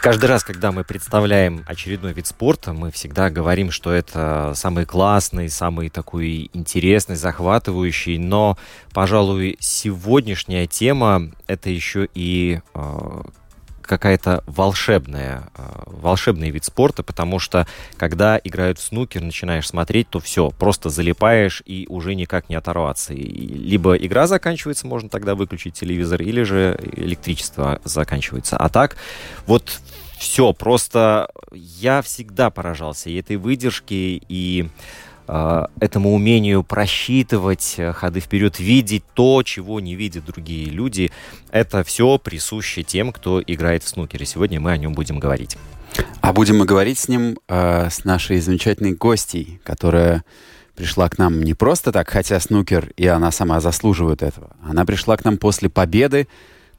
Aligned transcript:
Каждый 0.00 0.26
раз, 0.26 0.44
когда 0.44 0.72
мы 0.72 0.82
представляем 0.82 1.62
очередной 1.66 2.14
вид 2.14 2.26
спорта, 2.26 2.72
мы 2.72 2.90
всегда 2.90 3.28
говорим, 3.28 3.70
что 3.70 3.92
это 3.92 4.54
самый 4.56 4.86
классный, 4.86 5.50
самый 5.50 5.90
такой 5.90 6.48
интересный, 6.54 7.16
захватывающий. 7.16 8.16
Но, 8.16 8.56
пожалуй, 8.94 9.58
сегодняшняя 9.60 10.66
тема 10.66 11.30
это 11.46 11.68
еще 11.68 12.08
и 12.14 12.60
э, 12.74 13.22
какая-то 13.90 14.44
волшебная, 14.46 15.50
э, 15.56 15.62
волшебный 15.86 16.50
вид 16.50 16.64
спорта, 16.64 17.02
потому 17.02 17.40
что 17.40 17.66
когда 17.96 18.40
играют 18.42 18.78
в 18.78 18.82
снукер, 18.84 19.20
начинаешь 19.20 19.66
смотреть, 19.66 20.08
то 20.08 20.20
все, 20.20 20.50
просто 20.50 20.90
залипаешь 20.90 21.60
и 21.66 21.86
уже 21.88 22.14
никак 22.14 22.48
не 22.48 22.54
оторваться. 22.54 23.14
И 23.14 23.24
либо 23.24 23.96
игра 23.96 24.28
заканчивается, 24.28 24.86
можно 24.86 25.08
тогда 25.08 25.34
выключить 25.34 25.74
телевизор, 25.74 26.22
или 26.22 26.44
же 26.44 26.78
электричество 26.94 27.80
заканчивается. 27.82 28.56
А 28.56 28.68
так, 28.68 28.96
вот 29.48 29.80
все, 30.16 30.52
просто 30.52 31.28
я 31.52 32.00
всегда 32.00 32.50
поражался 32.50 33.10
и 33.10 33.18
этой 33.18 33.36
выдержке, 33.36 34.22
и 34.28 34.68
этому 35.80 36.12
умению 36.14 36.64
просчитывать 36.64 37.74
э, 37.76 37.92
ходы 37.92 38.20
вперед, 38.20 38.58
видеть 38.58 39.04
то, 39.14 39.42
чего 39.42 39.78
не 39.78 39.94
видят 39.94 40.24
другие 40.24 40.66
люди. 40.66 41.10
Это 41.50 41.84
все 41.84 42.18
присуще 42.18 42.82
тем, 42.82 43.12
кто 43.12 43.40
играет 43.40 43.84
в 43.84 43.88
снукер. 43.88 44.22
И 44.22 44.24
сегодня 44.24 44.60
мы 44.60 44.72
о 44.72 44.76
нем 44.76 44.92
будем 44.92 45.18
говорить. 45.20 45.56
А 46.20 46.32
будем 46.32 46.58
мы 46.58 46.64
говорить 46.64 46.98
с 46.98 47.08
ним, 47.08 47.38
э, 47.48 47.90
с 47.90 48.04
нашей 48.04 48.40
замечательной 48.40 48.92
гостьей, 48.92 49.60
которая 49.64 50.24
пришла 50.74 51.08
к 51.08 51.18
нам 51.18 51.42
не 51.42 51.54
просто 51.54 51.92
так, 51.92 52.08
хотя 52.08 52.40
снукер 52.40 52.92
и 52.96 53.06
она 53.06 53.30
сама 53.30 53.60
заслуживает 53.60 54.22
этого. 54.22 54.56
Она 54.62 54.84
пришла 54.84 55.16
к 55.16 55.24
нам 55.24 55.36
после 55.36 55.68
победы 55.68 56.26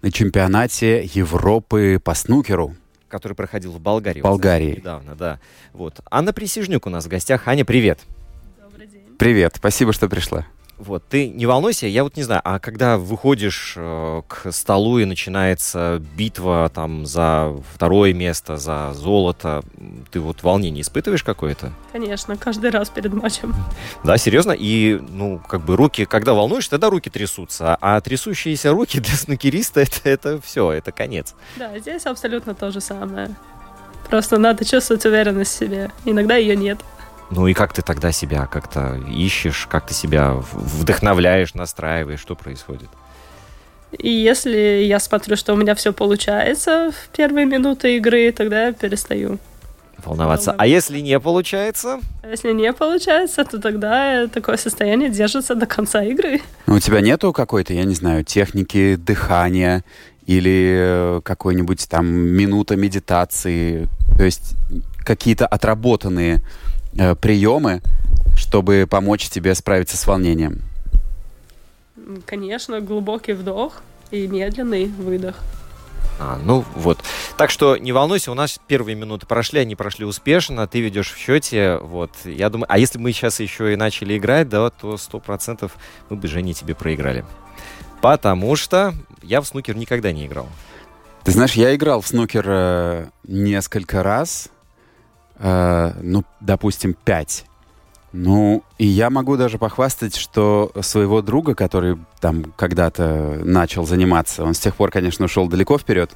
на 0.02 0.12
чемпионате 0.12 1.10
Европы 1.14 2.02
по 2.04 2.14
снукеру. 2.14 2.76
который 3.08 3.34
проходил 3.34 3.74
в 3.74 3.80
Болгарии. 3.80 4.22
В 4.22 4.24
Болгарии. 4.24 4.76
Недавно, 4.78 5.16
да. 5.16 5.40
Вот. 5.74 6.00
Анна 6.10 6.32
Присяжнюк 6.32 6.88
у 6.88 6.90
нас 6.90 7.06
в 7.06 7.08
гостях. 7.10 7.48
Аня, 7.48 7.66
привет. 7.66 8.00
Привет, 9.22 9.54
спасибо, 9.58 9.94
что 9.94 10.10
пришла. 10.10 10.48
Вот, 10.80 11.04
ты 11.08 11.30
не 11.30 11.46
волнуйся, 11.46 11.86
я 11.86 12.04
вот 12.04 12.18
не 12.18 12.24
знаю, 12.24 12.42
а 12.44 12.58
когда 12.58 12.98
выходишь 12.98 13.76
э, 13.78 14.24
к 14.28 14.52
столу 14.52 14.98
и 14.98 15.06
начинается 15.06 16.02
битва 16.18 16.72
там 16.74 17.06
за 17.06 17.56
второе 17.72 18.16
место, 18.16 18.58
за 18.58 18.94
золото, 18.96 19.62
ты 20.10 20.20
вот 20.20 20.42
волнение 20.42 20.82
испытываешь 20.82 21.24
какое-то? 21.24 21.72
Конечно, 21.92 22.36
каждый 22.36 22.72
раз 22.72 22.90
перед 22.90 23.14
матчем. 23.14 23.54
Да, 24.04 24.18
серьезно? 24.18 24.54
И, 24.54 25.00
ну, 25.10 25.40
как 25.48 25.64
бы 25.66 25.76
руки, 25.76 26.06
когда 26.06 26.34
волнуешься, 26.34 26.72
тогда 26.72 26.90
руки 26.90 27.12
трясутся, 27.12 27.78
а 27.80 28.02
трясущиеся 28.02 28.72
руки 28.72 29.00
для 29.00 29.14
снукериста 29.14 29.82
это, 29.82 30.10
это 30.10 30.42
все, 30.42 30.72
это 30.72 30.92
конец. 30.92 31.36
Да, 31.58 31.78
здесь 31.78 32.08
абсолютно 32.08 32.56
то 32.56 32.72
же 32.72 32.82
самое. 32.82 33.36
Просто 34.10 34.40
надо 34.40 34.66
чувствовать 34.66 35.06
уверенность 35.06 35.54
в 35.54 35.60
себе. 35.60 35.92
Иногда 36.06 36.38
ее 36.38 36.56
нет. 36.56 36.80
Ну 37.32 37.48
и 37.48 37.54
как 37.54 37.74
ты 37.74 37.82
тогда 37.82 38.12
себя 38.12 38.46
как-то 38.46 39.00
ищешь, 39.10 39.66
как 39.70 39.88
ты 39.88 39.94
себя 39.94 40.34
вдохновляешь, 40.52 41.54
настраиваешь, 41.54 42.20
что 42.20 42.36
происходит? 42.36 42.90
И 43.98 44.10
если 44.10 44.84
я 44.86 45.00
смотрю, 45.00 45.36
что 45.38 45.54
у 45.54 45.56
меня 45.58 45.74
все 45.76 45.94
получается 45.94 46.92
в 46.92 47.16
первые 47.16 47.46
минуты 47.46 47.98
игры, 47.98 48.32
тогда 48.32 48.68
я 48.68 48.74
перестаю. 48.74 49.40
Волноваться. 50.04 50.56
А 50.58 50.66
если 50.66 51.00
не 51.00 51.20
получается? 51.20 52.00
А 52.24 52.30
если 52.30 52.52
не 52.54 52.74
получается, 52.74 53.46
то 53.46 53.60
тогда 53.60 54.28
такое 54.28 54.58
состояние 54.58 55.10
держится 55.10 55.56
до 55.56 55.66
конца 55.66 56.04
игры. 56.04 56.42
Ну, 56.68 56.76
У 56.76 56.80
тебя 56.80 57.02
нету 57.02 57.32
какой-то, 57.34 57.74
я 57.74 57.84
не 57.84 57.94
знаю, 57.94 58.26
техники 58.26 58.96
дыхания 58.96 59.84
или 60.26 61.18
э, 61.18 61.22
какой-нибудь 61.24 61.88
там 61.90 62.08
минута 62.08 62.76
медитации, 62.76 63.90
то 64.18 64.24
есть 64.24 64.56
какие-то 65.06 65.46
отработанные 65.46 66.42
э, 66.98 67.16
приемы, 67.16 67.82
чтобы 68.36 68.88
помочь 68.90 69.30
тебе 69.30 69.56
справиться 69.56 69.98
с 69.98 70.06
волнением? 70.08 70.62
Конечно, 72.26 72.82
глубокий 72.82 73.34
вдох 73.34 73.82
и 74.12 74.28
медленный 74.28 74.86
выдох. 74.86 75.36
А, 76.20 76.40
ну 76.44 76.64
вот. 76.76 77.00
Так 77.36 77.50
что 77.50 77.78
не 77.78 77.92
волнуйся, 77.92 78.32
у 78.32 78.36
нас 78.36 78.60
первые 78.68 78.96
минуты 78.96 79.26
прошли, 79.26 79.60
они 79.60 79.76
прошли 79.76 80.06
успешно, 80.06 80.68
ты 80.68 80.80
ведешь 80.80 81.12
в 81.12 81.18
счете, 81.18 81.78
вот. 81.78 82.12
Я 82.26 82.50
думаю, 82.50 82.68
а 82.70 82.78
если 82.78 83.00
мы 83.00 83.12
сейчас 83.12 83.40
еще 83.40 83.74
и 83.74 83.76
начали 83.76 84.18
играть, 84.18 84.48
да, 84.48 84.70
то 84.70 84.98
сто 84.98 85.20
процентов 85.20 85.76
мы 86.10 86.18
бы 86.18 86.28
Жене 86.28 86.54
тебе 86.54 86.76
проиграли. 86.76 87.26
Потому 88.02 88.56
что 88.56 88.94
я 89.24 89.42
в 89.42 89.48
снукер 89.48 89.76
никогда 89.76 90.12
не 90.12 90.28
играл. 90.28 90.48
Ты 91.24 91.32
знаешь, 91.32 91.54
я 91.54 91.74
играл 91.76 92.02
в 92.02 92.08
снукер 92.08 92.46
э, 92.48 93.06
несколько 93.24 94.04
раз, 94.04 94.50
э, 95.42 95.92
ну, 96.02 96.24
допустим, 96.40 96.94
пять. 96.94 97.46
Ну, 98.14 98.64
и 98.78 98.86
я 98.86 99.10
могу 99.10 99.38
даже 99.38 99.58
похвастать, 99.58 100.18
что 100.18 100.72
своего 100.82 101.22
друга, 101.22 101.56
который 101.56 101.98
там 102.20 102.44
когда-то 102.58 103.40
начал 103.44 103.86
заниматься, 103.86 104.44
он 104.44 104.54
с 104.54 104.60
тех 104.60 104.76
пор, 104.76 104.92
конечно, 104.92 105.26
ушел 105.26 105.48
далеко 105.48 105.78
вперед, 105.78 106.12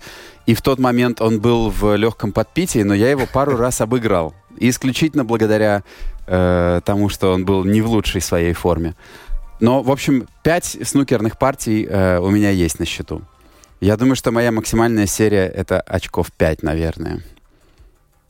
и 0.45 0.53
в 0.55 0.61
тот 0.61 0.77
момент 0.77 1.21
он 1.21 1.39
был 1.39 1.69
в 1.69 1.95
легком 1.95 2.33
подпитии, 2.33 2.83
но 2.83 2.93
я 2.93 3.09
его 3.09 3.25
пару 3.31 3.55
раз 3.55 3.79
обыграл. 3.79 4.33
Исключительно 4.57 5.23
благодаря 5.23 5.83
э, 6.27 6.81
тому, 6.83 7.07
что 7.07 7.33
он 7.33 7.45
был 7.45 7.63
не 7.63 7.81
в 7.81 7.87
лучшей 7.87 8.19
своей 8.19 8.53
форме. 8.53 8.95
Но, 9.61 9.81
в 9.81 9.89
общем, 9.89 10.27
пять 10.43 10.77
снукерных 10.83 11.37
партий 11.37 11.87
э, 11.89 12.19
у 12.19 12.29
меня 12.29 12.49
есть 12.49 12.79
на 12.79 12.85
счету. 12.85 13.21
Я 13.79 13.95
думаю, 13.95 14.17
что 14.17 14.31
моя 14.31 14.51
максимальная 14.51 15.05
серия 15.05 15.47
это 15.47 15.79
очков 15.79 16.31
5, 16.33 16.63
наверное. 16.63 17.21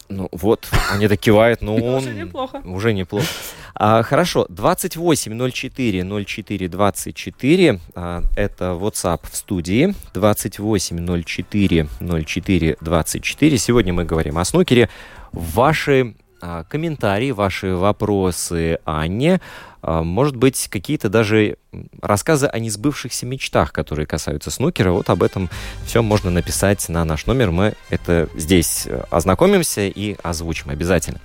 Ну 0.10 0.30
вот, 0.32 0.68
они 0.92 1.08
так 1.08 1.20
кивают, 1.20 1.62
ну 1.62 1.76
он... 1.84 1.96
Уже 1.96 2.14
неплохо. 2.14 2.62
Уже 2.64 2.94
неплохо. 2.94 3.26
А, 3.74 4.04
хорошо, 4.04 4.46
2804 4.50 6.26
04 6.26 6.68
24, 6.68 7.80
а, 7.96 8.22
это 8.36 8.66
WhatsApp 8.66 9.20
в 9.30 9.36
студии, 9.36 9.94
2804 10.14 11.88
04 12.00 12.78
24. 12.80 13.58
Сегодня 13.58 13.94
мы 13.94 14.06
говорим 14.06 14.38
о 14.38 14.46
снукере. 14.46 14.90
Ваши 15.32 16.16
а, 16.42 16.64
комментарии, 16.64 17.32
ваши 17.32 17.76
вопросы 17.76 18.80
Анне, 18.86 19.42
может 19.86 20.36
быть, 20.36 20.68
какие-то 20.70 21.10
даже 21.10 21.58
рассказы 22.02 22.48
о 22.48 22.60
несбывшихся 22.60 23.26
мечтах, 23.26 23.72
которые 23.72 24.06
касаются 24.06 24.52
снукера. 24.52 24.92
Вот 24.92 25.10
об 25.10 25.22
этом 25.24 25.50
все 25.86 26.02
можно 26.02 26.32
написать 26.32 26.88
на 26.90 27.06
наш 27.06 27.26
номер. 27.26 27.52
Мы 27.52 27.74
это 27.90 28.30
здесь 28.36 28.88
э, 28.88 29.04
ознакомимся 29.12 29.82
и 29.82 30.16
озвучим 30.24 30.70
обязательно. 30.70 31.20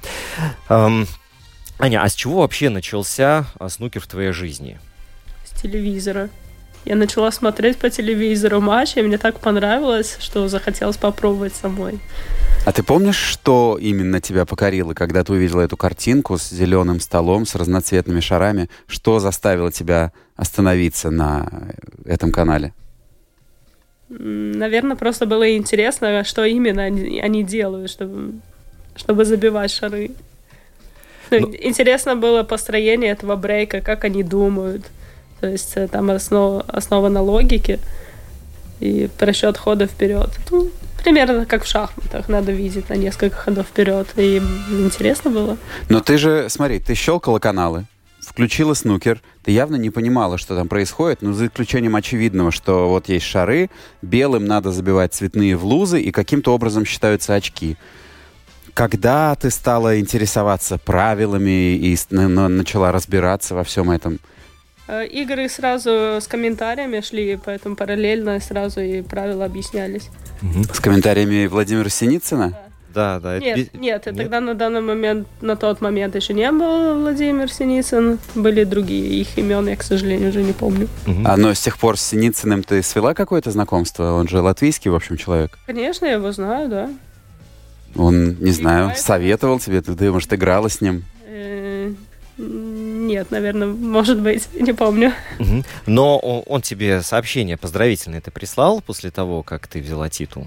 Аня, 0.68 2.02
а 2.02 2.08
с 2.10 2.14
чего 2.14 2.40
вообще 2.40 2.68
начался 2.68 3.46
а, 3.58 3.70
снукер 3.70 4.02
в 4.02 4.06
твоей 4.06 4.32
жизни? 4.32 4.78
С 5.46 5.62
телевизора. 5.62 6.28
Я 6.84 6.96
начала 6.96 7.30
смотреть 7.30 7.78
по 7.78 7.90
телевизору 7.90 8.60
матчи, 8.60 8.98
и 8.98 9.02
мне 9.02 9.18
так 9.18 9.38
понравилось, 9.38 10.16
что 10.18 10.48
захотелось 10.48 10.96
попробовать 10.96 11.54
самой. 11.54 12.00
А 12.66 12.72
ты 12.72 12.82
помнишь, 12.82 13.16
что 13.16 13.78
именно 13.80 14.20
тебя 14.20 14.44
покорило, 14.44 14.94
когда 14.94 15.24
ты 15.24 15.32
увидела 15.32 15.62
эту 15.62 15.76
картинку 15.76 16.36
с 16.36 16.50
зеленым 16.50 17.00
столом, 17.00 17.46
с 17.46 17.54
разноцветными 17.54 18.20
шарами? 18.20 18.68
Что 18.86 19.18
заставило 19.18 19.72
тебя 19.72 20.12
остановиться 20.36 21.10
на 21.10 21.48
этом 22.04 22.32
канале? 22.32 22.72
Наверное, 24.08 24.96
просто 24.96 25.24
было 25.24 25.56
интересно, 25.56 26.24
что 26.24 26.44
именно 26.44 26.82
они, 26.82 27.20
они 27.20 27.44
делают, 27.44 27.90
чтобы, 27.90 28.34
чтобы 28.96 29.24
забивать 29.24 29.70
шары. 29.70 30.10
Ну, 31.30 31.54
Интересно 31.60 32.16
было 32.16 32.42
построение 32.42 33.12
этого 33.12 33.36
брейка, 33.36 33.80
как 33.80 34.04
они 34.04 34.22
думают. 34.22 34.84
То 35.40 35.48
есть 35.48 35.72
э, 35.76 35.88
там 35.88 36.10
основа, 36.10 36.62
основа 36.68 37.08
на 37.08 37.22
логике 37.22 37.78
и 38.80 39.08
просчет 39.18 39.56
хода 39.56 39.86
вперед. 39.86 40.30
Ну, 40.50 40.70
примерно 41.02 41.46
как 41.46 41.64
в 41.64 41.68
шахматах, 41.68 42.28
надо 42.28 42.52
видеть 42.52 42.88
на 42.88 42.94
несколько 42.94 43.36
ходов 43.36 43.66
вперед. 43.66 44.08
И 44.16 44.38
интересно 44.70 45.30
было. 45.30 45.56
Но 45.88 46.00
ты 46.00 46.18
же, 46.18 46.48
смотри, 46.48 46.80
ты 46.80 46.94
щелкала 46.94 47.38
каналы, 47.38 47.86
включила 48.20 48.74
снукер, 48.74 49.22
ты 49.42 49.50
явно 49.50 49.76
не 49.76 49.90
понимала, 49.90 50.38
что 50.38 50.56
там 50.56 50.68
происходит, 50.68 51.22
но 51.22 51.32
за 51.32 51.46
исключением 51.46 51.96
очевидного, 51.96 52.50
что 52.50 52.88
вот 52.88 53.08
есть 53.08 53.26
шары, 53.26 53.70
белым 54.02 54.44
надо 54.44 54.72
забивать 54.72 55.14
цветные 55.14 55.56
в 55.56 55.64
лузы, 55.64 56.00
и 56.00 56.10
каким-то 56.10 56.54
образом 56.54 56.84
считаются 56.84 57.34
очки. 57.34 57.76
Когда 58.74 59.34
ты 59.34 59.50
стала 59.50 59.98
интересоваться 59.98 60.78
правилами 60.78 61.74
и 61.74 61.98
начала 62.10 62.92
разбираться 62.92 63.54
во 63.54 63.64
всем 63.64 63.90
этом? 63.90 64.20
Э, 64.92 65.06
игры 65.06 65.48
сразу 65.48 65.90
с 66.20 66.26
комментариями 66.26 67.00
шли, 67.00 67.38
поэтому 67.44 67.76
параллельно 67.76 68.40
сразу 68.40 68.80
и 68.80 69.02
правила 69.02 69.44
объяснялись. 69.44 70.10
С 70.72 70.80
комментариями 70.80 71.46
Владимира 71.46 71.88
Синицына? 71.88 72.50
Да. 72.50 72.64
Да, 72.92 73.20
да. 73.20 73.38
Нет, 73.38 73.56
нет, 73.56 73.74
нет, 73.74 74.02
тогда 74.02 74.40
на 74.40 74.54
данный 74.54 74.80
момент, 74.80 75.28
на 75.40 75.54
тот 75.54 75.80
момент 75.80 76.16
еще 76.16 76.34
не 76.34 76.50
был 76.50 76.98
Владимир 77.02 77.48
Синицын, 77.48 78.18
были 78.34 78.64
другие, 78.64 79.20
их 79.20 79.38
имен 79.38 79.68
я, 79.68 79.76
к 79.76 79.84
сожалению, 79.84 80.30
уже 80.30 80.42
не 80.42 80.52
помню. 80.52 80.88
Угу. 81.06 81.20
А 81.24 81.36
но 81.36 81.54
с 81.54 81.60
тех 81.60 81.78
пор 81.78 81.96
с 81.96 82.02
Синицыным 82.02 82.64
ты 82.64 82.82
свела 82.82 83.14
какое-то 83.14 83.52
знакомство? 83.52 84.14
Он 84.14 84.26
же 84.26 84.40
латвийский, 84.40 84.90
в 84.90 84.96
общем, 84.96 85.16
человек. 85.16 85.56
Конечно, 85.66 86.04
я 86.04 86.14
его 86.14 86.32
знаю, 86.32 86.68
да. 86.68 86.90
Он, 87.94 88.36
не 88.40 88.50
знаю, 88.50 88.92
советовал 88.96 89.60
тебе, 89.60 89.82
ты, 89.82 90.10
может, 90.10 90.32
играла 90.32 90.66
с 90.66 90.80
ним? 90.80 91.04
Нет, 92.40 93.30
наверное, 93.30 93.68
может 93.68 94.20
быть, 94.20 94.48
не 94.54 94.72
помню. 94.72 95.12
Но 95.86 96.18
он 96.18 96.62
тебе 96.62 97.02
сообщение 97.02 97.56
поздравительное 97.56 98.20
ты 98.20 98.30
прислал 98.30 98.80
после 98.80 99.10
того, 99.10 99.42
как 99.42 99.66
ты 99.66 99.80
взяла 99.80 100.08
титул? 100.08 100.46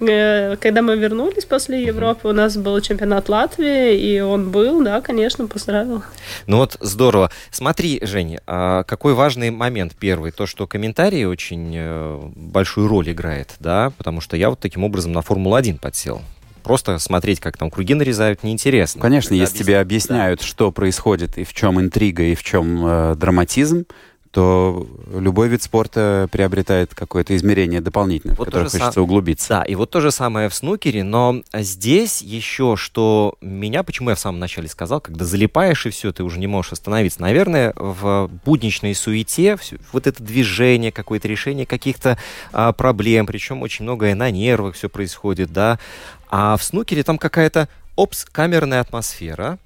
Э, 0.00 0.56
когда 0.56 0.82
мы 0.82 0.96
вернулись 0.96 1.44
после 1.44 1.84
Европы, 1.84 2.28
у 2.28 2.32
нас 2.32 2.56
был 2.56 2.80
чемпионат 2.80 3.28
Латвии, 3.28 3.96
и 3.96 4.20
он 4.20 4.50
был, 4.50 4.82
да, 4.82 5.00
конечно, 5.00 5.46
поздравил. 5.46 6.02
Ну 6.46 6.58
вот 6.58 6.76
здорово. 6.80 7.30
Смотри, 7.50 8.00
Женя, 8.02 8.40
а 8.46 8.84
какой 8.84 9.14
важный 9.14 9.50
момент 9.50 9.94
первый, 9.98 10.32
то, 10.32 10.46
что 10.46 10.66
комментарии 10.66 11.24
очень 11.24 11.74
э, 11.76 12.20
большую 12.34 12.88
роль 12.88 13.10
играет, 13.12 13.54
да, 13.60 13.92
потому 13.98 14.20
что 14.20 14.36
я 14.36 14.50
вот 14.50 14.58
таким 14.58 14.84
образом 14.84 15.12
на 15.12 15.20
Формулу-1 15.20 15.78
подсел 15.78 16.22
просто 16.62 16.98
смотреть, 16.98 17.40
как 17.40 17.56
там 17.56 17.70
круги 17.70 17.94
нарезают, 17.94 18.42
неинтересно. 18.42 19.00
Конечно, 19.00 19.34
если 19.34 19.58
тебе 19.58 19.78
объясняют, 19.78 20.40
да. 20.40 20.46
что 20.46 20.70
происходит 20.72 21.38
и 21.38 21.44
в 21.44 21.52
чем 21.52 21.80
интрига, 21.80 22.22
и 22.22 22.34
в 22.34 22.42
чем 22.42 22.84
э, 22.86 23.14
драматизм, 23.16 23.86
то 24.30 24.86
любой 25.12 25.48
вид 25.48 25.62
спорта 25.62 26.28
приобретает 26.30 26.94
какое-то 26.94 27.34
измерение 27.34 27.80
дополнительное, 27.80 28.36
вот 28.36 28.44
в 28.44 28.50
которое 28.50 28.64
хочется 28.66 28.92
сам... 28.92 29.02
углубиться. 29.02 29.48
Да, 29.48 29.62
и 29.64 29.74
вот 29.74 29.90
то 29.90 30.00
же 30.00 30.12
самое 30.12 30.48
в 30.48 30.54
снукере, 30.54 31.02
но 31.02 31.42
здесь 31.52 32.22
еще, 32.22 32.76
что 32.76 33.34
меня, 33.40 33.82
почему 33.82 34.10
я 34.10 34.16
в 34.16 34.20
самом 34.20 34.38
начале 34.38 34.68
сказал, 34.68 35.00
когда 35.00 35.24
залипаешь 35.24 35.84
и 35.86 35.90
все, 35.90 36.12
ты 36.12 36.22
уже 36.22 36.38
не 36.38 36.46
можешь 36.46 36.72
остановиться. 36.72 37.20
Наверное, 37.20 37.72
в 37.74 38.30
будничной 38.44 38.94
суете 38.94 39.56
все, 39.56 39.78
вот 39.92 40.06
это 40.06 40.22
движение, 40.22 40.92
какое-то 40.92 41.26
решение 41.26 41.66
каких-то 41.66 42.16
а, 42.52 42.72
проблем, 42.72 43.26
причем 43.26 43.62
очень 43.62 43.82
многое 43.82 44.14
на 44.14 44.30
нервах 44.30 44.76
все 44.76 44.88
происходит, 44.88 45.52
да, 45.52 45.80
а 46.28 46.56
в 46.56 46.62
снукере 46.62 47.02
там 47.02 47.18
какая-то, 47.18 47.68
опс, 47.96 48.24
камерная 48.24 48.80
атмосфера, 48.80 49.58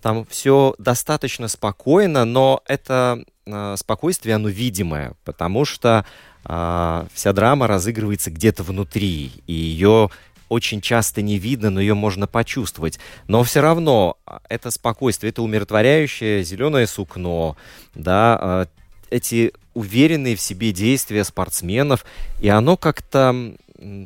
там 0.00 0.24
все 0.26 0.74
достаточно 0.78 1.48
спокойно, 1.48 2.24
но 2.24 2.62
это 2.66 3.24
спокойствие, 3.76 4.36
оно 4.36 4.48
видимое, 4.48 5.14
потому 5.24 5.64
что 5.64 6.04
э, 6.44 7.06
вся 7.12 7.32
драма 7.32 7.66
разыгрывается 7.66 8.30
где-то 8.30 8.62
внутри, 8.62 9.32
и 9.46 9.52
ее 9.52 10.10
очень 10.48 10.80
часто 10.80 11.22
не 11.22 11.38
видно, 11.38 11.70
но 11.70 11.80
ее 11.80 11.94
можно 11.94 12.26
почувствовать. 12.26 12.98
Но 13.26 13.42
все 13.42 13.60
равно 13.60 14.18
это 14.48 14.70
спокойствие, 14.70 15.30
это 15.30 15.42
умиротворяющее 15.42 16.44
зеленое 16.44 16.86
сукно, 16.86 17.56
да, 17.94 18.38
э, 18.40 18.66
эти 19.10 19.52
уверенные 19.74 20.36
в 20.36 20.40
себе 20.40 20.72
действия 20.72 21.24
спортсменов, 21.24 22.04
и 22.40 22.48
оно 22.48 22.76
как-то 22.76 23.54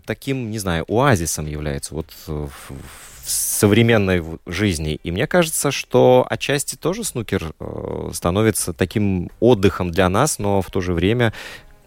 таким, 0.04 0.50
не 0.50 0.58
знаю, 0.58 0.84
оазисом 0.88 1.46
является 1.46 1.94
вот 1.94 2.06
в, 2.26 2.48
в 2.48 3.15
современной 3.26 4.22
жизни. 4.46 5.00
И 5.02 5.10
мне 5.10 5.26
кажется, 5.26 5.70
что 5.70 6.26
отчасти 6.28 6.76
тоже 6.76 7.04
снукер 7.04 7.52
э, 7.58 8.10
становится 8.12 8.72
таким 8.72 9.30
отдыхом 9.40 9.90
для 9.90 10.08
нас, 10.08 10.38
но 10.38 10.62
в 10.62 10.70
то 10.70 10.80
же 10.80 10.92
время 10.92 11.32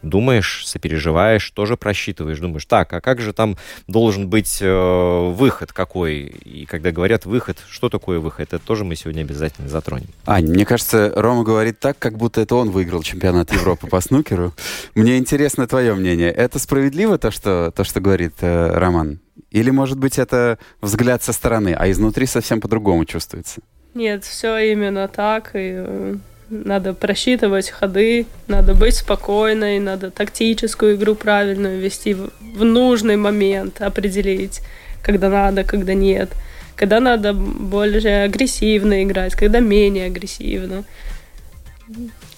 думаешь, 0.02 0.66
сопереживаешь, 0.66 1.50
тоже 1.52 1.78
просчитываешь, 1.78 2.40
думаешь, 2.40 2.66
так, 2.66 2.92
а 2.94 3.02
как 3.02 3.22
же 3.22 3.34
там 3.34 3.58
должен 3.88 4.28
быть 4.28 4.60
э, 4.62 5.32
выход 5.34 5.74
какой? 5.74 6.20
И 6.20 6.66
когда 6.66 6.92
говорят 6.92 7.26
выход, 7.26 7.58
что 7.70 7.90
такое 7.90 8.20
выход, 8.20 8.54
это 8.54 8.60
тоже 8.60 8.86
мы 8.86 8.96
сегодня 8.96 9.22
обязательно 9.22 9.68
затронем. 9.68 10.08
Ань, 10.26 10.48
мне 10.48 10.66
кажется, 10.66 11.12
Рома 11.16 11.44
говорит 11.44 11.80
так, 11.80 12.00
как 12.00 12.18
будто 12.18 12.42
это 12.42 12.56
он 12.56 12.70
выиграл 12.70 13.04
чемпионат 13.04 13.52
Европы 13.52 13.88
по 13.88 14.00
снукеру. 14.02 14.54
Мне 14.96 15.18
интересно 15.18 15.68
твое 15.68 15.94
мнение. 15.96 16.32
Это 16.32 16.60
справедливо 16.60 17.18
то, 17.18 17.32
что, 17.32 17.72
то, 17.76 17.84
что 17.84 18.00
говорит 18.00 18.36
э, 18.42 18.72
Роман? 18.78 19.20
Или, 19.52 19.72
может 19.72 19.98
быть, 19.98 20.20
это 20.20 20.58
взгляд 20.82 21.24
со 21.24 21.34
стороны, 21.34 21.76
а 21.78 21.90
изнутри 21.90 22.26
совсем 22.26 22.62
по-другому 22.62 23.06
чувствуется? 23.06 23.62
Нет, 23.94 24.24
все 24.24 24.58
именно 24.58 25.08
так. 25.08 25.52
И 25.56 25.74
э, 25.76 26.16
надо 26.50 26.94
просчитывать 26.94 27.70
ходы, 27.70 28.26
надо 28.48 28.76
быть 28.76 28.96
спокойной, 28.96 29.80
надо 29.80 30.12
тактическую 30.12 30.96
игру 30.96 31.16
правильную 31.16 31.80
вести 31.80 32.14
в, 32.14 32.30
нужный 32.64 33.18
момент, 33.18 33.82
определить, 33.82 34.62
когда 35.02 35.30
надо, 35.30 35.64
когда 35.64 35.94
нет, 35.94 36.30
когда 36.76 37.00
надо 37.00 37.34
более 37.34 38.24
агрессивно 38.24 39.04
играть, 39.04 39.34
когда 39.36 39.60
менее 39.60 40.08
агрессивно. 40.08 40.84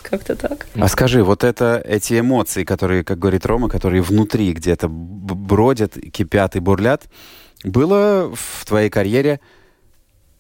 Как-то 0.02 0.36
так. 0.36 0.68
А 0.76 0.88
скажи, 0.88 1.24
вот 1.24 1.44
это 1.44 1.82
эти 1.86 2.20
эмоции, 2.20 2.64
которые, 2.64 3.04
как 3.04 3.20
говорит 3.20 3.46
Рома, 3.46 3.70
которые 3.70 4.02
внутри 4.02 4.54
где-то 4.54 4.88
бродят, 4.90 5.94
кипят 5.94 6.56
и 6.56 6.60
бурлят, 6.60 7.04
было 7.64 8.32
в 8.34 8.66
твоей 8.66 8.90
карьере 8.90 9.40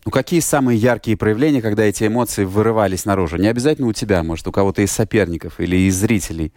ну, 0.03 0.11
какие 0.11 0.39
самые 0.39 0.79
яркие 0.79 1.15
проявления, 1.15 1.61
когда 1.61 1.83
эти 1.83 2.07
эмоции 2.07 2.43
вырывались 2.43 3.05
наружу? 3.05 3.37
Не 3.37 3.47
обязательно 3.47 3.87
у 3.87 3.93
тебя, 3.93 4.23
может, 4.23 4.47
у 4.47 4.51
кого-то 4.51 4.81
из 4.81 4.91
соперников 4.91 5.59
или 5.59 5.75
из 5.75 5.95
зрителей. 5.95 6.51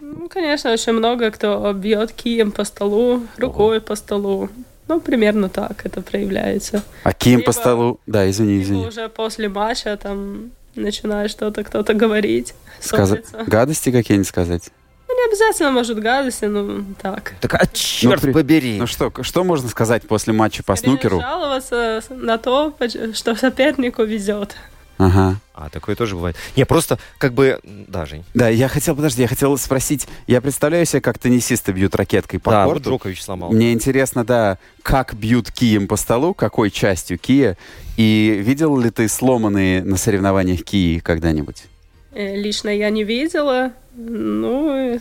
Ну, 0.00 0.28
конечно, 0.28 0.72
очень 0.72 0.92
много 0.92 1.30
кто 1.30 1.72
бьет 1.72 2.12
кием 2.12 2.52
по 2.52 2.64
столу, 2.64 3.22
рукой 3.36 3.80
по 3.80 3.96
столу. 3.96 4.48
Ну, 4.86 5.00
примерно 5.00 5.48
так 5.48 5.84
это 5.84 6.02
проявляется. 6.02 6.82
А 7.02 7.12
кием 7.12 7.38
либо, 7.38 7.46
по 7.46 7.52
столу? 7.52 8.00
Да, 8.06 8.28
извини, 8.30 8.62
извини. 8.62 8.86
уже 8.86 9.08
после 9.08 9.48
матча 9.48 9.96
там 9.96 10.50
начинает 10.74 11.30
что-то 11.30 11.64
кто-то 11.64 11.94
говорить. 11.94 12.54
Сказ... 12.80 13.14
Гадости 13.46 13.90
какие-нибудь 13.90 14.28
сказать? 14.28 14.70
Ну, 15.08 15.14
не 15.14 15.28
обязательно, 15.28 15.70
может, 15.70 15.98
гадости, 15.98 16.46
ну, 16.46 16.84
так. 17.00 17.34
Так, 17.40 17.54
а 17.54 17.66
черт 17.66 18.22
ну, 18.22 18.32
побери. 18.32 18.78
Ну 18.78 18.86
что, 18.86 19.12
что 19.22 19.44
можно 19.44 19.68
сказать 19.68 20.06
после 20.08 20.32
матча 20.32 20.62
по 20.62 20.74
Скорее 20.74 20.94
снукеру? 20.94 21.20
жаловаться 21.20 22.02
на 22.08 22.38
то, 22.38 22.74
что 23.12 23.34
сопернику 23.36 24.04
везет. 24.04 24.56
Ага. 24.98 25.36
А, 25.54 25.68
такое 25.68 25.96
тоже 25.96 26.14
бывает. 26.14 26.36
Не, 26.56 26.64
просто 26.64 26.98
как 27.18 27.34
бы... 27.34 27.60
Да, 27.64 28.06
Жень. 28.06 28.24
Да, 28.34 28.48
я 28.48 28.68
хотел, 28.68 28.94
подожди, 28.94 29.22
я 29.22 29.28
хотел 29.28 29.56
спросить. 29.58 30.06
Я 30.26 30.40
представляю 30.40 30.86
себе, 30.86 31.00
как 31.00 31.18
теннисисты 31.18 31.72
бьют 31.72 31.94
ракеткой 31.94 32.40
по 32.40 32.50
да, 32.50 32.64
корту. 32.64 32.84
Да, 32.84 32.90
вот 32.90 32.94
Джокович 32.94 33.22
сломал. 33.22 33.52
Мне 33.52 33.72
интересно, 33.72 34.24
да, 34.24 34.58
как 34.82 35.14
бьют 35.14 35.50
кием 35.50 35.88
по 35.88 35.96
столу, 35.96 36.34
какой 36.34 36.70
частью 36.70 37.18
кия. 37.18 37.56
И 37.96 38.40
видел 38.44 38.78
ли 38.78 38.90
ты 38.90 39.08
сломанные 39.08 39.82
на 39.82 39.96
соревнованиях 39.96 40.62
кии 40.64 40.98
когда-нибудь? 40.98 41.64
Э, 42.12 42.36
лично 42.36 42.68
я 42.70 42.90
не 42.90 43.04
видела. 43.04 43.72
Ну... 43.94 45.00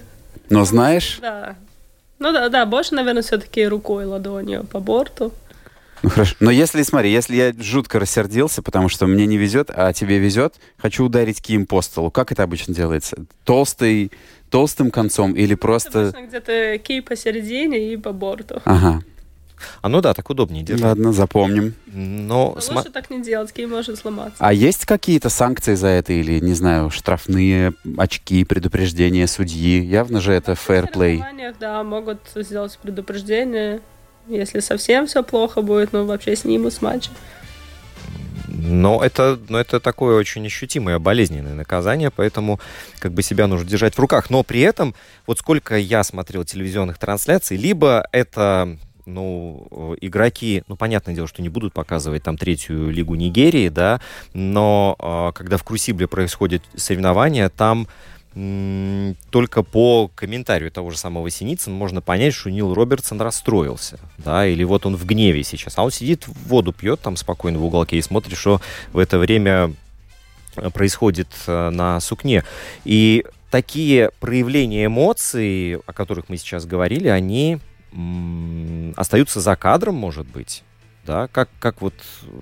Но 0.50 0.66
знаешь? 0.66 1.20
Да. 1.22 1.56
Ну 2.20 2.32
да, 2.32 2.50
да, 2.50 2.66
больше, 2.66 2.94
наверное, 2.94 3.24
все-таки 3.24 3.66
рукой, 3.66 4.06
ладонью 4.06 4.66
по 4.66 4.80
борту. 4.80 5.32
Ну 6.04 6.10
хорошо. 6.10 6.36
Но 6.40 6.52
если, 6.52 6.82
смотри, 6.84 7.12
если 7.12 7.36
я 7.36 7.54
жутко 7.58 8.00
рассердился, 8.00 8.62
потому 8.62 8.90
что 8.90 9.08
мне 9.08 9.26
не 9.26 9.38
везет, 9.38 9.70
а 9.74 9.94
тебе 9.94 10.18
везет, 10.18 10.56
хочу 10.78 11.06
ударить 11.06 11.42
кием 11.42 11.66
по 11.66 11.82
столу. 11.82 12.12
Как 12.12 12.32
это 12.32 12.44
обычно 12.44 12.74
делается? 12.74 13.18
Толстый, 13.44 14.12
толстым 14.50 14.92
концом 14.92 15.34
или 15.34 15.56
просто... 15.56 16.10
Обычно 16.10 16.28
где-то 16.28 16.78
кий 16.80 17.02
посередине 17.02 17.94
и 17.94 17.98
по 17.98 18.12
борту. 18.12 18.62
Ага. 18.66 19.04
А 19.84 19.90
ну 19.90 20.02
да, 20.02 20.16
так 20.16 20.28
удобнее 20.30 20.64
держать. 20.64 20.84
Ладно, 20.84 21.14
запомним. 21.14 21.76
Но, 21.86 22.54
Но 22.56 22.62
см... 22.62 22.78
лучше 22.78 22.92
так 22.92 23.12
не 23.12 23.22
делать, 23.22 23.52
кей 23.52 23.68
может 23.68 24.00
сломаться. 24.00 24.36
А 24.40 24.52
есть 24.52 24.86
какие-то 24.86 25.30
санкции 25.30 25.76
за 25.76 25.88
это 25.88 26.14
или, 26.14 26.40
не 26.40 26.54
знаю, 26.54 26.90
штрафные 26.90 27.74
очки, 27.96 28.44
предупреждения 28.44 29.28
судьи? 29.28 29.84
Явно 29.84 30.20
же 30.20 30.34
это 30.34 30.56
фэрплей. 30.56 31.24
Да, 31.60 31.84
могут 31.84 32.22
сделать 32.36 32.78
предупреждение. 32.82 33.82
Если 34.32 34.60
совсем 34.60 35.08
все 35.08 35.24
плохо 35.24 35.62
будет, 35.62 35.94
ну 35.94 36.06
вообще 36.06 36.36
снимут 36.36 36.74
с 36.74 36.82
матча. 36.82 37.12
Но 38.48 39.04
это, 39.04 39.40
но 39.50 39.60
это 39.60 39.80
такое 39.80 40.18
очень 40.18 40.46
ощутимое 40.46 41.00
болезненное 41.00 41.56
наказание, 41.56 42.12
поэтому 42.12 42.60
как 43.00 43.12
бы 43.12 43.24
себя 43.24 43.48
нужно 43.48 43.68
держать 43.68 43.96
в 43.96 44.00
руках. 44.00 44.30
Но 44.30 44.44
при 44.44 44.62
этом, 44.62 44.94
вот 45.26 45.40
сколько 45.40 45.78
я 45.78 46.04
смотрел 46.04 46.44
телевизионных 46.44 46.98
трансляций, 46.98 47.58
либо 47.58 48.08
это 48.12 48.78
ну, 49.06 49.98
игроки, 50.02 50.64
ну, 50.68 50.76
понятное 50.76 51.16
дело, 51.16 51.28
что 51.28 51.42
не 51.42 51.50
будут 51.50 51.74
показывать 51.74 52.24
там 52.24 52.38
третью 52.38 52.90
лигу 52.90 53.16
Нигерии, 53.16 53.70
да, 53.70 54.00
но 54.34 54.96
э, 55.00 55.32
когда 55.36 55.58
в 55.58 55.64
Крусибле 55.64 56.08
происходят 56.08 56.62
соревнования, 56.76 57.50
там 57.50 57.88
только 58.34 59.62
по 59.62 60.10
комментарию 60.16 60.72
того 60.72 60.90
же 60.92 60.98
самого 60.98 61.30
Синицына 61.30 61.76
можно 61.76 62.02
понять, 62.02 62.34
что 62.34 62.50
Нил 62.50 62.74
Робертсон 62.74 63.20
расстроился, 63.20 64.00
да, 64.18 64.48
или 64.48 64.64
вот 64.64 64.86
он 64.86 64.96
в 64.96 65.06
гневе 65.06 65.44
сейчас, 65.44 65.78
а 65.78 65.84
он 65.84 65.92
сидит, 65.92 66.28
воду 66.28 66.72
пьет 66.72 67.02
там 67.02 67.18
спокойно 67.18 67.60
в 67.60 67.66
уголке 67.66 67.98
и 67.98 68.02
смотрит, 68.02 68.38
что 68.38 68.62
в 68.94 69.00
это 69.00 69.18
время 69.18 69.74
э, 70.56 70.70
происходит 70.70 71.28
э, 71.48 71.70
на 71.72 72.00
сукне. 72.00 72.46
И 72.86 73.26
такие 73.50 74.12
проявления 74.22 74.86
эмоций, 74.86 75.76
о 75.86 75.92
которых 75.92 76.30
мы 76.30 76.38
сейчас 76.38 76.66
говорили, 76.66 77.10
они 77.10 77.60
остаются 78.96 79.42
за 79.42 79.58
кадром, 79.58 79.96
может 79.96 80.26
быть, 80.26 80.64
да, 81.06 81.28
как, 81.28 81.50
как 81.60 81.82
вот 81.82 81.94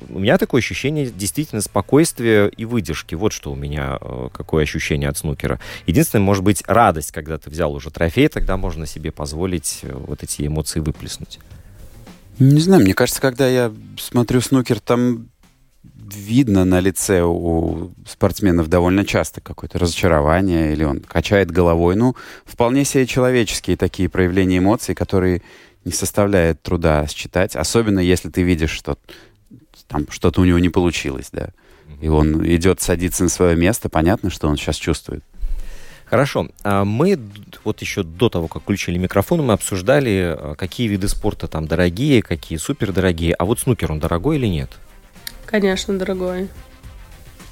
у 0.09 0.19
меня 0.19 0.37
такое 0.37 0.59
ощущение 0.59 1.07
действительно 1.07 1.61
спокойствия 1.61 2.47
и 2.47 2.65
выдержки. 2.65 3.15
Вот 3.15 3.31
что 3.31 3.51
у 3.51 3.55
меня, 3.55 3.97
э, 4.01 4.29
какое 4.33 4.63
ощущение 4.63 5.09
от 5.09 5.17
снукера. 5.17 5.59
Единственное, 5.87 6.23
может 6.23 6.43
быть, 6.43 6.63
радость, 6.67 7.11
когда 7.11 7.37
ты 7.37 7.49
взял 7.49 7.73
уже 7.73 7.89
трофей, 7.91 8.27
тогда 8.27 8.57
можно 8.57 8.85
себе 8.85 9.11
позволить 9.11 9.79
э, 9.83 9.93
вот 9.93 10.23
эти 10.23 10.45
эмоции 10.45 10.79
выплеснуть. 10.79 11.39
Не 12.39 12.61
знаю, 12.61 12.83
мне 12.83 12.93
кажется, 12.93 13.21
когда 13.21 13.47
я 13.47 13.73
смотрю 13.97 14.41
снукер, 14.41 14.79
там 14.79 15.29
видно 15.83 16.65
на 16.65 16.79
лице 16.79 17.21
у 17.21 17.91
спортсменов 18.07 18.67
довольно 18.67 19.05
часто 19.05 19.41
какое-то 19.41 19.79
разочарование, 19.79 20.73
или 20.73 20.83
он 20.83 20.99
качает 20.99 21.51
головой. 21.51 21.95
Ну, 21.95 22.15
вполне 22.45 22.85
себе 22.85 23.05
человеческие 23.05 23.77
такие 23.77 24.09
проявления 24.09 24.57
эмоций, 24.57 24.95
которые 24.95 25.41
не 25.85 25.91
составляет 25.91 26.61
труда 26.61 27.07
считать, 27.07 27.55
особенно 27.55 27.99
если 27.99 28.29
ты 28.29 28.43
видишь, 28.43 28.71
что 28.71 28.97
там 29.87 30.05
что-то 30.09 30.41
у 30.41 30.45
него 30.45 30.59
не 30.59 30.69
получилось, 30.69 31.29
да. 31.31 31.49
И 32.01 32.07
он 32.07 32.45
идет 32.45 32.81
садиться 32.81 33.23
на 33.23 33.29
свое 33.29 33.55
место, 33.55 33.89
понятно, 33.89 34.29
что 34.29 34.47
он 34.47 34.57
сейчас 34.57 34.75
чувствует. 34.75 35.23
Хорошо. 36.05 36.49
А 36.63 36.85
мы 36.85 37.19
вот 37.63 37.81
еще 37.81 38.03
до 38.03 38.29
того, 38.29 38.47
как 38.47 38.63
включили 38.63 38.97
микрофон, 38.97 39.45
мы 39.45 39.53
обсуждали, 39.53 40.35
а, 40.37 40.55
какие 40.55 40.87
виды 40.87 41.07
спорта 41.07 41.47
там 41.47 41.67
дорогие, 41.67 42.23
какие 42.23 42.57
супер 42.57 42.91
дорогие. 42.91 43.33
А 43.33 43.45
вот 43.45 43.59
снукер, 43.59 43.91
он 43.91 43.99
дорогой 43.99 44.37
или 44.37 44.47
нет? 44.47 44.71
Конечно, 45.45 45.97
дорогой. 45.97 46.49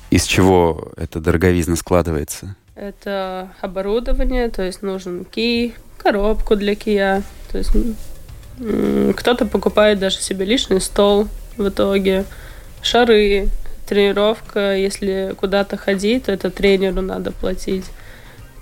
Из 0.09 0.25
чего 0.25 0.91
эта 0.97 1.19
дороговизна 1.19 1.75
складывается? 1.75 2.55
Это 2.73 3.51
оборудование, 3.61 4.49
то 4.49 4.63
есть 4.63 4.81
нужен 4.81 5.25
кий, 5.25 5.75
коробку 5.97 6.55
для 6.55 6.75
кия, 6.75 7.23
то 7.51 7.57
есть 7.57 7.71
кто-то 9.15 9.45
покупает 9.45 9.99
даже 9.99 10.19
себе 10.19 10.45
личный 10.45 10.81
стол 10.81 11.27
в 11.57 11.69
итоге, 11.69 12.25
шары, 12.81 13.49
тренировка, 13.87 14.75
если 14.75 15.33
куда-то 15.37 15.77
ходить, 15.77 16.25
то 16.25 16.31
это 16.31 16.49
тренеру 16.49 17.01
надо 17.01 17.31
платить. 17.31 17.85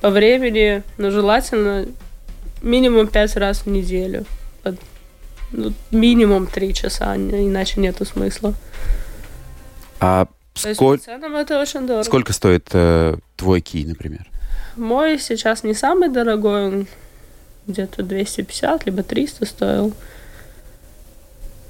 По 0.01 0.09
времени, 0.09 0.83
ну, 0.97 1.11
желательно 1.11 1.87
минимум 2.61 3.07
пять 3.07 3.35
раз 3.35 3.61
в 3.61 3.67
неделю. 3.67 4.25
Ну, 5.51 5.73
минимум 5.91 6.47
три 6.47 6.73
часа, 6.73 7.15
иначе 7.15 7.79
нету 7.79 8.05
смысла. 8.05 8.53
А 9.99 10.27
сколь... 10.53 10.99
ценам 10.99 11.35
это 11.35 11.59
очень 11.59 11.87
дорого. 11.87 12.03
Сколько 12.03 12.33
стоит 12.33 12.67
э, 12.73 13.15
твой 13.37 13.61
кий, 13.61 13.85
например? 13.85 14.27
Мой 14.75 15.17
сейчас 15.19 15.63
не 15.63 15.73
самый 15.73 16.09
дорогой, 16.09 16.65
он 16.65 16.87
где-то 17.67 18.03
250, 18.03 18.85
либо 18.85 19.03
300 19.03 19.45
стоил. 19.45 19.93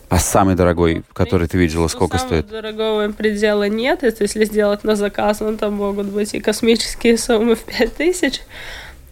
А 0.09 0.19
самый 0.19 0.55
дорогой, 0.55 1.03
который 1.13 1.47
ты 1.47 1.57
видела, 1.57 1.87
сколько 1.87 2.17
самого 2.17 2.41
стоит? 2.41 2.49
дорогого 2.49 3.11
предела 3.11 3.67
нет. 3.67 4.03
Это 4.03 4.23
если 4.23 4.45
сделать 4.45 4.83
на 4.83 4.95
заказ, 4.95 5.41
он 5.41 5.57
там 5.57 5.73
могут 5.73 6.07
быть 6.07 6.33
и 6.33 6.39
космические 6.39 7.17
суммы 7.17 7.55
в 7.55 7.63
5000. 7.63 8.41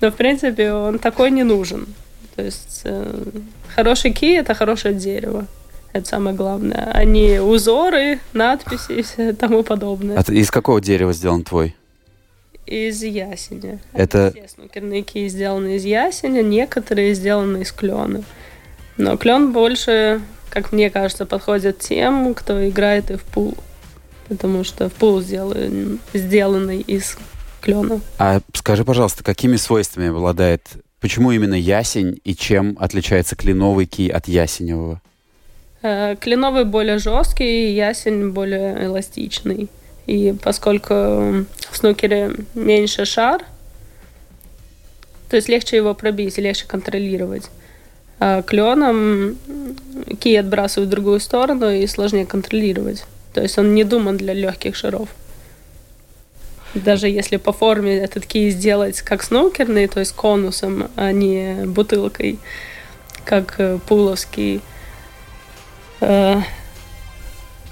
Но, 0.02 0.12
в 0.12 0.16
принципе, 0.16 0.72
он 0.72 1.00
такой 1.00 1.32
не 1.32 1.44
нужен. 1.44 1.88
То 2.36 2.44
есть 2.44 2.82
э, 2.84 3.24
хороший 3.76 4.12
ки— 4.12 4.34
это 4.38 4.54
хорошее 4.54 4.94
дерево. 4.94 5.48
Это 5.94 6.08
самое 6.08 6.36
главное. 6.36 6.92
А 6.94 7.04
не 7.04 7.40
узоры, 7.42 8.20
надписи 8.34 9.06
и 9.22 9.34
тому 9.34 9.64
подобное. 9.64 10.18
А 10.18 10.32
из 10.32 10.52
какого 10.52 10.82
дерева 10.82 11.14
сделан 11.14 11.44
твой? 11.44 11.76
Из 12.66 13.04
ясеня. 13.04 13.80
Это... 13.94 14.32
Все 14.32 14.48
снукерные 14.48 15.02
кии 15.02 15.28
сделаны 15.28 15.76
из 15.76 15.86
ясеня, 15.86 16.42
некоторые 16.42 17.14
сделаны 17.14 17.62
из 17.62 17.72
клена. 17.72 18.24
Но 18.98 19.18
клен 19.18 19.52
больше, 19.52 20.22
как 20.50 20.72
мне 20.72 20.90
кажется, 20.90 21.26
подходит 21.26 21.80
тем, 21.80 22.34
кто 22.34 22.68
играет 22.68 23.12
и 23.12 23.18
в 23.18 23.24
пул. 23.24 23.56
Потому 24.28 24.64
что 24.64 24.90
в 24.90 24.94
пул 24.94 25.22
сделан, 25.22 26.00
сделанный 26.14 26.80
из 26.80 27.18
клена. 27.62 28.02
А 28.18 28.42
скажи, 28.54 28.86
пожалуйста, 28.86 29.24
какими 29.24 29.56
свойствами 29.56 30.10
обладает, 30.10 30.68
почему 31.00 31.32
именно 31.32 31.56
ясень 31.56 32.20
и 32.24 32.36
чем 32.36 32.78
отличается 32.80 33.36
кленовый 33.36 33.86
кий 33.86 34.10
от 34.10 34.28
ясеневого? 34.28 35.02
Э, 35.82 36.16
кленовый 36.16 36.64
более 36.64 36.98
жесткий, 36.98 37.74
ясень 37.74 38.32
более 38.32 38.86
эластичный. 38.86 39.70
И 40.06 40.36
поскольку 40.42 40.94
в 40.94 41.46
снукере 41.78 42.36
меньше 42.54 43.06
шар, 43.06 43.46
то 45.30 45.38
есть 45.38 45.50
легче 45.50 45.78
его 45.78 45.94
пробить 45.94 46.38
легче 46.38 46.66
контролировать. 46.68 47.50
А 48.20 48.42
кленом 48.42 49.38
кий 50.20 50.40
отбрасывают 50.40 50.88
в 50.90 50.92
другую 50.92 51.20
сторону 51.20 51.72
и 51.72 51.88
сложнее 51.88 52.26
контролировать. 52.26 53.06
То 53.34 53.42
есть 53.42 53.58
он 53.58 53.74
не 53.74 53.84
думан 53.84 54.18
для 54.18 54.34
легких 54.34 54.76
шаров. 54.76 55.10
Даже 56.74 57.08
если 57.08 57.38
по 57.38 57.54
форме 57.54 57.98
этот 57.98 58.26
кий 58.26 58.50
сделать 58.50 59.02
как 59.02 59.24
снукерный, 59.24 59.88
то 59.88 60.00
есть 60.00 60.14
конусом, 60.14 60.90
а 60.96 61.12
не 61.12 61.66
бутылкой, 61.66 62.40
как 63.26 63.56
э, 63.60 63.80
пуловский, 63.88 64.62
э, 66.02 66.42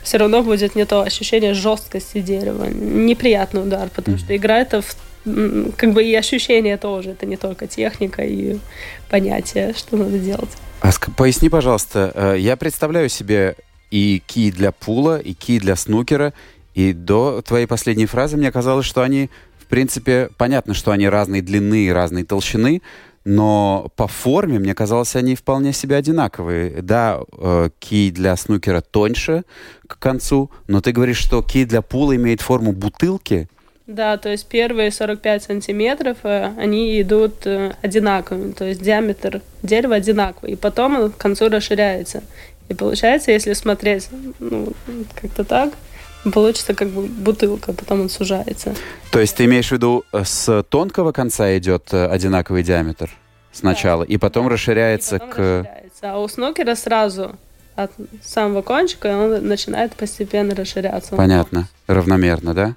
все 0.04 0.18
равно 0.18 0.44
будет 0.44 0.76
не 0.76 0.86
то 0.86 1.02
ощущение 1.02 1.54
жесткости 1.54 2.22
дерева. 2.22 2.66
Неприятный 2.66 3.64
удар, 3.64 3.90
потому 3.94 4.18
что 4.18 4.36
игра 4.36 4.60
это 4.60 4.82
в 4.82 4.96
как 5.24 5.94
бы 5.94 6.04
и 6.04 6.16
ощущение 6.16 6.78
тоже, 6.78 7.12
это 7.12 7.26
не 7.26 7.38
только 7.38 7.68
техника 7.68 8.24
и 8.24 8.58
понятие, 9.10 9.74
что 9.78 9.98
надо 9.98 10.18
делать. 10.18 10.50
А 10.82 10.90
поясни, 11.16 11.48
пожалуйста, 11.48 12.12
э, 12.16 12.36
я 12.40 12.58
представляю 12.58 13.08
себе 13.08 13.56
и 13.92 14.22
ки 14.26 14.52
для 14.52 14.72
пула, 14.72 15.20
и 15.20 15.34
ки 15.34 15.60
для 15.60 15.76
снукера, 15.76 16.34
и 16.74 16.94
до 16.94 17.42
твоей 17.44 17.68
последней 17.68 18.08
фразы 18.08 18.38
мне 18.38 18.52
казалось, 18.52 18.86
что 18.86 19.04
они, 19.04 19.30
в 19.60 19.68
принципе, 19.68 20.30
понятно, 20.38 20.74
что 20.74 20.92
они 20.92 21.08
разной 21.08 21.42
длины 21.42 21.86
и 21.86 21.92
разной 21.92 22.24
толщины, 22.24 22.82
но 23.24 23.92
по 23.96 24.08
форме, 24.08 24.60
мне 24.60 24.74
казалось, 24.74 25.16
они 25.16 25.36
вполне 25.36 25.74
себе 25.74 25.96
одинаковые. 25.96 26.82
Да, 26.82 27.20
э, 27.38 27.70
кий 27.80 28.12
для 28.12 28.36
снукера 28.36 28.82
тоньше 28.82 29.44
к 29.88 30.00
концу, 30.00 30.50
но 30.68 30.82
ты 30.82 30.92
говоришь, 30.92 31.20
что 31.20 31.42
кий 31.42 31.66
для 31.66 31.82
пула 31.82 32.16
имеет 32.16 32.42
форму 32.42 32.72
бутылки. 32.72 33.48
Да, 33.88 34.18
то 34.18 34.30
есть 34.30 34.48
первые 34.48 34.92
45 34.92 35.44
сантиметров, 35.44 36.18
э, 36.24 36.52
они 36.58 37.02
идут 37.02 37.46
э, 37.46 37.74
одинаковыми, 37.82 38.54
то 38.54 38.66
есть 38.66 38.82
диаметр 38.82 39.42
дерева 39.64 39.96
одинаковый, 39.96 40.54
и 40.54 40.56
потом 40.56 40.98
он 40.98 41.12
к 41.12 41.18
концу 41.18 41.50
расширяется. 41.50 42.24
И 42.70 42.74
получается, 42.74 43.32
если 43.32 43.54
смотреть 43.54 44.08
ну, 44.40 44.72
как-то 45.20 45.44
так, 45.44 45.74
получится 46.30 46.74
как 46.74 46.90
бы 46.90 47.04
бутылка, 47.04 47.74
потом 47.74 48.02
он 48.02 48.10
сужается. 48.10 48.76
То 49.12 49.20
есть 49.20 49.36
ты 49.36 49.46
имеешь 49.46 49.70
в 49.70 49.72
виду, 49.72 50.04
э, 50.12 50.24
с 50.24 50.64
тонкого 50.70 51.12
конца 51.12 51.58
идет 51.58 51.94
э, 51.94 52.08
одинаковый 52.08 52.64
диаметр 52.64 53.10
сначала, 53.52 54.06
да. 54.06 54.14
и 54.14 54.18
потом 54.18 54.46
да. 54.46 54.54
расширяется 54.54 55.16
и 55.16 55.20
потом 55.20 55.34
к... 55.34 55.38
Расширяется. 55.38 56.12
А 56.14 56.20
у 56.20 56.28
снукера 56.28 56.76
сразу 56.76 57.36
от 57.76 57.92
самого 58.22 58.62
кончика 58.62 59.08
он 59.08 59.48
начинает 59.48 59.96
постепенно 59.96 60.54
расширяться. 60.56 61.16
Понятно. 61.16 61.68
Равномерно, 61.88 62.54
да? 62.54 62.76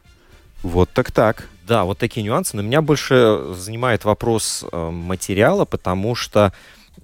Вот 0.62 0.90
так 0.90 1.10
так. 1.10 1.48
Да, 1.66 1.84
вот 1.84 1.98
такие 1.98 2.22
нюансы. 2.22 2.56
Но 2.56 2.62
меня 2.62 2.82
больше 2.82 3.54
занимает 3.56 4.04
вопрос 4.04 4.64
э, 4.70 4.90
материала, 4.90 5.64
потому 5.64 6.14
что, 6.14 6.52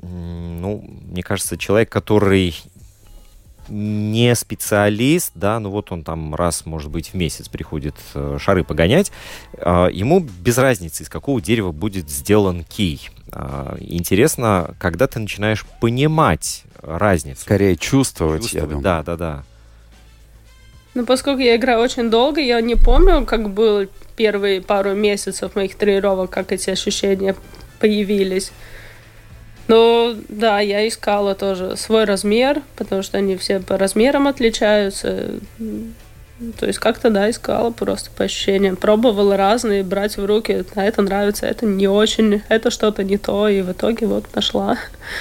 ну, 0.00 0.85
мне 1.02 1.23
кажется, 1.23 1.56
человек, 1.56 1.90
который 1.90 2.56
не 3.71 4.35
специалист, 4.35 5.33
да, 5.35 5.59
ну 5.61 5.71
вот 5.71 5.93
он 5.93 6.05
там 6.05 6.35
раз, 6.35 6.67
может 6.67 6.91
быть, 6.91 7.09
в 7.09 7.15
месяц 7.15 7.49
приходит 7.49 7.95
э, 8.15 8.37
шары 8.41 8.65
погонять, 8.65 9.12
э, 9.55 9.89
ему 9.93 10.21
без 10.21 10.59
разницы, 10.59 11.03
из 11.05 11.09
какого 11.09 11.41
дерева 11.41 11.73
будет 11.73 12.11
сделан 12.11 12.65
кий. 12.65 13.09
Э, 13.33 13.77
интересно, 13.81 14.75
когда 14.79 15.07
ты 15.07 15.19
начинаешь 15.19 15.65
понимать 15.81 16.65
разницу. 16.83 17.43
Скорее 17.43 17.77
чувствовать, 17.77 18.43
чувствовать 18.43 18.62
я 18.65 18.69
думаю. 18.69 18.83
Да, 18.83 19.03
да, 19.03 19.17
да. 19.17 19.45
Ну, 20.95 21.07
поскольку 21.07 21.41
я 21.41 21.57
играю 21.57 21.81
очень 21.81 22.11
долго, 22.11 22.41
я 22.41 22.61
не 22.61 22.75
помню, 22.75 23.25
как 23.25 23.50
было 23.50 23.87
первые 24.17 24.61
пару 24.61 24.95
месяцев 24.95 25.55
моих 25.55 25.77
тренировок, 25.77 26.31
как 26.31 26.53
эти 26.53 26.71
ощущения 26.71 27.37
появились. 27.79 28.53
Но 29.71 30.17
да, 30.29 30.59
я 30.59 30.89
искала 30.89 31.37
тоже 31.37 31.77
свой 31.77 32.03
размер, 32.03 32.61
потому 32.75 33.05
что 33.05 33.19
они 33.19 33.37
все 33.37 33.61
по 33.61 33.79
размерам 33.79 34.27
отличаются. 34.27 35.35
То 36.59 36.67
есть 36.67 36.81
как-то, 36.81 37.09
да, 37.09 37.31
искала 37.31 37.71
просто 37.71 38.11
по 38.11 38.25
ощущениям. 38.25 38.75
Пробовала 38.75 39.37
разные, 39.37 39.85
брать 39.85 40.17
в 40.17 40.25
руки. 40.25 40.65
А 40.75 40.83
это 40.83 41.03
нравится, 41.03 41.47
это 41.47 41.67
не 41.67 41.87
очень, 41.87 42.43
это 42.49 42.73
что-то 42.73 43.05
не 43.05 43.17
то. 43.17 43.49
И 43.49 43.62
в 43.62 43.71
итоге 43.71 44.09
вот 44.09 44.25
нашла. 44.35 44.77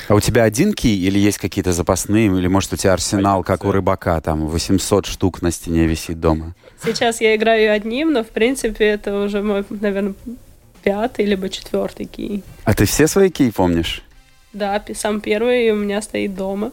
А 0.07 0.15
у 0.15 0.19
тебя 0.19 0.45
один 0.45 0.73
кий 0.73 0.97
или 0.97 1.19
есть 1.19 1.37
какие-то 1.37 1.71
запасные? 1.71 2.25
Или 2.25 2.47
может 2.47 2.73
у 2.73 2.75
тебя 2.75 2.93
арсенал, 2.93 3.43
как 3.43 3.65
у 3.65 3.71
рыбака, 3.71 4.19
там 4.19 4.47
800 4.47 5.05
штук 5.05 5.43
на 5.43 5.51
стене 5.51 5.85
висит 5.85 6.19
дома? 6.19 6.55
Сейчас 6.83 7.21
я 7.21 7.35
играю 7.35 7.71
одним, 7.71 8.13
но 8.13 8.23
в 8.23 8.29
принципе 8.29 8.85
это 8.85 9.21
уже 9.21 9.43
мой, 9.43 9.63
наверное, 9.69 10.15
пятый 10.81 11.25
либо 11.25 11.49
четвертый 11.49 12.07
кий. 12.07 12.41
А 12.63 12.73
ты 12.73 12.85
все 12.85 13.05
свои 13.05 13.29
кии 13.29 13.51
помнишь? 13.51 14.01
Да, 14.53 14.83
сам 14.95 15.21
первый 15.21 15.69
у 15.71 15.75
меня 15.75 16.01
стоит 16.01 16.35
дома. 16.35 16.71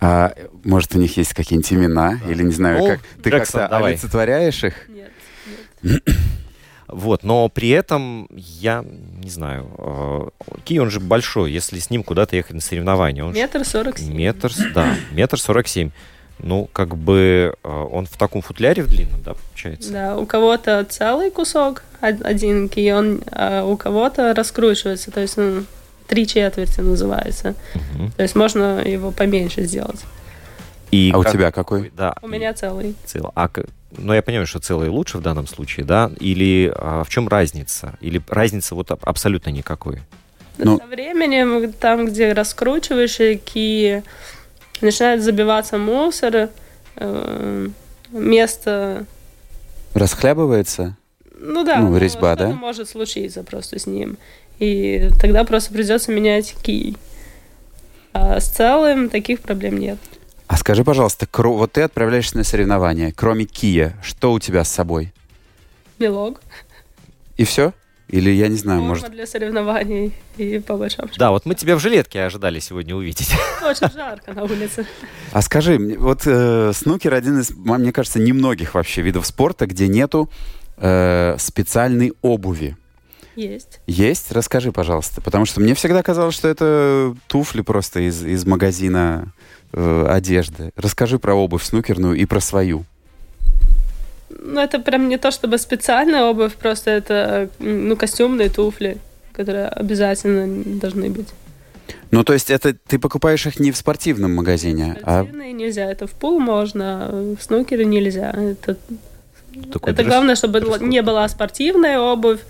А 0.00 0.34
может, 0.64 0.94
у 0.94 0.98
них 0.98 1.16
есть 1.16 1.32
какие-нибудь 1.32 1.72
имена? 1.72 2.20
Или, 2.28 2.42
не 2.42 2.52
знаю, 2.52 2.78
Ну, 2.78 2.86
как 2.88 3.00
ты 3.22 3.30
Джексон, 3.30 3.60
как-то 3.62 3.76
давай. 3.76 3.92
олицетворяешь 3.92 4.62
их? 4.64 4.88
Нет, 4.88 5.10
нет. 5.82 6.02
Вот, 6.88 7.24
но 7.24 7.48
при 7.48 7.70
этом 7.70 8.28
я 8.30 8.84
не 8.84 9.28
знаю, 9.28 9.66
э, 9.76 10.28
Ки, 10.64 10.78
он 10.78 10.88
же 10.88 11.00
большой, 11.00 11.50
если 11.50 11.80
с 11.80 11.90
ним 11.90 12.04
куда-то 12.04 12.36
ехать 12.36 12.52
на 12.54 12.60
соревнования, 12.60 13.24
он 13.24 13.32
Метр 13.32 13.64
сорок 13.64 13.98
семь. 13.98 14.14
метр, 14.14 14.52
да, 14.72 14.94
метр 15.10 15.36
сорок 15.40 15.66
семь. 15.66 15.90
Ну, 16.38 16.68
как 16.72 16.96
бы 16.96 17.54
э, 17.64 17.68
он 17.68 18.06
в 18.06 18.16
таком 18.16 18.40
футляре 18.40 18.84
в 18.84 18.86
длинном, 18.86 19.20
да, 19.24 19.34
получается? 19.34 19.90
Да, 19.92 20.16
у 20.16 20.26
кого-то 20.26 20.84
целый 20.88 21.32
кусок, 21.32 21.82
од- 22.00 22.22
один 22.24 22.68
ки, 22.68 22.92
он, 22.92 23.20
а 23.32 23.64
у 23.64 23.76
кого-то 23.76 24.32
раскручивается, 24.32 25.10
то 25.10 25.20
есть 25.20 25.36
ну, 25.36 25.64
три 26.06 26.26
четверти 26.26 26.80
называется. 26.80 27.54
Мгм. 27.94 28.12
То 28.12 28.22
есть 28.22 28.34
можно 28.36 28.80
его 28.82 29.10
поменьше 29.10 29.62
сделать. 29.64 30.00
И 30.90 31.10
А 31.12 31.18
у 31.18 31.22
как- 31.22 31.32
тебя 31.32 31.50
какой? 31.50 31.90
Да. 31.96 32.14
У 32.22 32.28
меня 32.28 32.52
целый. 32.54 32.94
Цел. 33.04 33.32
А, 33.34 33.48
к- 33.48 33.64
ну, 33.98 34.12
я 34.14 34.22
понимаю, 34.22 34.46
что 34.46 34.60
целый 34.60 34.88
лучше 34.88 35.18
в 35.18 35.22
данном 35.22 35.46
случае, 35.46 35.84
да? 35.84 36.10
Или 36.20 36.72
а, 36.74 37.02
в 37.04 37.08
чем 37.08 37.26
разница? 37.28 37.94
Или 38.00 38.22
разницы 38.28 38.74
вот 38.74 38.90
аб- 38.92 39.04
абсолютно 39.08 39.50
никакой? 39.50 40.00
Ну- 40.58 40.78
Со 40.78 40.86
временем, 40.86 41.72
там, 41.72 42.06
где 42.06 42.32
раскручиваешь 42.32 43.16
ки, 43.44 44.02
начинает 44.80 45.22
забиваться 45.22 45.76
мусор, 45.76 46.50
э, 46.96 47.68
место 48.12 49.04
Расхлябывается? 49.94 50.96
Ну 51.38 51.64
да, 51.64 51.78
Ну, 51.80 51.90
ну, 51.90 51.98
резьба, 51.98 52.34
да? 52.36 52.48
может 52.48 52.88
случиться 52.88 53.42
просто 53.42 53.78
с 53.78 53.86
ним. 53.86 54.16
И 54.58 55.10
тогда 55.20 55.44
просто 55.44 55.72
придется 55.72 56.12
менять 56.12 56.54
кий. 56.62 56.96
А 58.12 58.40
с 58.40 58.48
целым 58.48 59.10
таких 59.10 59.40
проблем 59.40 59.78
нет. 59.78 59.98
А 60.46 60.56
скажи, 60.56 60.84
пожалуйста, 60.84 61.26
кро- 61.30 61.56
вот 61.56 61.72
ты 61.72 61.82
отправляешься 61.82 62.36
на 62.36 62.44
соревнования. 62.44 63.12
Кроме 63.14 63.44
кия, 63.44 63.96
что 64.02 64.32
у 64.32 64.38
тебя 64.38 64.64
с 64.64 64.68
собой? 64.70 65.12
Белок, 65.98 66.40
И 67.36 67.44
все? 67.44 67.72
Или 68.08 68.30
я 68.30 68.46
не 68.46 68.56
знаю, 68.56 68.78
форма 68.78 68.88
может... 68.94 69.10
для 69.10 69.26
соревнований 69.26 70.12
и 70.36 70.60
по 70.60 70.76
большому. 70.76 71.08
Да, 71.18 71.32
вот 71.32 71.44
мы 71.44 71.56
тебя 71.56 71.74
в 71.74 71.80
жилетке 71.80 72.22
ожидали 72.22 72.60
сегодня 72.60 72.94
увидеть. 72.94 73.32
Очень 73.62 73.90
жарко 73.92 74.32
на 74.32 74.44
улице. 74.44 74.86
А 75.32 75.42
скажи, 75.42 75.76
вот 75.98 76.22
э, 76.24 76.70
снукер 76.72 77.14
один 77.14 77.40
из, 77.40 77.50
мне 77.50 77.92
кажется, 77.92 78.20
немногих 78.20 78.74
вообще 78.74 79.02
видов 79.02 79.26
спорта, 79.26 79.66
где 79.66 79.88
нету 79.88 80.30
э, 80.76 81.34
специальной 81.38 82.12
обуви. 82.22 82.76
Есть. 83.36 83.80
Есть? 83.86 84.32
Расскажи, 84.32 84.72
пожалуйста. 84.72 85.20
Потому 85.20 85.44
что 85.44 85.60
мне 85.60 85.74
всегда 85.74 86.02
казалось, 86.02 86.34
что 86.34 86.48
это 86.48 87.14
туфли 87.28 87.60
просто 87.60 88.00
из, 88.00 88.24
из 88.24 88.46
магазина 88.46 89.32
э, 89.72 90.06
одежды. 90.08 90.70
Расскажи 90.76 91.18
про 91.18 91.34
обувь 91.34 91.62
снукерную 91.62 92.16
и 92.16 92.24
про 92.24 92.40
свою. 92.40 92.84
Ну, 94.30 94.60
это 94.60 94.78
прям 94.78 95.08
не 95.08 95.18
то 95.18 95.30
чтобы 95.30 95.58
специальная 95.58 96.24
обувь, 96.24 96.54
просто 96.54 96.90
это 96.90 97.50
ну, 97.58 97.96
костюмные 97.96 98.48
туфли, 98.48 98.98
которые 99.32 99.68
обязательно 99.68 100.78
должны 100.80 101.10
быть. 101.10 101.28
Ну, 102.10 102.24
то 102.24 102.32
есть 102.32 102.50
это 102.50 102.74
ты 102.74 102.98
покупаешь 102.98 103.46
их 103.46 103.60
не 103.60 103.70
в 103.70 103.76
спортивном 103.76 104.34
магазине, 104.34 104.96
а... 105.02 105.22
Спортивные 105.22 105.52
нельзя. 105.52 105.90
Это 105.90 106.06
в 106.06 106.12
пул 106.12 106.40
можно, 106.40 107.06
а 107.06 107.34
в 107.38 107.42
снукере 107.42 107.84
нельзя. 107.84 108.30
Это 108.30 108.76
Такой 109.72 109.92
Это 109.92 110.02
дресс- 110.02 110.06
главное, 110.06 110.36
чтобы 110.36 110.60
дресс-код. 110.60 110.80
не 110.82 111.02
была 111.02 111.28
спортивная 111.28 111.98
обувь. 111.98 112.40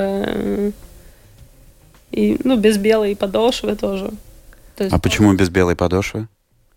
Э, 0.00 0.70
И, 2.10 2.40
ну, 2.44 2.56
без 2.56 2.76
белой 2.78 3.14
подошвы 3.16 3.76
тоже. 3.76 4.10
То 4.76 4.84
есть, 4.84 4.94
А 4.94 4.98
почему 4.98 5.32
без 5.34 5.48
белой 5.48 5.76
подошвы? 5.76 6.26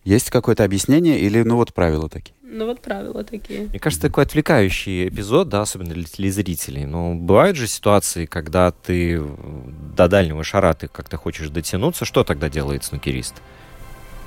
Есть 0.04 0.30
какое-то 0.30 0.64
объяснение 0.64 1.20
или, 1.20 1.44
ну, 1.44 1.56
вот 1.56 1.74
правила 1.74 2.10
такие? 2.10 2.36
Ну, 2.44 2.66
вот 2.68 2.82
правила 2.82 3.24
такие. 3.24 3.62
Мне 3.70 3.80
кажется, 3.80 4.08
такой 4.08 4.26
отвлекающий 4.26 5.08
эпизод, 5.08 5.50
да, 5.50 5.62
особенно 5.62 5.94
для 5.94 6.04
телезрителей. 6.04 6.86
Но 6.86 7.16
бывают 7.16 7.58
же 7.58 7.68
ситуации, 7.68 8.26
когда 8.26 8.72
ты 8.72 9.20
до 9.96 10.08
дальнего 10.08 10.44
шара 10.44 10.74
ты 10.74 10.88
как-то 10.88 11.18
хочешь 11.18 11.50
дотянуться. 11.50 12.06
Что 12.06 12.24
тогда 12.24 12.50
делает 12.50 12.84
снукерист? 12.84 13.36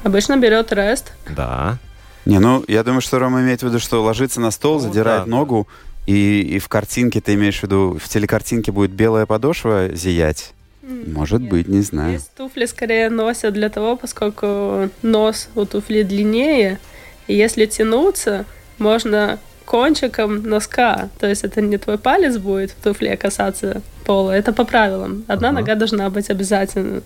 Обычно 0.03 0.37
берет 0.39 0.73
рест. 0.73 1.13
Да. 1.37 1.79
Не, 2.25 2.41
ну, 2.41 2.65
я 2.67 2.83
думаю, 2.83 3.01
что 3.01 3.21
Рома 3.21 3.41
имеет 3.43 3.61
в 3.61 3.67
виду, 3.67 3.79
что 3.79 4.03
ложится 4.03 4.41
на 4.41 4.51
стол, 4.51 4.75
Ну, 4.75 4.81
задирает 4.81 5.25
да, 5.25 5.31
ногу, 5.31 5.69
и, 6.07 6.41
и 6.41 6.59
в 6.59 6.69
картинке 6.69 7.21
ты 7.21 7.35
имеешь 7.35 7.59
в 7.61 7.63
виду, 7.65 7.99
в 8.01 8.09
телекартинке 8.09 8.73
будет 8.73 8.93
белая 8.93 9.27
подошва 9.27 9.89
зиять? 9.93 10.53
Может 10.83 11.41
Нет. 11.43 11.51
быть, 11.51 11.69
не 11.69 11.81
знаю. 11.81 12.19
Здесь 12.19 12.31
туфли 12.37 12.65
скорее 12.67 13.11
носят 13.11 13.55
для 13.55 13.69
того, 13.69 13.97
поскольку 13.97 14.89
нос 15.03 15.49
у 15.57 15.65
туфли 15.65 16.03
длиннее, 16.03 16.79
и 17.27 17.35
если 17.35 17.67
тянуться, 17.67 18.45
можно 18.79 19.41
кончиком 19.65 20.43
носка, 20.45 21.09
то 21.19 21.27
есть 21.27 21.43
это 21.43 21.61
не 21.61 21.77
твой 21.77 21.99
палец 21.99 22.37
будет 22.37 22.71
в 22.71 22.83
туфле 22.85 23.17
касаться 23.17 23.83
пола, 24.05 24.31
это 24.31 24.53
по 24.53 24.65
правилам. 24.65 25.25
Одна 25.27 25.49
Ага. 25.49 25.59
нога 25.61 25.75
должна 25.75 26.09
быть 26.09 26.31
обязательно. 26.31 27.03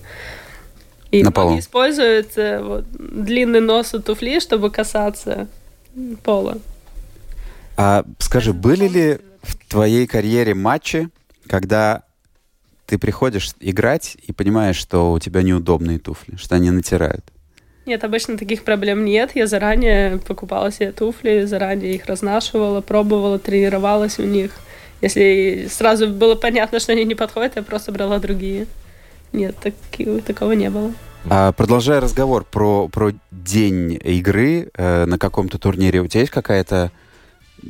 И 1.11 1.23
На 1.25 1.33
полу. 1.33 1.59
используют 1.59 2.37
э, 2.37 2.63
вот, 2.63 2.85
длинный 2.91 3.61
нос 3.61 3.95
у 3.95 4.01
туфли, 4.01 4.41
чтобы 4.41 4.71
касаться 4.71 5.49
пола. 6.23 6.59
А 7.83 8.05
скажи, 8.19 8.53
были 8.53 8.87
ли 8.89 9.19
в 9.43 9.57
твоей 9.67 10.07
карьере 10.07 10.53
матчи, 10.53 11.09
когда 11.47 12.03
ты 12.85 12.99
приходишь 12.99 13.55
играть 13.59 14.19
и 14.21 14.33
понимаешь, 14.33 14.77
что 14.77 15.13
у 15.13 15.19
тебя 15.19 15.41
неудобные 15.41 15.99
туфли, 15.99 16.37
что 16.37 16.57
они 16.57 16.71
натирают? 16.71 17.25
Нет, 17.87 18.05
обычно 18.05 18.37
таких 18.37 18.65
проблем 18.65 19.07
нет. 19.07 19.31
Я 19.35 19.47
заранее 19.47 20.19
покупала 20.19 20.71
себе 20.71 20.93
туфли, 20.93 21.47
заранее 21.47 21.95
их 21.95 22.05
разнашивала, 22.05 22.83
пробовала, 22.83 23.39
тренировалась 23.39 24.19
у 24.19 24.25
них. 24.25 24.51
Если 25.01 25.67
сразу 25.71 26.09
было 26.09 26.35
понятно, 26.35 26.81
что 26.81 26.93
они 26.93 27.07
не 27.07 27.15
подходят, 27.15 27.57
я 27.57 27.63
просто 27.63 27.93
брала 27.93 28.19
другие. 28.19 28.67
Нет, 29.33 29.57
таки- 29.57 30.21
такого 30.21 30.53
не 30.53 30.69
было. 30.69 30.93
А, 31.31 31.53
продолжая 31.53 32.03
разговор 32.03 32.45
про, 32.45 32.89
про 32.89 33.13
день 33.31 33.99
игры 34.05 34.69
э, 34.75 35.07
на 35.07 35.19
каком-то 35.19 35.57
турнире, 35.57 36.03
у 36.03 36.09
тебя 36.09 36.21
есть 36.21 36.33
какая-то 36.33 36.93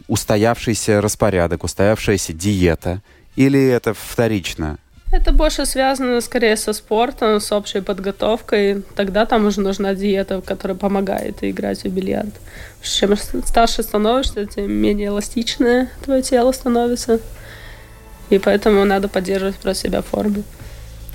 устоявшийся 0.09 1.01
распорядок, 1.01 1.65
устоявшаяся 1.65 2.33
диета? 2.33 3.03
Или 3.37 3.69
это 3.69 3.95
вторично? 3.95 4.79
Это 5.13 5.33
больше 5.33 5.67
связано 5.67 6.21
скорее 6.21 6.57
со 6.57 6.73
спортом, 6.73 7.41
с 7.41 7.51
общей 7.51 7.81
подготовкой. 7.81 8.83
Тогда 8.95 9.27
там 9.27 9.45
уже 9.45 9.61
нужна 9.61 9.95
диета, 9.95 10.41
которая 10.41 10.77
помогает 10.77 11.43
играть 11.43 11.83
в 11.83 11.89
бильярд. 11.89 12.33
Чем 12.83 13.17
старше 13.17 13.83
становишься, 13.83 14.47
тем 14.47 14.71
менее 14.71 15.09
эластичное 15.09 15.91
твое 16.05 16.23
тело 16.23 16.53
становится. 16.53 17.19
И 18.31 18.39
поэтому 18.39 18.85
надо 18.85 19.09
поддерживать 19.09 19.57
просто 19.57 19.89
себя 19.89 20.03
в 20.03 20.07
форме. 20.07 20.45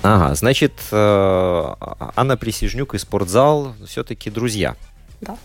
Ага, 0.02 0.34
значит, 0.34 0.72
э, 0.92 1.74
Анна 2.14 2.36
Присяжнюк 2.36 2.94
и 2.94 2.98
спортзал 2.98 3.74
все-таки 3.86 4.30
друзья. 4.30 4.76
Да. 5.22 5.38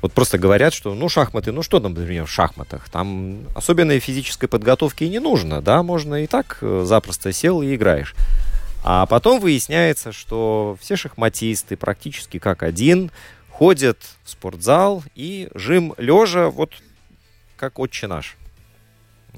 Вот 0.00 0.12
просто 0.12 0.38
говорят, 0.38 0.72
что, 0.72 0.94
ну, 0.94 1.08
шахматы, 1.08 1.52
ну, 1.52 1.62
что 1.62 1.80
там, 1.80 1.94
например, 1.94 2.26
в 2.26 2.30
шахматах? 2.30 2.88
Там 2.88 3.40
особенной 3.54 4.00
физической 4.00 4.46
подготовки 4.46 5.04
и 5.04 5.08
не 5.08 5.18
нужно, 5.18 5.60
да, 5.60 5.82
можно 5.82 6.22
и 6.22 6.26
так 6.26 6.58
э, 6.60 6.84
запросто 6.84 7.32
сел 7.32 7.62
и 7.62 7.74
играешь. 7.74 8.14
А 8.84 9.06
потом 9.06 9.40
выясняется, 9.40 10.12
что 10.12 10.76
все 10.80 10.96
шахматисты 10.96 11.76
практически 11.76 12.38
как 12.38 12.62
один 12.62 13.10
ходят 13.50 13.98
в 14.24 14.30
спортзал 14.30 15.02
и 15.14 15.48
жим 15.54 15.94
лежа, 15.98 16.50
вот 16.50 16.72
как 17.56 17.78
отче 17.78 18.06
наш. 18.06 18.36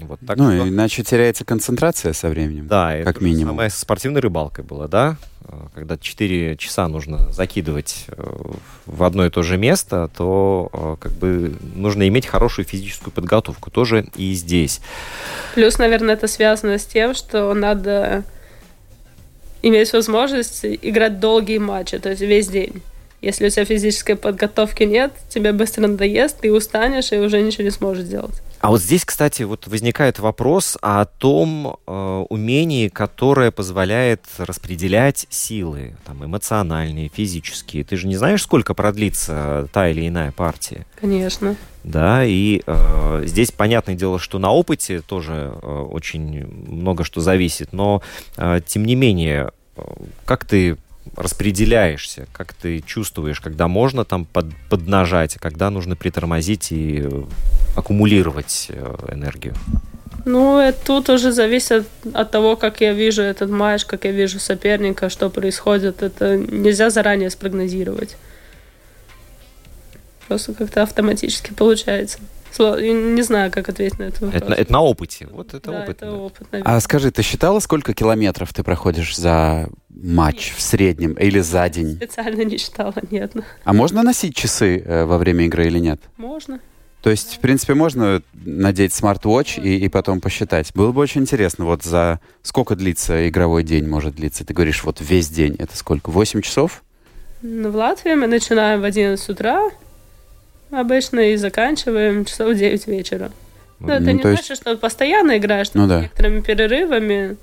Вот, 0.00 0.20
так 0.26 0.36
ну, 0.36 0.50
что- 0.50 0.68
иначе 0.68 1.02
теряется 1.02 1.44
концентрация 1.44 2.12
со 2.12 2.28
временем. 2.28 2.66
Да, 2.68 2.96
как 3.04 3.16
это 3.16 3.24
минимум. 3.24 3.54
Самое 3.54 3.70
со 3.70 3.80
спортивной 3.80 4.20
рыбалкой 4.20 4.64
было, 4.64 4.88
да? 4.88 5.16
Э, 5.44 5.66
Когда 5.74 5.96
4 5.98 6.56
часа 6.56 6.88
нужно 6.88 7.30
закидывать 7.32 8.04
э, 8.08 8.52
в 8.86 9.02
одно 9.02 9.26
и 9.26 9.30
то 9.30 9.42
же 9.42 9.56
место, 9.56 10.10
то 10.16 10.70
э, 10.72 10.96
как 11.00 11.12
бы 11.12 11.54
нужно 11.74 12.06
иметь 12.08 12.26
хорошую 12.26 12.64
физическую 12.64 13.12
подготовку. 13.12 13.70
Тоже 13.70 14.06
и 14.16 14.34
здесь. 14.34 14.80
Плюс, 15.54 15.78
наверное, 15.78 16.14
это 16.14 16.28
связано 16.28 16.78
с 16.78 16.84
тем, 16.84 17.14
что 17.14 17.52
надо 17.54 18.24
иметь 19.62 19.92
возможность 19.92 20.64
играть 20.64 21.18
долгие 21.20 21.58
матчи, 21.58 21.98
то 21.98 22.10
есть 22.10 22.20
весь 22.22 22.48
день. 22.48 22.82
Если 23.20 23.46
у 23.46 23.50
тебя 23.50 23.64
физической 23.64 24.14
подготовки 24.14 24.84
нет, 24.84 25.12
тебе 25.28 25.52
быстро 25.52 25.88
надоест, 25.88 26.38
ты 26.40 26.52
устанешь 26.52 27.10
и 27.10 27.16
уже 27.18 27.40
ничего 27.40 27.64
не 27.64 27.70
сможешь 27.70 28.04
сделать. 28.04 28.40
А 28.60 28.70
вот 28.70 28.82
здесь, 28.82 29.04
кстати, 29.04 29.44
вот 29.44 29.68
возникает 29.68 30.18
вопрос 30.18 30.76
о 30.82 31.04
том 31.04 31.76
э, 31.86 32.24
умении, 32.28 32.88
которое 32.88 33.50
позволяет 33.50 34.24
распределять 34.38 35.26
силы, 35.30 35.96
там, 36.04 36.24
эмоциональные, 36.24 37.08
физические. 37.08 37.84
Ты 37.84 37.96
же 37.96 38.08
не 38.08 38.16
знаешь, 38.16 38.42
сколько 38.42 38.74
продлится 38.74 39.68
та 39.72 39.88
или 39.88 40.08
иная 40.08 40.32
партия. 40.32 40.86
Конечно. 41.00 41.54
Да, 41.84 42.24
и 42.24 42.62
э, 42.66 43.22
здесь 43.26 43.52
понятное 43.52 43.94
дело, 43.94 44.18
что 44.18 44.38
на 44.38 44.50
опыте 44.50 45.00
тоже 45.00 45.52
э, 45.62 45.66
очень 45.66 46.46
много 46.46 47.04
что 47.04 47.20
зависит, 47.20 47.72
но 47.72 48.02
э, 48.36 48.60
тем 48.66 48.84
не 48.84 48.96
менее, 48.96 49.52
э, 49.76 49.82
как 50.24 50.44
ты 50.44 50.76
распределяешься, 51.16 52.26
как 52.32 52.52
ты 52.52 52.80
чувствуешь, 52.80 53.40
когда 53.40 53.68
можно 53.68 54.04
там 54.04 54.24
под, 54.24 54.46
поднажать, 54.68 55.36
а 55.36 55.38
когда 55.38 55.70
нужно 55.70 55.96
притормозить 55.96 56.72
и 56.72 57.02
э, 57.02 57.22
аккумулировать 57.76 58.66
э, 58.70 58.96
энергию. 59.12 59.54
Ну, 60.24 60.58
это 60.58 60.78
тут 60.84 61.08
уже 61.08 61.32
зависит 61.32 61.88
от 62.12 62.30
того, 62.30 62.56
как 62.56 62.80
я 62.80 62.92
вижу 62.92 63.22
этот 63.22 63.50
матч, 63.50 63.84
как 63.84 64.04
я 64.04 64.10
вижу 64.10 64.38
соперника, 64.38 65.08
что 65.08 65.30
происходит. 65.30 66.02
Это 66.02 66.36
нельзя 66.36 66.90
заранее 66.90 67.30
спрогнозировать. 67.30 68.16
Просто 70.26 70.52
как-то 70.52 70.82
автоматически 70.82 71.54
получается. 71.54 72.18
Не 72.58 73.22
знаю, 73.22 73.50
как 73.50 73.68
ответить 73.68 73.98
на 73.98 74.04
этот 74.04 74.20
вопрос. 74.20 74.42
Это, 74.42 74.52
это 74.54 74.72
на 74.72 74.80
опыте. 74.80 75.28
Вот 75.30 75.54
это 75.54 75.70
да, 75.70 75.82
опыт. 75.82 75.96
это 75.96 76.06
да. 76.06 76.12
опыт, 76.16 76.52
наверное. 76.52 76.76
А 76.76 76.80
скажи, 76.80 77.10
ты 77.10 77.22
считала, 77.22 77.60
сколько 77.60 77.94
километров 77.94 78.52
ты 78.52 78.62
проходишь 78.62 79.16
за 79.16 79.68
матч 79.90 80.54
в 80.56 80.60
среднем 80.60 81.12
или 81.12 81.40
за 81.40 81.68
день? 81.68 81.96
Специально 81.96 82.42
не 82.42 82.58
читала, 82.58 82.94
нет. 83.10 83.32
А 83.64 83.72
можно 83.72 84.02
носить 84.02 84.34
часы 84.34 84.82
э, 84.84 85.04
во 85.04 85.18
время 85.18 85.44
игры 85.44 85.66
или 85.66 85.78
нет? 85.78 86.00
Можно. 86.16 86.60
То 87.02 87.10
есть, 87.10 87.36
в 87.36 87.38
принципе, 87.38 87.74
можно 87.74 88.22
надеть 88.34 88.92
смарт-вотч 88.92 89.58
и, 89.58 89.78
и 89.78 89.88
потом 89.88 90.20
посчитать. 90.20 90.72
Было 90.74 90.90
бы 90.90 91.00
очень 91.00 91.22
интересно, 91.22 91.64
вот 91.64 91.84
за 91.84 92.20
сколько 92.42 92.74
длится 92.74 93.28
игровой 93.28 93.62
день 93.62 93.86
может 93.86 94.16
длиться? 94.16 94.44
Ты 94.44 94.52
говоришь, 94.52 94.82
вот 94.82 95.00
весь 95.00 95.28
день. 95.28 95.54
Это 95.58 95.76
сколько? 95.76 96.10
8 96.10 96.42
часов? 96.42 96.82
Ну, 97.40 97.70
В 97.70 97.76
Латвии 97.76 98.14
мы 98.14 98.26
начинаем 98.26 98.80
в 98.80 98.84
11 98.84 99.28
утра 99.28 99.70
обычно 100.70 101.20
и 101.32 101.36
заканчиваем 101.36 102.24
часов 102.24 102.54
в 102.54 102.58
9 102.58 102.86
вечера. 102.86 103.30
Но 103.80 103.92
это 103.94 104.04
Ну, 104.04 104.10
не 104.12 104.18
то 104.22 104.28
есть- 104.30 104.46
значит, 104.46 104.62
что 104.62 104.76
постоянно 104.76 105.38
играешь, 105.38 105.68
Ну 105.74 105.86
да. 105.86 106.00
с 106.00 106.02
некоторыми 106.02 106.40
перерывами. 106.40 107.36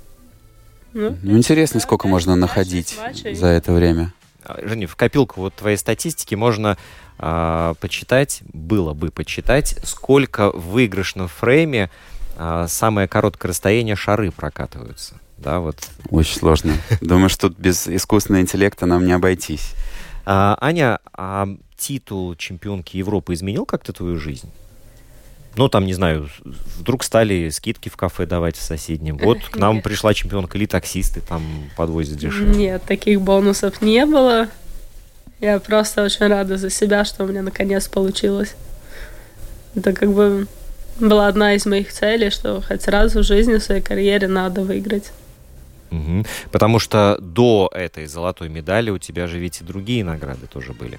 Ну, 0.92 1.16
Ну, 1.22 1.36
интересно, 1.36 1.80
Да, 1.80 1.84
сколько 1.84 2.08
можно 2.08 2.36
находить 2.36 2.96
матчей. 2.98 3.34
за 3.34 3.46
это 3.48 3.72
время. 3.72 4.12
А, 4.44 4.58
Женя, 4.62 4.86
в 4.86 4.96
копилку 4.96 5.40
вот 5.40 5.54
твоей 5.54 5.76
статистики 5.76 6.34
можно 6.34 6.76
а, 7.18 7.72
почитать, 7.80 8.40
было 8.52 8.92
бы 8.92 9.10
почитать, 9.10 9.78
сколько 9.84 10.50
в 10.52 10.72
выигрышном 10.72 11.28
фрейме 11.28 11.88
а, 12.36 12.66
самое 12.68 13.08
короткое 13.08 13.48
расстояние 13.48 13.96
шары 13.96 14.30
прокатываются. 14.30 15.14
Да, 15.38 15.60
вот. 15.60 15.76
Очень 16.10 16.36
сложно. 16.38 16.74
Думаю, 17.00 17.30
что 17.30 17.48
тут 17.48 17.58
без 17.58 17.88
искусственного 17.88 18.42
интеллекта 18.42 18.84
нам 18.84 19.06
не 19.06 19.12
обойтись. 19.12 19.72
А, 20.26 20.58
Аня, 20.60 20.98
а 21.12 21.48
титул 21.76 22.34
чемпионки 22.34 22.96
Европы 22.96 23.32
изменил 23.34 23.64
как-то 23.64 23.92
твою 23.92 24.18
жизнь? 24.18 24.50
Ну, 25.56 25.68
там, 25.68 25.86
не 25.86 25.94
знаю, 25.94 26.28
вдруг 26.78 27.02
стали 27.02 27.48
скидки 27.48 27.88
в 27.88 27.96
кафе 27.96 28.26
давать 28.26 28.56
в 28.56 28.62
соседнем. 28.62 29.16
Вот 29.16 29.38
к 29.44 29.56
нам 29.56 29.80
пришла 29.82 30.12
чемпионка 30.12 30.58
или 30.58 30.66
таксисты 30.66 31.20
там 31.20 31.42
подвозят 31.76 32.18
дешевле. 32.18 32.54
Нет, 32.54 32.82
таких 32.82 33.22
бонусов 33.22 33.80
не 33.80 34.04
было. 34.04 34.48
Я 35.40 35.60
просто 35.60 36.02
очень 36.02 36.26
рада 36.26 36.58
за 36.58 36.70
себя, 36.70 37.04
что 37.04 37.24
у 37.24 37.28
меня 37.28 37.42
наконец 37.42 37.88
получилось. 37.88 38.54
Это 39.74 39.92
как 39.92 40.12
бы 40.12 40.46
была 40.98 41.28
одна 41.28 41.54
из 41.54 41.66
моих 41.66 41.92
целей, 41.92 42.30
что 42.30 42.62
хоть 42.62 42.88
раз 42.88 43.14
в 43.14 43.22
жизни, 43.22 43.56
в 43.56 43.62
своей 43.62 43.82
карьере 43.82 44.28
надо 44.28 44.62
выиграть. 44.62 45.12
Мгм. 45.90 46.24
Потому 46.50 46.78
что 46.78 47.16
до 47.20 47.70
этой 47.72 48.06
золотой 48.06 48.48
медали 48.48 48.90
у 48.90 48.98
тебя 48.98 49.26
же 49.26 49.38
ведь 49.38 49.60
и 49.60 49.64
другие 49.64 50.04
награды 50.04 50.46
тоже 50.46 50.72
были. 50.72 50.98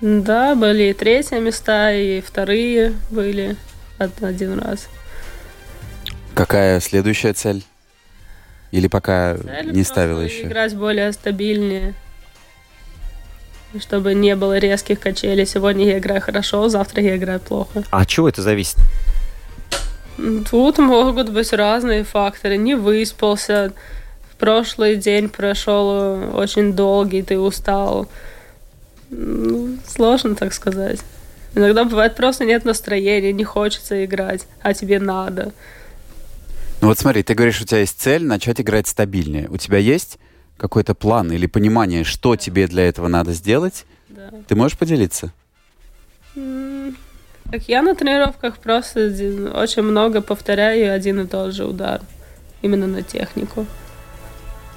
Да, 0.00 0.54
были 0.56 0.84
и 0.90 0.92
третьи 0.92 1.38
места, 1.38 1.92
и 1.92 2.20
вторые 2.20 2.92
были 3.10 3.56
од- 4.00 4.22
один 4.22 4.58
раз. 4.58 4.88
Какая 6.34 6.80
следующая 6.80 7.34
цель? 7.34 7.62
Или 8.72 8.88
пока 8.88 9.36
Цель 9.36 9.70
не 9.72 9.84
ставила 9.84 10.20
еще? 10.22 10.42
Играть 10.44 10.74
более 10.74 11.12
стабильнее. 11.12 11.94
Чтобы 13.78 14.14
не 14.14 14.34
было 14.34 14.58
резких 14.58 14.98
качелей. 15.00 15.46
Сегодня 15.46 15.86
я 15.86 15.98
играю 15.98 16.20
хорошо, 16.20 16.68
завтра 16.68 17.02
я 17.02 17.16
играю 17.16 17.38
плохо. 17.40 17.84
А 17.90 18.00
от 18.02 18.08
чего 18.08 18.28
это 18.28 18.42
зависит? 18.42 18.76
Тут 20.50 20.78
могут 20.78 21.30
быть 21.30 21.52
разные 21.52 22.04
факторы. 22.04 22.56
Не 22.56 22.74
выспался. 22.74 23.72
Прошлый 24.38 24.96
день 24.96 25.28
прошел 25.28 26.36
очень 26.36 26.72
долгий, 26.72 27.22
ты 27.22 27.38
устал. 27.38 28.08
Ну, 29.10 29.78
сложно 29.86 30.34
так 30.34 30.52
сказать. 30.52 31.00
Иногда 31.54 31.84
бывает 31.84 32.16
просто 32.16 32.44
нет 32.44 32.64
настроения, 32.64 33.32
не 33.32 33.44
хочется 33.44 34.04
играть, 34.04 34.46
а 34.62 34.74
тебе 34.74 34.98
надо. 34.98 35.52
Ну 36.80 36.88
вот 36.88 36.98
смотри, 36.98 37.22
ты 37.22 37.34
говоришь, 37.34 37.60
у 37.60 37.64
тебя 37.64 37.80
есть 37.80 38.00
цель 38.00 38.24
начать 38.24 38.60
играть 38.60 38.88
стабильнее. 38.88 39.48
У 39.48 39.58
тебя 39.58 39.78
есть 39.78 40.18
какой-то 40.56 40.94
план 40.94 41.30
или 41.30 41.46
понимание, 41.46 42.04
что 42.04 42.36
тебе 42.36 42.66
для 42.66 42.88
этого 42.88 43.08
надо 43.08 43.32
сделать? 43.32 43.84
Да. 44.08 44.30
Ты 44.48 44.56
можешь 44.56 44.78
поделиться? 44.78 45.32
М, 46.34 46.96
Так 47.52 47.68
я 47.68 47.82
на 47.82 47.94
тренировках 47.94 48.56
просто 48.56 49.12
очень 49.54 49.82
много 49.82 50.22
повторяю 50.22 50.90
один 50.90 51.20
и 51.20 51.26
тот 51.26 51.52
же 51.52 51.66
удар. 51.66 52.00
Именно 52.62 52.86
на 52.86 53.02
технику. 53.02 53.66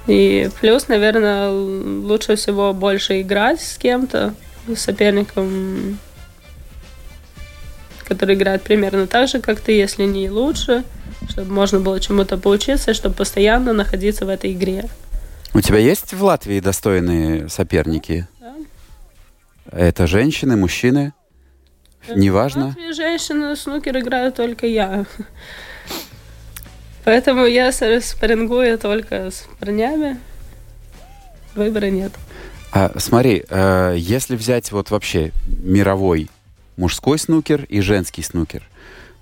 И 0.06 0.50
плюс, 0.60 0.86
наверное, 0.88 1.48
лучше 1.50 2.36
всего 2.36 2.74
больше 2.74 3.22
играть 3.22 3.62
с 3.62 3.78
кем-то, 3.78 4.34
с 4.68 4.78
соперником, 4.78 5.98
который 8.04 8.34
играет 8.34 8.60
примерно 8.60 9.06
так 9.06 9.28
же, 9.28 9.40
как 9.40 9.60
ты, 9.60 9.72
если 9.72 10.04
не 10.04 10.28
лучше, 10.28 10.84
чтобы 11.30 11.50
можно 11.50 11.80
было 11.80 11.98
чему-то 11.98 12.36
поучиться, 12.36 12.92
чтобы 12.92 13.14
постоянно 13.14 13.72
находиться 13.72 14.26
в 14.26 14.28
этой 14.28 14.52
игре. 14.52 14.84
У 15.54 15.62
тебя 15.62 15.78
есть 15.78 16.12
в 16.12 16.22
Латвии 16.22 16.60
достойные 16.60 17.48
соперники? 17.48 18.28
Да. 18.38 18.54
Это 19.72 20.06
женщины, 20.06 20.56
мужчины? 20.56 21.14
В 22.08 22.16
Неважно. 22.16 22.66
Латвии 22.66 22.92
женщины 22.92 23.54
в 23.54 23.58
снукер 23.58 23.98
играю 23.98 24.32
только 24.32 24.66
я. 24.66 25.04
Поэтому 27.04 27.44
я 27.46 27.70
с- 27.72 28.00
спаррингую 28.00 28.78
только 28.78 29.30
с 29.30 29.46
парнями. 29.58 30.18
Выбора 31.54 31.86
нет. 31.86 32.12
А, 32.72 32.92
смотри, 32.98 33.44
э, 33.48 33.94
если 33.96 34.36
взять 34.36 34.70
вот 34.72 34.90
вообще 34.90 35.32
мировой 35.62 36.28
мужской 36.76 37.18
снукер 37.18 37.64
и 37.64 37.80
женский 37.80 38.22
снукер, 38.22 38.62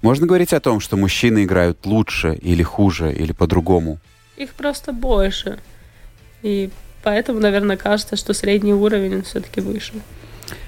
можно 0.02 0.26
говорить 0.26 0.52
о 0.52 0.60
том, 0.60 0.80
что 0.80 0.96
мужчины 0.96 1.44
играют 1.44 1.84
лучше 1.86 2.34
или 2.34 2.62
хуже, 2.62 3.12
или 3.14 3.32
по-другому? 3.32 3.98
Их 4.36 4.54
просто 4.54 4.92
больше. 4.92 5.58
И 6.42 6.70
поэтому, 7.02 7.38
наверное, 7.38 7.76
кажется, 7.76 8.16
что 8.16 8.32
средний 8.34 8.74
уровень 8.74 9.22
все-таки 9.22 9.60
выше. 9.60 9.92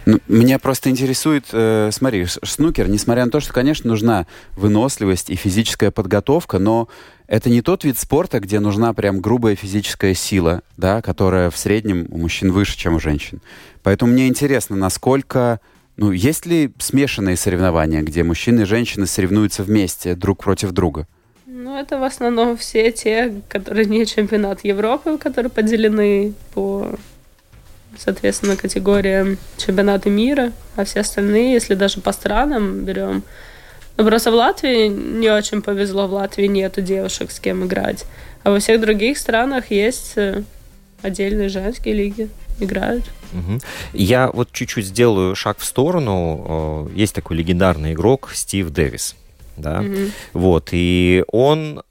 Ну, 0.05 0.18
меня 0.29 0.59
просто 0.59 0.90
интересует, 0.90 1.46
э, 1.53 1.90
смотри, 1.92 2.27
снукер, 2.27 2.88
несмотря 2.88 3.25
на 3.25 3.31
то, 3.31 3.40
что, 3.40 3.53
конечно, 3.53 3.88
нужна 3.88 4.27
выносливость 4.57 5.31
и 5.31 5.37
физическая 5.37 5.90
подготовка, 5.90 6.59
но 6.59 6.88
это 7.27 7.51
не 7.51 7.61
тот 7.61 7.85
вид 7.85 7.99
спорта, 7.99 8.38
где 8.40 8.61
нужна 8.61 8.92
прям 8.92 9.20
грубая 9.20 9.57
физическая 9.57 10.14
сила, 10.14 10.62
да, 10.77 11.03
которая 11.03 11.51
в 11.51 11.57
среднем 11.57 12.07
у 12.11 12.18
мужчин 12.18 12.53
выше, 12.53 12.79
чем 12.79 12.94
у 12.94 13.01
женщин. 13.01 13.40
Поэтому 13.83 14.12
мне 14.12 14.29
интересно, 14.29 14.77
насколько... 14.77 15.61
Ну, 15.96 16.12
есть 16.12 16.44
ли 16.44 16.72
смешанные 16.79 17.37
соревнования, 17.37 18.03
где 18.03 18.22
мужчины 18.22 18.61
и 18.61 18.64
женщины 18.64 19.07
соревнуются 19.07 19.62
вместе 19.62 20.14
друг 20.14 20.44
против 20.44 20.72
друга? 20.72 21.07
Ну, 21.46 21.75
это 21.75 21.99
в 21.99 22.03
основном 22.03 22.59
все 22.59 22.92
те, 22.92 23.40
которые 23.49 23.87
не 23.87 24.05
чемпионат 24.05 24.62
Европы, 24.62 25.16
которые 25.16 25.49
поделены 25.49 26.35
по, 26.53 26.90
соответственно, 27.99 28.57
категориям 28.57 29.38
чемпионата 29.57 30.11
мира, 30.11 30.53
а 30.77 30.85
все 30.85 31.01
остальные, 31.01 31.55
если 31.55 31.75
даже 31.75 32.01
по 32.01 32.12
странам 32.12 32.85
берем, 32.85 33.22
Но 33.96 34.05
просто 34.05 34.31
в 34.31 34.35
Латвии 34.35 34.88
не 34.88 35.31
очень 35.31 35.62
повезло, 35.62 36.07
в 36.07 36.12
Латвии 36.12 36.46
нету 36.46 36.83
девушек, 36.83 37.31
с 37.31 37.40
кем 37.40 37.64
играть. 37.64 38.05
А 38.42 38.51
во 38.51 38.59
всех 38.59 38.81
других 38.81 39.18
странах 39.18 39.70
есть 39.70 40.12
э, 40.16 40.42
отдельные 41.03 41.49
женские 41.49 41.94
лиги, 41.94 42.29
играют. 42.61 43.05
Угу. 43.33 43.61
Я 43.92 44.31
вот 44.31 44.53
чуть-чуть 44.53 44.87
сделаю 44.87 45.35
шаг 45.35 45.59
в 45.59 45.64
сторону. 45.64 46.90
Есть 46.94 47.14
такой 47.14 47.37
легендарный 47.38 47.92
игрок 47.94 48.31
Стив 48.35 48.70
Дэвис. 48.70 49.16
Да? 49.57 49.81
Угу. 49.81 50.11
Вот, 50.35 50.68
и 50.72 51.25
он 51.29 51.83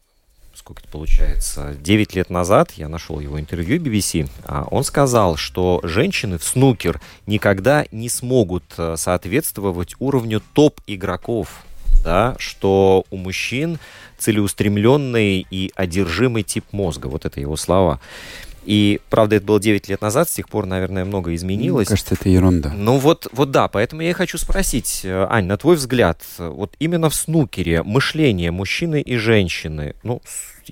сколько 0.66 0.82
это 0.82 0.90
получается, 0.90 1.76
9 1.80 2.16
лет 2.16 2.32
назад, 2.32 2.72
я 2.72 2.90
нашел 2.90 3.20
его 3.20 3.40
интервью 3.40 3.80
BBC, 3.80 4.28
а 4.46 4.64
он 4.72 4.84
сказал, 4.84 5.36
что 5.36 5.80
женщины 5.84 6.40
в 6.40 6.44
снукер 6.44 7.00
никогда 7.28 7.86
не 7.92 8.10
смогут 8.10 8.64
э, 8.80 8.96
соответствовать 8.98 9.94
уровню 10.00 10.42
топ-игроков, 10.54 11.64
да, 12.04 12.36
что 12.40 13.06
у 13.12 13.18
мужчин 13.18 13.78
целеустремленный 14.18 15.46
и 15.48 15.72
одержимый 15.76 16.42
тип 16.42 16.66
мозга. 16.72 17.08
Вот 17.10 17.26
это 17.26 17.40
его 17.40 17.58
слова. 17.58 18.00
И, 18.66 19.00
правда, 19.10 19.38
это 19.38 19.46
было 19.46 19.60
9 19.60 19.88
лет 19.90 20.02
назад, 20.02 20.30
с 20.30 20.34
тех 20.34 20.50
пор, 20.50 20.66
наверное, 20.66 21.06
много 21.06 21.34
изменилось. 21.36 21.88
Мне 21.88 21.96
кажется, 21.96 22.16
это 22.16 22.30
ерунда. 22.30 22.74
Ну 22.76 22.98
вот, 22.98 23.28
вот 23.32 23.52
да, 23.52 23.68
поэтому 23.68 24.02
я 24.02 24.10
и 24.10 24.14
хочу 24.14 24.38
спросить, 24.38 25.02
э, 25.04 25.28
Ань, 25.30 25.46
на 25.46 25.58
твой 25.58 25.76
взгляд, 25.76 26.22
вот 26.38 26.74
именно 26.80 27.10
в 27.10 27.16
снукере 27.16 27.84
мышление 27.84 28.52
мужчины 28.52 29.02
и 29.02 29.18
женщины, 29.18 29.96
ну, 30.04 30.22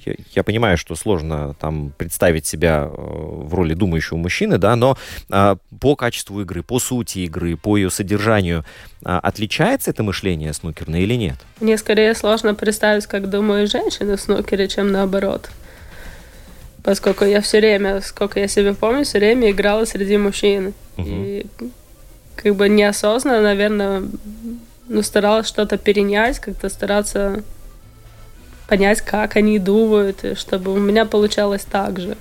я, 0.05 0.15
я 0.35 0.43
понимаю, 0.43 0.77
что 0.77 0.95
сложно 0.95 1.55
там 1.59 1.93
представить 1.97 2.45
себя 2.45 2.89
э, 2.89 2.95
в 2.95 3.53
роли 3.53 3.73
думающего 3.73 4.17
мужчины, 4.17 4.57
да, 4.57 4.75
но 4.75 4.97
а, 5.29 5.57
по 5.79 5.95
качеству 5.95 6.41
игры, 6.41 6.63
по 6.63 6.79
сути 6.79 7.19
игры, 7.19 7.55
по 7.57 7.77
ее 7.77 7.89
содержанию 7.89 8.65
а, 9.03 9.19
отличается 9.19 9.91
это 9.91 10.03
мышление 10.03 10.53
снукерное 10.53 11.01
или 11.01 11.13
нет? 11.15 11.35
Мне 11.59 11.77
скорее 11.77 12.15
сложно 12.15 12.55
представить, 12.55 13.05
как 13.05 13.29
думают 13.29 13.71
женщины 13.71 14.17
в 14.17 14.21
снукере, 14.21 14.67
чем 14.67 14.91
наоборот. 14.91 15.49
Поскольку 16.83 17.23
я 17.23 17.39
все 17.39 17.59
время, 17.59 18.01
сколько 18.01 18.39
я 18.39 18.47
себе 18.47 18.73
помню, 18.73 19.05
все 19.05 19.19
время 19.19 19.51
играла 19.51 19.85
среди 19.85 20.17
мужчин. 20.17 20.73
Угу. 20.97 21.07
И 21.07 21.45
как 22.35 22.55
бы 22.55 22.67
неосознанно, 22.67 23.41
наверное, 23.41 24.03
ну, 24.89 25.01
старалась 25.01 25.47
что-то 25.47 25.77
перенять, 25.77 26.39
как-то 26.39 26.67
стараться 26.67 27.43
понять, 28.67 29.01
как 29.01 29.37
они 29.37 29.59
думают, 29.59 30.25
чтобы 30.37 30.73
у 30.73 30.77
меня 30.77 31.05
получалось 31.05 31.65
так 31.69 31.99
же. 31.99 32.17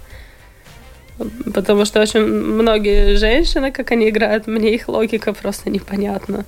Потому 1.53 1.85
что 1.85 2.01
очень 2.01 2.25
многие 2.25 3.16
женщины, 3.16 3.72
как 3.72 3.90
они 3.90 4.09
играют, 4.09 4.46
мне 4.46 4.75
их 4.75 4.88
логика 4.88 5.33
просто 5.33 5.70
непонятна. 5.70 6.44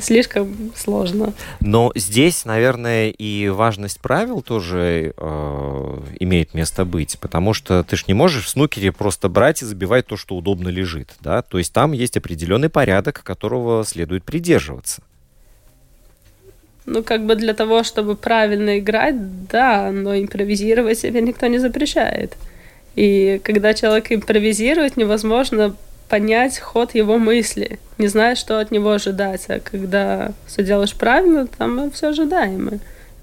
Слишком 0.00 0.72
сложно. 0.74 1.32
Но 1.60 1.92
здесь, 1.94 2.44
наверное, 2.44 3.10
и 3.10 3.48
важность 3.48 4.00
правил 4.00 4.42
тоже 4.42 5.14
э, 5.16 5.98
имеет 6.20 6.54
место 6.54 6.84
быть, 6.84 7.18
потому 7.20 7.54
что 7.54 7.82
ты 7.82 7.96
же 7.96 8.04
не 8.08 8.14
можешь 8.14 8.44
в 8.44 8.48
снукере 8.48 8.92
просто 8.92 9.28
брать 9.28 9.62
и 9.62 9.66
забивать 9.66 10.06
то, 10.06 10.16
что 10.16 10.36
удобно 10.36 10.68
лежит, 10.68 11.14
да? 11.20 11.42
То 11.42 11.58
есть 11.58 11.72
там 11.72 11.92
есть 11.92 12.16
определенный 12.16 12.68
порядок, 12.68 13.22
которого 13.22 13.84
следует 13.84 14.24
придерживаться. 14.24 15.02
Ну, 16.86 17.02
как 17.02 17.24
бы 17.24 17.36
для 17.36 17.54
того, 17.54 17.84
чтобы 17.84 18.16
правильно 18.16 18.78
играть, 18.78 19.46
да, 19.46 19.92
но 19.92 20.16
импровизировать 20.16 20.98
себе 20.98 21.20
никто 21.20 21.46
не 21.46 21.58
запрещает. 21.58 22.36
И 22.96 23.40
когда 23.44 23.74
человек 23.74 24.10
импровизирует, 24.10 24.96
невозможно 24.96 25.76
понять 26.10 26.58
ход 26.58 26.94
его 26.94 27.16
мысли, 27.18 27.78
не 27.96 28.08
зная, 28.08 28.34
что 28.34 28.58
от 28.58 28.70
него 28.72 28.90
ожидать. 28.90 29.44
А 29.48 29.60
когда 29.60 30.32
все 30.46 30.62
делаешь 30.62 30.94
правильно, 30.94 31.46
там 31.46 31.90
все 31.92 32.08
ожидаемо. 32.08 32.72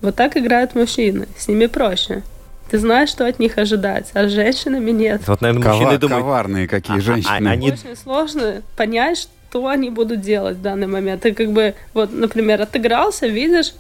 Вот 0.02 0.16
так 0.16 0.38
играют 0.38 0.74
мужчины, 0.74 1.28
с 1.38 1.48
ними 1.48 1.66
проще. 1.68 2.24
Ты 2.70 2.80
знаешь, 2.80 3.10
что 3.10 3.26
от 3.26 3.40
них 3.40 3.58
ожидать, 3.58 4.10
а 4.14 4.28
с 4.28 4.32
женщинами 4.32 4.92
нет. 4.92 5.22
Вот, 5.28 5.42
наверное, 5.42 5.64
Кова- 5.64 5.74
мужчины 5.74 5.98
думают... 5.98 6.24
Коварные 6.24 6.68
какие 6.68 6.98
а, 6.98 7.02
женщины. 7.02 7.48
А, 7.48 7.52
они... 7.52 7.72
Очень 7.72 7.96
сложно 7.96 8.62
понять, 8.76 9.18
что 9.50 9.68
они 9.68 9.90
будут 9.90 10.22
делать 10.22 10.58
в 10.58 10.62
данный 10.62 10.88
момент. 10.88 11.22
Ты 11.22 11.34
как 11.34 11.52
бы, 11.52 11.76
вот, 11.94 12.12
например, 12.12 12.62
отыгрался, 12.62 13.28
видишь, 13.28 13.74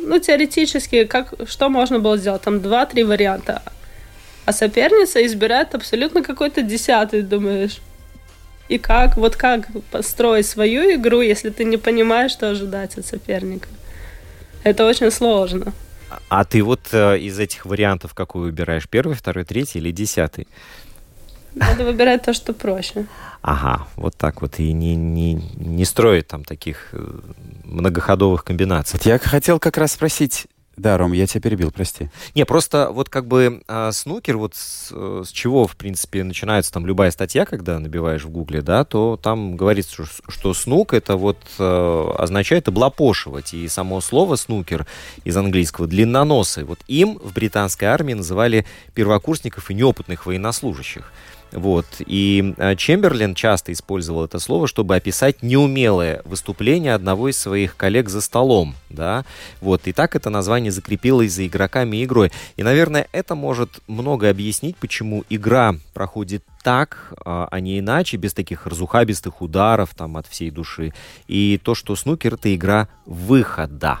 ну, 0.00 0.18
теоретически, 0.18 1.04
как, 1.04 1.34
что 1.46 1.68
можно 1.68 1.98
было 1.98 2.16
сделать? 2.16 2.42
Там 2.42 2.60
два-три 2.60 3.04
варианта. 3.04 3.62
А 4.46 4.52
соперница 4.52 5.24
избирает 5.26 5.74
абсолютно 5.74 6.22
какой-то 6.22 6.62
десятый, 6.62 7.22
думаешь. 7.22 7.80
И 8.68 8.78
как, 8.78 9.16
вот 9.16 9.36
как 9.36 9.68
построить 9.90 10.46
свою 10.46 10.94
игру, 10.96 11.20
если 11.20 11.50
ты 11.50 11.64
не 11.64 11.76
понимаешь, 11.76 12.32
что 12.32 12.50
ожидать 12.50 12.98
от 12.98 13.06
соперника? 13.06 13.68
Это 14.64 14.84
очень 14.84 15.10
сложно. 15.10 15.72
А 16.28 16.44
ты 16.44 16.62
вот 16.62 16.80
э, 16.92 17.18
из 17.18 17.38
этих 17.38 17.66
вариантов 17.66 18.14
какой 18.14 18.42
выбираешь? 18.42 18.88
Первый, 18.88 19.14
второй, 19.14 19.44
третий 19.44 19.78
или 19.78 19.92
десятый? 19.92 20.48
Надо 21.54 21.84
выбирать 21.84 22.22
то, 22.22 22.32
что 22.32 22.52
проще. 22.52 23.06
Ага, 23.42 23.86
вот 23.96 24.16
так 24.16 24.42
вот. 24.42 24.58
И 24.58 24.72
не, 24.72 24.94
не, 24.94 25.34
не 25.34 25.84
строить 25.84 26.26
там 26.26 26.44
таких 26.44 26.88
э, 26.92 27.20
многоходовых 27.64 28.44
комбинаций. 28.44 28.98
Вот 28.98 29.06
я 29.06 29.18
хотел 29.18 29.58
как 29.58 29.78
раз 29.78 29.92
спросить, 29.92 30.46
да, 30.76 30.98
Ром, 30.98 31.12
я 31.12 31.26
тебя 31.26 31.40
перебил, 31.40 31.70
прости. 31.70 32.10
Не, 32.34 32.44
просто 32.44 32.90
вот 32.90 33.08
как 33.08 33.26
бы 33.26 33.62
э, 33.66 33.92
снукер, 33.92 34.36
вот 34.36 34.54
с, 34.54 34.90
э, 34.92 35.22
с 35.24 35.30
чего, 35.30 35.66
в 35.66 35.74
принципе, 35.74 36.22
начинается 36.22 36.70
там 36.70 36.86
любая 36.86 37.10
статья, 37.10 37.46
когда 37.46 37.78
набиваешь 37.78 38.24
в 38.24 38.28
гугле, 38.28 38.60
да, 38.60 38.84
то 38.84 39.18
там 39.20 39.56
говорится, 39.56 40.04
что, 40.28 40.52
снук 40.52 40.92
это 40.92 41.16
вот 41.16 41.38
э, 41.58 42.10
означает 42.18 42.68
облапошивать. 42.68 43.54
И 43.54 43.66
само 43.68 44.02
слово 44.02 44.36
снукер 44.36 44.86
из 45.24 45.34
английского 45.36 45.86
длинноносый. 45.86 46.64
Вот 46.64 46.80
им 46.88 47.18
в 47.22 47.32
британской 47.32 47.88
армии 47.88 48.12
называли 48.12 48.66
первокурсников 48.92 49.70
и 49.70 49.74
неопытных 49.74 50.26
военнослужащих. 50.26 51.10
Вот. 51.56 51.86
И 52.06 52.54
э, 52.58 52.76
Чемберлен 52.76 53.34
часто 53.34 53.72
использовал 53.72 54.26
это 54.26 54.38
слово, 54.38 54.68
чтобы 54.68 54.94
описать 54.94 55.42
неумелое 55.42 56.20
выступление 56.26 56.94
одного 56.94 57.30
из 57.30 57.38
своих 57.38 57.76
коллег 57.76 58.10
за 58.10 58.20
столом. 58.20 58.74
Да? 58.90 59.24
Вот. 59.62 59.86
И 59.86 59.92
так 59.92 60.14
это 60.14 60.28
название 60.28 60.70
закрепилось 60.70 61.32
за 61.32 61.46
игроками 61.46 62.04
игрой. 62.04 62.30
И, 62.56 62.62
наверное, 62.62 63.08
это 63.10 63.34
может 63.34 63.80
много 63.88 64.28
объяснить, 64.28 64.76
почему 64.76 65.24
игра 65.30 65.74
проходит 65.94 66.44
так, 66.62 67.14
а, 67.24 67.48
а 67.50 67.60
не 67.60 67.78
иначе, 67.78 68.18
без 68.18 68.34
таких 68.34 68.66
разухабистых 68.66 69.40
ударов 69.40 69.94
там, 69.94 70.18
от 70.18 70.26
всей 70.26 70.50
души. 70.50 70.92
И 71.26 71.58
то, 71.62 71.74
что 71.74 71.96
снукер— 71.96 72.34
это 72.34 72.54
игра 72.54 72.88
выхода 73.06 74.00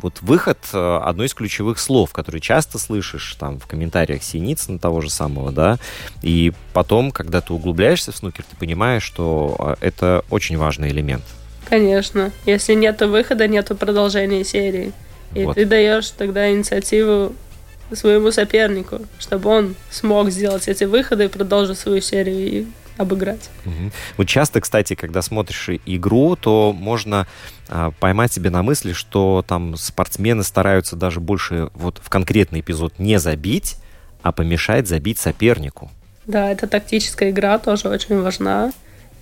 вот 0.00 0.22
выход 0.22 0.58
э, 0.72 1.00
одно 1.02 1.24
из 1.24 1.34
ключевых 1.34 1.78
слов, 1.78 2.12
которые 2.12 2.40
часто 2.40 2.78
слышишь 2.78 3.34
там 3.38 3.58
в 3.58 3.66
комментариях 3.66 4.22
Синицына 4.22 4.78
того 4.78 5.00
же 5.00 5.10
самого, 5.10 5.52
да, 5.52 5.78
и 6.22 6.52
потом, 6.72 7.10
когда 7.10 7.40
ты 7.40 7.52
углубляешься 7.52 8.12
в 8.12 8.16
снукер, 8.16 8.44
ты 8.48 8.56
понимаешь, 8.56 9.02
что 9.02 9.76
э, 9.80 9.86
это 9.86 10.24
очень 10.30 10.56
важный 10.56 10.90
элемент. 10.90 11.24
Конечно. 11.68 12.32
Если 12.46 12.74
нет 12.74 13.00
выхода, 13.02 13.46
нет 13.46 13.70
продолжения 13.78 14.44
серии. 14.44 14.92
И 15.34 15.44
вот. 15.44 15.54
ты 15.54 15.66
даешь 15.66 16.08
тогда 16.10 16.50
инициативу 16.50 17.34
своему 17.92 18.30
сопернику, 18.30 19.00
чтобы 19.18 19.50
он 19.50 19.74
смог 19.90 20.30
сделать 20.30 20.68
эти 20.68 20.84
выходы 20.84 21.24
и 21.24 21.28
продолжить 21.28 21.78
свою 21.78 22.00
серию 22.00 22.36
и 22.36 22.66
обыграть. 22.98 23.48
Угу. 23.64 23.90
Вот 24.18 24.28
часто, 24.28 24.60
кстати, 24.60 24.94
когда 24.94 25.22
смотришь 25.22 25.70
игру, 25.86 26.36
то 26.36 26.74
можно 26.76 27.26
а, 27.68 27.92
поймать 27.92 28.32
себе 28.32 28.50
на 28.50 28.62
мысли, 28.62 28.92
что 28.92 29.44
там 29.46 29.76
спортсмены 29.76 30.42
стараются 30.42 30.96
даже 30.96 31.20
больше 31.20 31.70
вот 31.74 32.00
в 32.02 32.10
конкретный 32.10 32.60
эпизод 32.60 32.98
не 32.98 33.18
забить, 33.18 33.76
а 34.22 34.32
помешать 34.32 34.88
забить 34.88 35.18
сопернику. 35.18 35.90
Да, 36.26 36.50
это 36.50 36.66
тактическая 36.66 37.30
игра 37.30 37.58
тоже 37.58 37.88
очень 37.88 38.20
важна. 38.20 38.72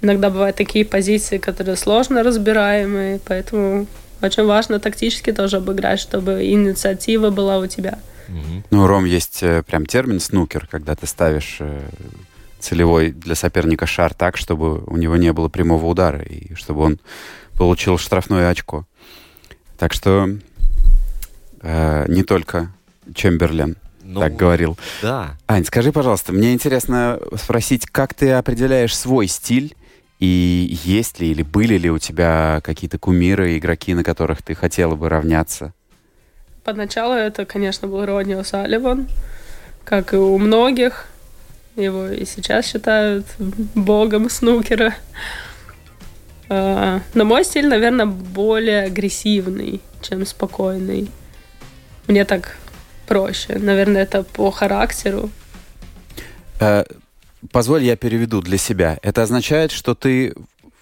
Иногда 0.02 0.30
бывают 0.30 0.56
такие 0.56 0.84
позиции, 0.84 1.38
которые 1.38 1.76
сложно 1.76 2.22
разбираемые, 2.22 3.20
поэтому 3.24 3.86
очень 4.22 4.44
важно 4.44 4.80
тактически 4.80 5.32
тоже 5.32 5.58
обыграть, 5.58 6.00
чтобы 6.00 6.44
инициатива 6.46 7.30
была 7.30 7.58
у 7.58 7.66
тебя. 7.66 7.98
Угу. 8.28 8.64
Ну, 8.70 8.86
Ром, 8.86 9.04
есть 9.04 9.42
э, 9.42 9.62
прям 9.62 9.86
термин 9.86 10.20
снукер, 10.20 10.66
когда 10.70 10.94
ты 10.96 11.06
ставишь 11.06 11.58
э, 11.60 11.80
целевой 12.66 13.12
для 13.12 13.34
соперника 13.34 13.86
шар 13.86 14.12
так, 14.12 14.36
чтобы 14.36 14.78
у 14.86 14.96
него 14.96 15.16
не 15.16 15.32
было 15.32 15.48
прямого 15.48 15.86
удара 15.86 16.20
и 16.20 16.54
чтобы 16.54 16.82
он 16.82 17.00
получил 17.56 17.96
штрафное 17.96 18.50
очко. 18.50 18.86
Так 19.78 19.92
что 19.92 20.28
э, 21.62 22.04
не 22.08 22.24
только 22.24 22.72
Чемберлен 23.14 23.76
ну, 24.02 24.20
так 24.20 24.34
говорил. 24.34 24.76
Да. 25.00 25.36
Ань, 25.46 25.64
скажи, 25.64 25.92
пожалуйста, 25.92 26.32
мне 26.32 26.52
интересно 26.52 27.20
спросить, 27.36 27.86
как 27.86 28.14
ты 28.14 28.32
определяешь 28.32 28.96
свой 28.96 29.28
стиль 29.28 29.76
и 30.18 30.78
есть 30.84 31.20
ли 31.20 31.30
или 31.30 31.42
были 31.42 31.78
ли 31.78 31.90
у 31.90 31.98
тебя 31.98 32.60
какие-то 32.64 32.98
кумиры, 32.98 33.56
игроки, 33.58 33.94
на 33.94 34.02
которых 34.02 34.42
ты 34.42 34.54
хотела 34.54 34.96
бы 34.96 35.08
равняться? 35.08 35.72
Поначалу 36.64 37.14
это, 37.14 37.44
конечно, 37.44 37.86
был 37.86 38.04
Ронни 38.04 38.34
О'Салливан, 38.34 39.08
как 39.84 40.14
и 40.14 40.16
у 40.16 40.36
многих. 40.38 41.06
Его 41.76 42.08
и 42.08 42.24
сейчас 42.24 42.66
считают 42.66 43.26
богом 43.74 44.30
снукера. 44.30 44.94
Э, 46.48 47.00
но 47.14 47.24
мой 47.24 47.44
стиль, 47.44 47.66
наверное, 47.66 48.06
более 48.06 48.84
агрессивный, 48.84 49.80
чем 50.00 50.24
спокойный. 50.24 51.10
Мне 52.06 52.24
так 52.24 52.56
проще. 53.06 53.58
Наверное, 53.58 54.02
это 54.02 54.22
по 54.22 54.50
характеру. 54.50 55.30
Э, 56.60 56.84
позволь, 57.52 57.84
я 57.84 57.96
переведу 57.96 58.40
для 58.40 58.58
себя. 58.58 58.98
Это 59.02 59.22
означает, 59.22 59.70
что 59.70 59.94
ты 59.94 60.34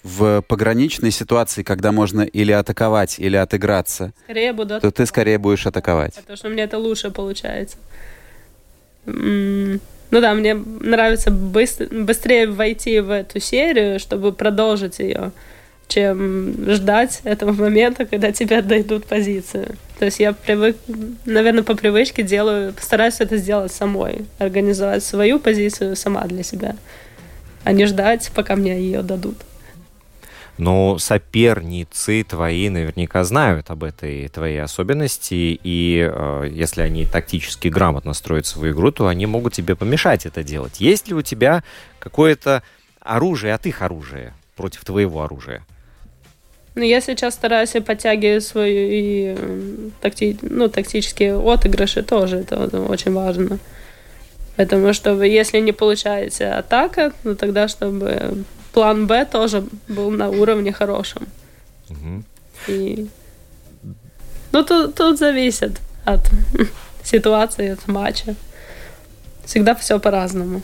в 0.05 0.43
пограничной 0.43 1.11
ситуации, 1.11 1.63
когда 1.63 1.91
можно 1.91 2.21
или 2.21 2.53
атаковать, 2.53 3.19
или 3.19 3.37
отыграться, 3.37 4.13
Скорее 4.25 4.53
буду 4.53 4.79
то 4.79 4.91
ты 4.91 5.07
скорее 5.07 5.39
будешь 5.39 5.67
атаковать. 5.67 6.15
Потому 6.15 6.37
что 6.37 6.51
мне 6.51 6.65
это 6.65 6.79
лучше 6.79 7.11
получается. 7.11 7.79
М, 9.07 9.81
Ну 10.15 10.21
да, 10.21 10.33
мне 10.33 10.55
нравится 10.55 11.33
быстр- 11.33 11.89
быстрее 11.93 12.47
войти 12.47 13.01
в 13.01 13.11
эту 13.11 13.41
серию, 13.41 13.99
чтобы 13.99 14.31
продолжить 14.31 15.01
ее, 15.01 15.33
чем 15.89 16.55
ждать 16.71 17.21
этого 17.25 17.51
момента, 17.51 18.07
когда 18.07 18.31
тебе 18.31 18.59
отдадут 18.59 19.07
позицию. 19.07 19.75
То 19.99 20.05
есть 20.05 20.21
я 20.21 20.33
привык, 20.33 20.77
наверное, 21.25 21.65
по 21.65 21.75
привычке 21.75 22.23
делаю, 22.23 22.75
стараюсь 22.81 23.17
это 23.19 23.39
сделать 23.39 23.73
самой, 23.73 24.25
организовать 24.39 25.03
свою 25.03 25.41
позицию 25.41 25.97
сама 25.97 26.23
для 26.27 26.45
себя, 26.45 26.77
а 27.65 27.73
не 27.73 27.85
ждать, 27.87 28.31
пока 28.37 28.55
мне 28.55 28.79
ее 28.79 29.03
дадут. 29.03 29.39
Но 30.57 30.99
соперницы 30.99 32.23
твои 32.23 32.69
наверняка 32.69 33.25
знают 33.25 33.71
об 33.71 33.83
этой 33.83 34.29
твоей 34.29 34.63
особенности, 34.63 35.59
и 35.63 36.09
э, 36.09 36.49
если 36.53 36.83
они 36.83 37.07
тактически 37.07 37.69
грамотно 37.69 38.13
строят 38.13 38.47
свою 38.47 38.73
игру, 38.73 38.93
то 38.93 39.09
они 39.09 39.27
могут 39.27 39.53
тебе 39.53 39.75
помешать 39.75 40.27
это 40.27 40.45
делать. 40.45 40.81
Есть 40.81 41.09
ли 41.09 41.15
у 41.15 41.23
тебя 41.23 41.65
какое-то 41.99 42.63
оружие 43.01 43.53
от 43.53 43.67
их 43.67 43.83
оружия 43.83 44.33
против 44.55 44.85
твоего 44.85 45.23
оружия? 45.25 45.65
Ну, 46.77 46.83
я 46.83 47.01
сейчас 47.01 47.35
стараюсь 47.35 47.71
подтягивать 47.85 48.45
свою 48.45 48.89
и 48.91 49.37
м, 49.37 49.93
такти, 50.01 50.37
ну, 50.43 50.69
тактические 50.69 51.37
отыгрыши 51.39 52.03
тоже, 52.03 52.39
это 52.39 52.57
вот 52.59 52.75
очень 52.75 53.13
важно. 53.13 53.59
Потому 54.57 54.93
что 54.93 55.21
если 55.23 55.59
не 55.59 55.73
получается 55.73 56.57
атака, 56.59 57.13
ну 57.25 57.35
тогда 57.35 57.67
чтобы 57.67 58.45
план 58.75 59.07
Б 59.07 59.25
тоже 59.25 59.65
был 59.89 60.11
на 60.11 60.29
уровне 60.29 60.73
хорошем. 60.73 61.27
Мгм. 61.89 62.25
И... 62.67 63.09
Ну, 64.53 64.65
тут, 64.65 64.95
тут 64.95 65.19
зависит 65.19 65.81
от 66.05 66.31
ситуации, 67.03 67.71
от 67.71 67.89
матча. 67.89 68.35
Всегда 69.45 69.75
все 69.75 69.99
по-разному. 69.99 70.63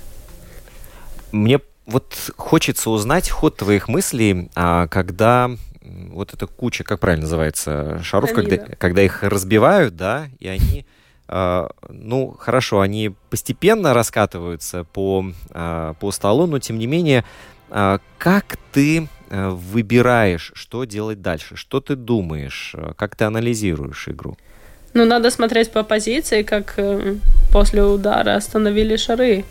Мне 1.33 1.61
вот 1.87 2.15
хочется 2.37 2.91
узнать 2.91 3.31
ход 3.31 3.57
твоих 3.57 3.89
мыслей, 3.89 4.51
а, 4.55 4.87
когда 4.89 5.51
вот 5.83 6.35
эта 6.35 6.47
куча, 6.47 6.85
как 6.85 7.01
правильно 7.01 7.23
называется, 7.23 8.01
шаров, 8.03 8.33
когда, 8.33 8.57
когда 8.57 9.03
их 9.03 9.23
разбивают, 9.23 9.97
да, 9.97 10.29
и 10.39 10.49
они, 10.49 10.87
а, 11.29 11.71
ну, 11.89 12.37
хорошо, 12.39 12.81
они 12.81 13.13
постепенно 13.29 13.93
раскатываются 13.95 14.85
по, 14.85 15.25
а, 15.51 15.95
по 15.95 16.11
столу, 16.13 16.47
но 16.47 16.59
тем 16.59 16.79
не 16.79 16.87
менее, 16.87 17.25
как 17.71 18.59
ты 18.73 19.09
а, 19.31 19.51
выбираешь, 19.51 20.53
что 20.55 20.85
делать 20.85 21.23
дальше, 21.23 21.57
что 21.57 21.81
ты 21.81 21.95
думаешь, 21.95 22.73
а, 22.75 22.95
как 22.95 23.15
ты 23.15 23.25
анализируешь 23.25 24.09
игру? 24.09 24.37
Ну, 24.93 25.05
надо 25.05 25.31
смотреть 25.31 25.71
по 25.71 25.85
позиции, 25.85 26.43
как 26.43 26.75
э, 26.77 27.15
после 27.53 27.85
удара 27.85 28.35
остановили 28.35 28.97
шары. 28.97 29.45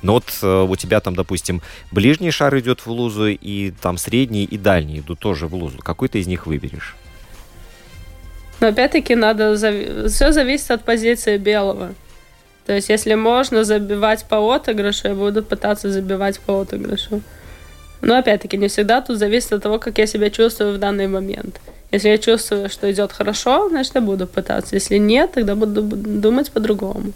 Ну 0.00 0.12
вот 0.12 0.24
э, 0.40 0.62
у 0.62 0.76
тебя 0.76 1.00
там, 1.00 1.14
допустим, 1.14 1.60
ближний 1.92 2.30
шар 2.30 2.58
идет 2.58 2.80
в 2.80 2.86
лузу, 2.86 3.28
и 3.28 3.70
там 3.82 3.98
средний 3.98 4.44
и 4.44 4.56
дальний 4.56 5.00
идут 5.00 5.18
тоже 5.18 5.46
в 5.46 5.54
лузу. 5.54 5.76
Какой 5.78 6.08
ты 6.08 6.20
из 6.20 6.26
них 6.26 6.46
выберешь? 6.46 6.96
Но 8.60 8.68
опять-таки 8.68 9.14
надо... 9.14 9.54
Все 10.08 10.32
зависит 10.32 10.70
от 10.70 10.84
позиции 10.84 11.36
белого. 11.36 11.94
То 12.68 12.74
есть, 12.74 12.90
если 12.90 13.14
можно 13.14 13.64
забивать 13.64 14.26
по 14.26 14.36
отыгрышу, 14.52 15.08
я 15.08 15.14
буду 15.14 15.42
пытаться 15.42 15.90
забивать 15.90 16.38
по 16.38 16.60
отыгрышу. 16.60 17.22
Но 18.02 18.18
опять-таки, 18.18 18.58
не 18.58 18.68
всегда 18.68 19.00
тут 19.00 19.16
зависит 19.16 19.54
от 19.54 19.62
того, 19.62 19.78
как 19.78 19.96
я 19.96 20.06
себя 20.06 20.28
чувствую 20.28 20.74
в 20.74 20.78
данный 20.78 21.06
момент. 21.06 21.62
Если 21.92 22.10
я 22.10 22.18
чувствую, 22.18 22.68
что 22.68 22.92
идет 22.92 23.10
хорошо, 23.12 23.70
значит, 23.70 23.94
я 23.94 24.02
буду 24.02 24.26
пытаться. 24.26 24.74
Если 24.74 24.98
нет, 24.98 25.32
тогда 25.32 25.54
буду 25.54 25.80
думать 25.80 26.50
по-другому. 26.50 27.12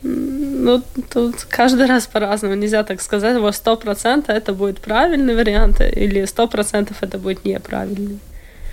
Ну, 0.00 0.82
тут 1.10 1.44
каждый 1.44 1.84
раз 1.84 2.06
по-разному. 2.06 2.54
Нельзя 2.54 2.84
так 2.84 3.02
сказать, 3.02 3.36
вот 3.36 3.54
сто 3.54 3.76
процентов 3.76 4.34
это 4.34 4.54
будет 4.54 4.78
правильный 4.78 5.36
вариант, 5.36 5.82
или 5.82 6.24
сто 6.24 6.48
процентов 6.48 7.02
это 7.02 7.18
будет 7.18 7.44
неправильный. 7.44 8.20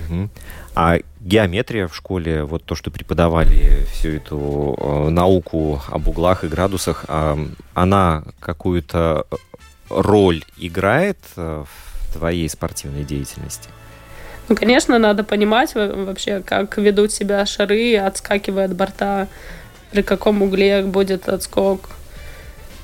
Мгм. 0.01 0.29
А 0.75 0.97
геометрия 1.21 1.87
в 1.87 1.95
школе, 1.95 2.43
вот 2.43 2.63
то, 2.63 2.75
что 2.75 2.91
преподавали 2.91 3.85
всю 3.91 4.09
эту 4.09 4.75
э, 4.79 5.09
науку 5.09 5.81
об 5.89 6.07
углах 6.07 6.43
и 6.43 6.47
градусах, 6.47 7.05
а, 7.07 7.37
она 7.73 8.23
какую-то 8.39 9.25
роль 9.89 10.43
играет 10.57 11.17
э, 11.37 11.63
в 11.65 12.13
твоей 12.13 12.49
спортивной 12.49 13.03
деятельности? 13.03 13.69
Ну, 14.47 14.55
конечно, 14.55 14.99
надо 14.99 15.23
понимать 15.23 15.73
во- 15.75 16.05
вообще, 16.05 16.41
как 16.41 16.77
ведут 16.77 17.11
себя 17.11 17.45
шары, 17.45 17.97
отскакивая 17.97 18.65
от 18.65 18.75
борта, 18.75 19.27
при 19.91 20.01
каком 20.01 20.41
угле 20.41 20.83
будет 20.83 21.27
отскок. 21.29 21.89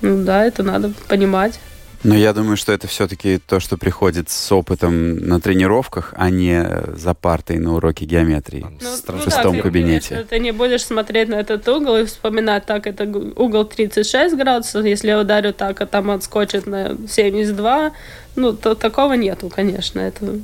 Ну 0.01 0.23
да, 0.23 0.45
это 0.45 0.63
надо 0.63 0.91
понимать. 1.07 1.59
Но 2.03 2.15
я 2.15 2.33
думаю, 2.33 2.57
что 2.57 2.71
это 2.71 2.87
все-таки 2.87 3.37
то, 3.37 3.59
что 3.59 3.77
приходит 3.77 4.29
с 4.29 4.51
опытом 4.51 5.17
на 5.17 5.39
тренировках, 5.39 6.13
а 6.17 6.29
не 6.29 6.65
за 6.95 7.13
партой 7.13 7.59
на 7.59 7.75
уроке 7.75 8.05
геометрии. 8.05 8.65
Ну, 8.81 8.89
в 8.89 9.19
в 9.19 9.23
шестом 9.23 9.57
ты, 9.57 9.61
кабинете. 9.61 10.09
конечно, 10.09 10.29
Ты 10.29 10.39
не 10.39 10.51
будешь 10.51 10.83
смотреть 10.83 11.29
на 11.29 11.35
этот 11.35 11.67
угол 11.67 11.97
и 11.97 12.05
вспоминать, 12.05 12.65
так, 12.65 12.87
это 12.87 13.03
угол 13.03 13.65
36 13.65 14.35
градусов, 14.35 14.85
если 14.85 15.09
я 15.09 15.19
ударю 15.19 15.53
так, 15.53 15.79
а 15.81 15.85
там 15.85 16.09
отскочит 16.09 16.65
на 16.65 16.97
72. 17.07 17.91
Ну, 18.35 18.53
то 18.53 18.73
такого 18.73 19.13
нету, 19.13 19.49
конечно. 19.49 19.99
Это, 19.99 20.39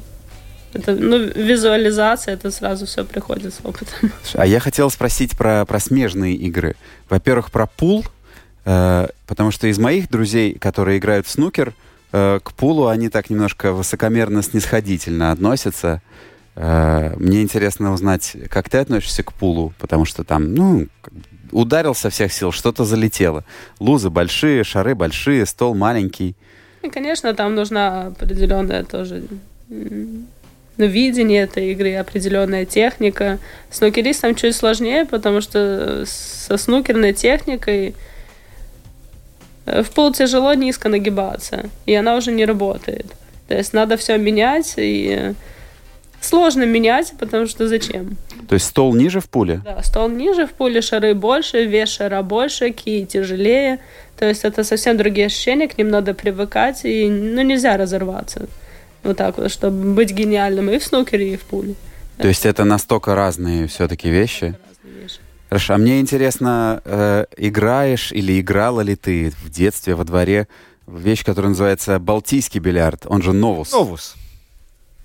это 0.74 0.94
ну, 0.94 1.18
визуализация, 1.18 2.36
это 2.36 2.52
сразу 2.52 2.86
все 2.86 3.04
приходит 3.04 3.54
с 3.54 3.60
опытом. 3.64 4.12
А 4.34 4.46
я 4.46 4.60
хотел 4.60 4.92
спросить 4.92 5.36
про, 5.36 5.66
про 5.66 5.80
смежные 5.80 6.36
игры. 6.36 6.76
Во-первых, 7.10 7.52
про 7.52 7.66
пул, 7.66 8.06
потому 8.68 9.52
что 9.52 9.68
из 9.68 9.80
моих 9.80 10.10
друзей, 10.10 10.58
которые 10.60 10.98
играют 10.98 11.26
в 11.26 11.30
снукер, 11.30 11.74
э, 12.12 12.40
к 12.44 12.52
пулу 12.52 12.88
они 12.88 13.08
так 13.08 13.30
немножко 13.30 13.72
высокомерно 13.72 14.44
снисходительно 14.44 15.32
относятся. 15.32 16.02
Э, 16.56 17.14
мне 17.18 17.42
интересно 17.42 17.94
узнать, 17.94 18.36
как 18.50 18.70
ты 18.70 18.80
относишься 18.80 19.24
к 19.24 19.32
пулу, 19.32 19.74
потому 19.80 20.04
что 20.04 20.26
там, 20.26 20.54
ну, 20.54 20.88
ударил 21.52 21.96
со 21.96 22.10
всех 22.10 22.34
сил, 22.34 22.52
что-то 22.52 22.84
залетело. 22.84 23.46
Лузы 23.80 24.10
большие, 24.10 24.66
шары 24.66 24.96
большие, 24.96 25.46
стол 25.46 25.74
маленький. 25.74 26.36
И, 26.82 26.90
конечно, 26.90 27.34
там 27.34 27.56
нужна 27.56 28.08
определенная 28.08 28.84
тоже 28.84 29.24
ну, 29.70 30.86
видение 30.86 31.44
этой 31.44 31.72
игры, 31.72 31.96
определенная 31.96 32.66
техника. 32.66 33.40
Снукеристам 33.72 34.36
чуть 34.36 34.56
сложнее, 34.56 35.06
потому 35.06 35.40
что 35.40 36.04
со 36.06 36.58
снукерной 36.58 37.14
техникой 37.14 37.90
э, 37.90 37.94
в 39.68 39.90
пол 39.92 40.14
тяжело 40.14 40.54
низко 40.54 40.90
нагибаться, 40.90 41.70
и 41.86 41.94
она 41.94 42.16
уже 42.16 42.32
не 42.32 42.46
работает. 42.46 43.06
То 43.48 43.56
есть 43.56 43.74
надо 43.74 43.98
все 43.98 44.18
менять, 44.18 44.74
и 44.78 45.16
э, 45.18 45.34
сложно 46.22 46.64
менять, 46.64 47.14
потому 47.20 47.48
что 47.48 47.68
зачем? 47.68 48.18
То 48.48 48.56
есть 48.56 48.68
стол 48.68 48.94
ниже 48.96 49.20
в 49.20 49.30
пуле? 49.30 49.62
Да, 49.66 49.84
стол 49.84 50.10
ниже, 50.10 50.48
в 50.48 50.52
пуле 50.52 50.82
шары 50.82 51.14
больше, 51.14 51.66
вес 51.66 51.90
шара 51.90 52.22
больше, 52.22 52.70
кии 52.72 53.06
тяжелее. 53.06 53.80
То 54.18 54.26
есть 54.26 54.46
это 54.46 54.64
совсем 54.64 54.98
другие 54.98 55.28
ощущения, 55.28 55.68
к 55.68 55.78
ним 55.78 55.90
надо 55.90 56.14
привыкать, 56.14 56.86
и 56.86 57.10
ну, 57.10 57.42
нельзя 57.42 57.78
разорваться. 57.78 58.48
Вот 59.04 59.18
так 59.18 59.38
вот, 59.38 59.52
чтобы 59.52 59.94
быть 59.94 60.12
гениальным 60.12 60.70
и 60.70 60.78
в 60.78 60.84
снукере, 60.84 61.34
и 61.34 61.38
в 61.38 61.44
пуле. 61.44 61.76
То 62.18 62.28
есть 62.28 62.46
это 62.46 62.64
настолько 62.64 63.16
разные 63.16 63.68
все-таки 63.68 64.10
вещи? 64.10 64.56
Хорошо, 65.50 65.76
а 65.76 65.78
мне 65.78 66.00
интересно, 66.02 66.82
э, 66.84 67.26
играешь 67.38 68.12
или 68.12 68.40
играла 68.40 68.82
ли 68.82 68.96
ты 68.96 69.32
в 69.44 69.50
детстве 69.50 69.96
во 69.96 70.04
дворе 70.04 70.48
вещь, 70.88 71.24
которая 71.24 71.50
называется 71.50 72.00
балтийский 72.00 72.60
бильярд, 72.60 73.06
он 73.08 73.22
же 73.22 73.34
новус. 73.34 73.72
Новус. 73.72 74.16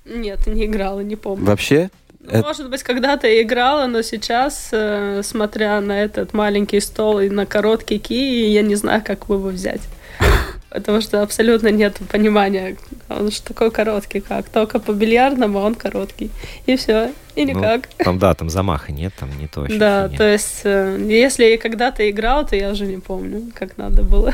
Нет, 0.04 0.46
не 0.48 0.66
играла, 0.66 1.00
не 1.00 1.14
помню. 1.16 1.44
Вообще? 1.44 1.90
Ну, 2.20 2.30
это- 2.30 2.46
Может 2.46 2.70
быть, 2.70 2.82
когда-то 2.82 3.26
я 3.28 3.42
играла, 3.42 3.86
но 3.86 4.02
сейчас, 4.02 4.68
э, 4.72 5.22
смотря 5.24 5.80
на 5.80 6.00
этот 6.02 6.34
маленький 6.34 6.80
стол 6.80 7.20
и 7.20 7.28
на 7.28 7.46
короткий 7.46 7.98
кий, 7.98 8.52
я 8.52 8.62
не 8.62 8.74
знаю, 8.74 9.02
как 9.04 9.24
его 9.28 9.48
взять. 9.48 9.82
Потому 10.72 11.02
что 11.02 11.22
абсолютно 11.22 11.68
нет 11.68 11.98
понимания, 12.10 12.76
он 13.08 13.30
же 13.30 13.42
такой 13.42 13.70
короткий, 13.70 14.20
как. 14.20 14.48
Только 14.48 14.78
по 14.78 14.92
бильярдному 14.92 15.58
он 15.58 15.74
короткий. 15.74 16.30
И 16.66 16.76
все. 16.76 17.12
И 17.34 17.44
Ну, 17.44 17.58
никак. 17.58 17.88
там, 17.98 18.18
да, 18.18 18.34
там 18.34 18.48
замаха 18.48 18.90
нет, 18.90 19.12
там 19.18 19.30
не 19.38 19.48
то 19.48 19.66
да, 19.78 20.04
ощущение. 20.04 20.18
то 20.18 20.32
есть, 20.32 20.60
э, 20.64 21.06
если 21.08 21.44
я 21.44 21.58
когда-то 21.58 22.08
играл, 22.10 22.46
то 22.46 22.56
я 22.56 22.70
уже 22.70 22.86
не 22.86 22.98
помню, 22.98 23.50
как 23.54 23.76
надо 23.76 24.02
было. 24.02 24.32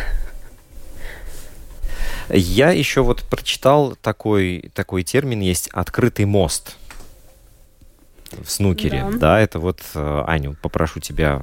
Я 2.28 2.70
еще 2.70 3.00
вот 3.00 3.22
прочитал 3.22 3.96
такой, 3.96 4.70
такой 4.74 5.02
термин 5.02 5.40
есть 5.40 5.68
«открытый 5.72 6.26
мост» 6.26 6.76
в 8.30 8.50
снукере. 8.50 9.06
Да, 9.12 9.18
да 9.18 9.40
это 9.40 9.58
вот, 9.58 9.80
э, 9.94 10.24
Аню, 10.26 10.54
попрошу 10.60 11.00
тебя 11.00 11.42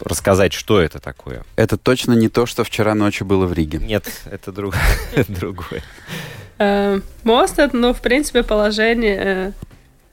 рассказать, 0.00 0.52
что 0.52 0.80
это 0.80 0.98
такое. 0.98 1.44
Это 1.56 1.76
точно 1.76 2.12
не 2.12 2.28
то, 2.28 2.46
что 2.46 2.64
вчера 2.64 2.94
ночью 2.94 3.26
было 3.26 3.46
в 3.46 3.52
Риге. 3.52 3.78
Нет, 3.78 4.06
это 4.30 4.52
другое. 5.28 5.82
Э, 6.58 7.00
мост 7.24 7.58
это, 7.58 7.76
ну, 7.76 7.92
в 7.92 8.00
принципе, 8.00 8.42
положение 8.42 9.52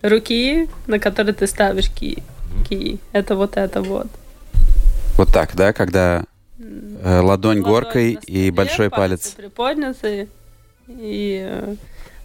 э, 0.01 0.07
руки, 0.07 0.69
на 0.87 0.99
которой 0.99 1.33
ты 1.33 1.47
ставишь 1.47 1.89
ки. 1.89 2.23
ки. 2.67 2.99
Это 3.11 3.35
вот 3.35 3.57
это 3.57 3.81
вот. 3.81 4.07
Вот 5.17 5.31
так, 5.31 5.55
да, 5.55 5.73
когда 5.73 6.25
э, 6.59 7.19
ладонь 7.19 7.61
горкой 7.61 8.17
и 8.25 8.51
большой 8.51 8.89
палец. 8.89 9.29
Приподнятый 9.29 10.29
и 10.87 11.75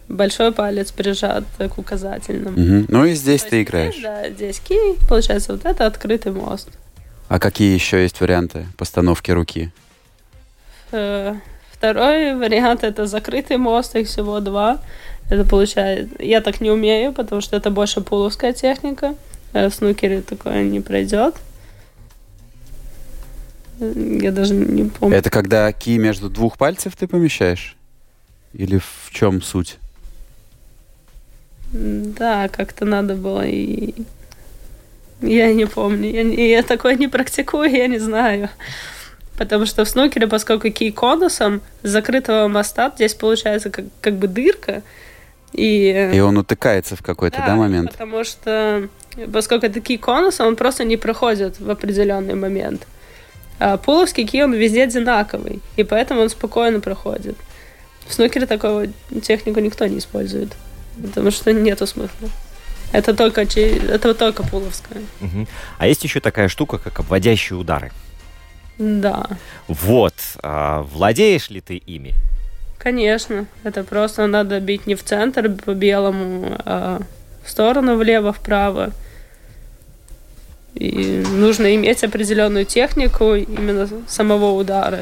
большой 0.09 0.51
палец 0.51 0.91
прижат 0.91 1.45
к 1.57 1.77
указательному. 1.77 2.57
Угу. 2.57 2.85
Ну 2.89 3.05
и 3.05 3.13
здесь 3.13 3.43
То 3.43 3.51
ты 3.51 3.61
играешь. 3.61 3.93
Здесь, 3.93 4.03
да, 4.03 4.29
здесь 4.29 4.59
ки, 4.59 4.77
получается, 5.07 5.53
вот 5.53 5.65
это 5.65 5.85
открытый 5.85 6.31
мост. 6.31 6.69
А 7.29 7.39
какие 7.39 7.73
еще 7.73 8.01
есть 8.01 8.19
варианты 8.19 8.65
постановки 8.75 9.29
руки? 9.31 9.71
Второй 10.89 12.35
вариант 12.35 12.83
это 12.83 13.05
закрытый 13.05 13.57
мост, 13.57 13.95
их 13.95 14.07
всего 14.07 14.39
два. 14.39 14.81
Это 15.29 15.45
получается, 15.47 16.09
я 16.19 16.41
так 16.41 16.59
не 16.59 16.71
умею, 16.71 17.13
потому 17.13 17.41
что 17.41 17.55
это 17.55 17.69
больше 17.69 18.01
пуловская 18.01 18.51
техника. 18.51 19.15
В 19.53 19.69
снукере 19.69 20.21
такое 20.21 20.63
не 20.63 20.81
пройдет. 20.81 21.35
Я 23.79 24.31
даже 24.31 24.55
не 24.55 24.89
помню. 24.89 25.15
Это 25.15 25.29
когда 25.29 25.71
ки 25.71 25.97
между 25.97 26.29
двух 26.29 26.57
пальцев 26.57 26.95
ты 26.97 27.07
помещаешь? 27.07 27.77
Или 28.53 28.79
в 28.79 29.11
чем 29.11 29.43
суть? 29.43 29.77
Да, 31.71 32.47
как-то 32.47 32.85
надо 32.85 33.13
было 33.13 33.45
и... 33.45 33.93
Я 35.21 35.53
не 35.53 35.65
помню. 35.65 36.09
Я, 36.09 36.21
я 36.57 36.63
такое 36.63 36.95
не 36.95 37.07
практикую, 37.07 37.69
я 37.71 37.87
не 37.87 37.99
знаю. 37.99 38.49
Потому 39.37 39.65
что 39.65 39.85
в 39.85 39.89
снукере, 39.89 40.27
поскольку 40.27 40.69
кей 40.69 40.91
конусом 40.91 41.61
закрытого 41.81 42.47
моста, 42.47 42.91
здесь 42.95 43.13
получается 43.13 43.69
как, 43.69 43.85
как 44.01 44.15
бы 44.15 44.27
дырка. 44.27 44.81
И, 45.53 46.11
и 46.13 46.19
он 46.19 46.37
утыкается 46.37 46.95
в 46.95 47.01
какой-то 47.01 47.37
да, 47.37 47.47
да, 47.47 47.55
момент. 47.55 47.91
Потому 47.91 48.23
что, 48.23 48.89
поскольку 49.31 49.65
это 49.65 49.79
кей 49.79 49.97
конусом, 49.97 50.47
он 50.47 50.55
просто 50.55 50.83
не 50.83 50.97
проходит 50.97 51.59
в 51.59 51.69
определенный 51.69 52.35
момент. 52.35 52.85
А 53.59 53.77
пуловский 53.77 54.25
кей, 54.25 54.43
он 54.43 54.53
везде 54.53 54.83
одинаковый. 54.83 55.61
И 55.75 55.83
поэтому 55.83 56.21
он 56.21 56.29
спокойно 56.29 56.79
проходит. 56.79 57.37
В 58.07 58.13
снукере 58.13 58.45
такого 58.45 58.87
технику 59.21 59.59
никто 59.59 59.85
не 59.85 59.99
использует. 59.99 60.49
Потому 61.01 61.31
что 61.31 61.53
нету 61.53 61.87
смысла. 61.87 62.29
Это 62.91 63.13
только, 63.13 63.41
это 63.41 64.13
только 64.13 64.43
пуловская. 64.43 65.01
Угу. 65.21 65.47
А 65.77 65.87
есть 65.87 66.03
еще 66.03 66.19
такая 66.19 66.47
штука, 66.47 66.77
как 66.77 66.99
обводящие 66.99 67.57
удары. 67.57 67.91
Да. 68.79 69.27
Вот. 69.67 70.13
А, 70.41 70.83
владеешь 70.83 71.49
ли 71.49 71.61
ты 71.61 71.75
ими? 71.75 72.13
Конечно. 72.77 73.45
Это 73.63 73.83
просто 73.83 74.25
надо 74.25 74.59
бить 74.59 74.87
не 74.87 74.95
в 74.95 75.03
центр 75.03 75.49
по 75.49 75.73
белому, 75.73 76.55
а 76.65 77.01
в 77.43 77.49
сторону 77.49 77.97
влево, 77.97 78.33
вправо. 78.33 78.91
И 80.75 81.23
нужно 81.33 81.75
иметь 81.75 82.03
определенную 82.03 82.65
технику 82.65 83.35
именно 83.35 83.87
самого 84.07 84.51
удара. 84.51 85.01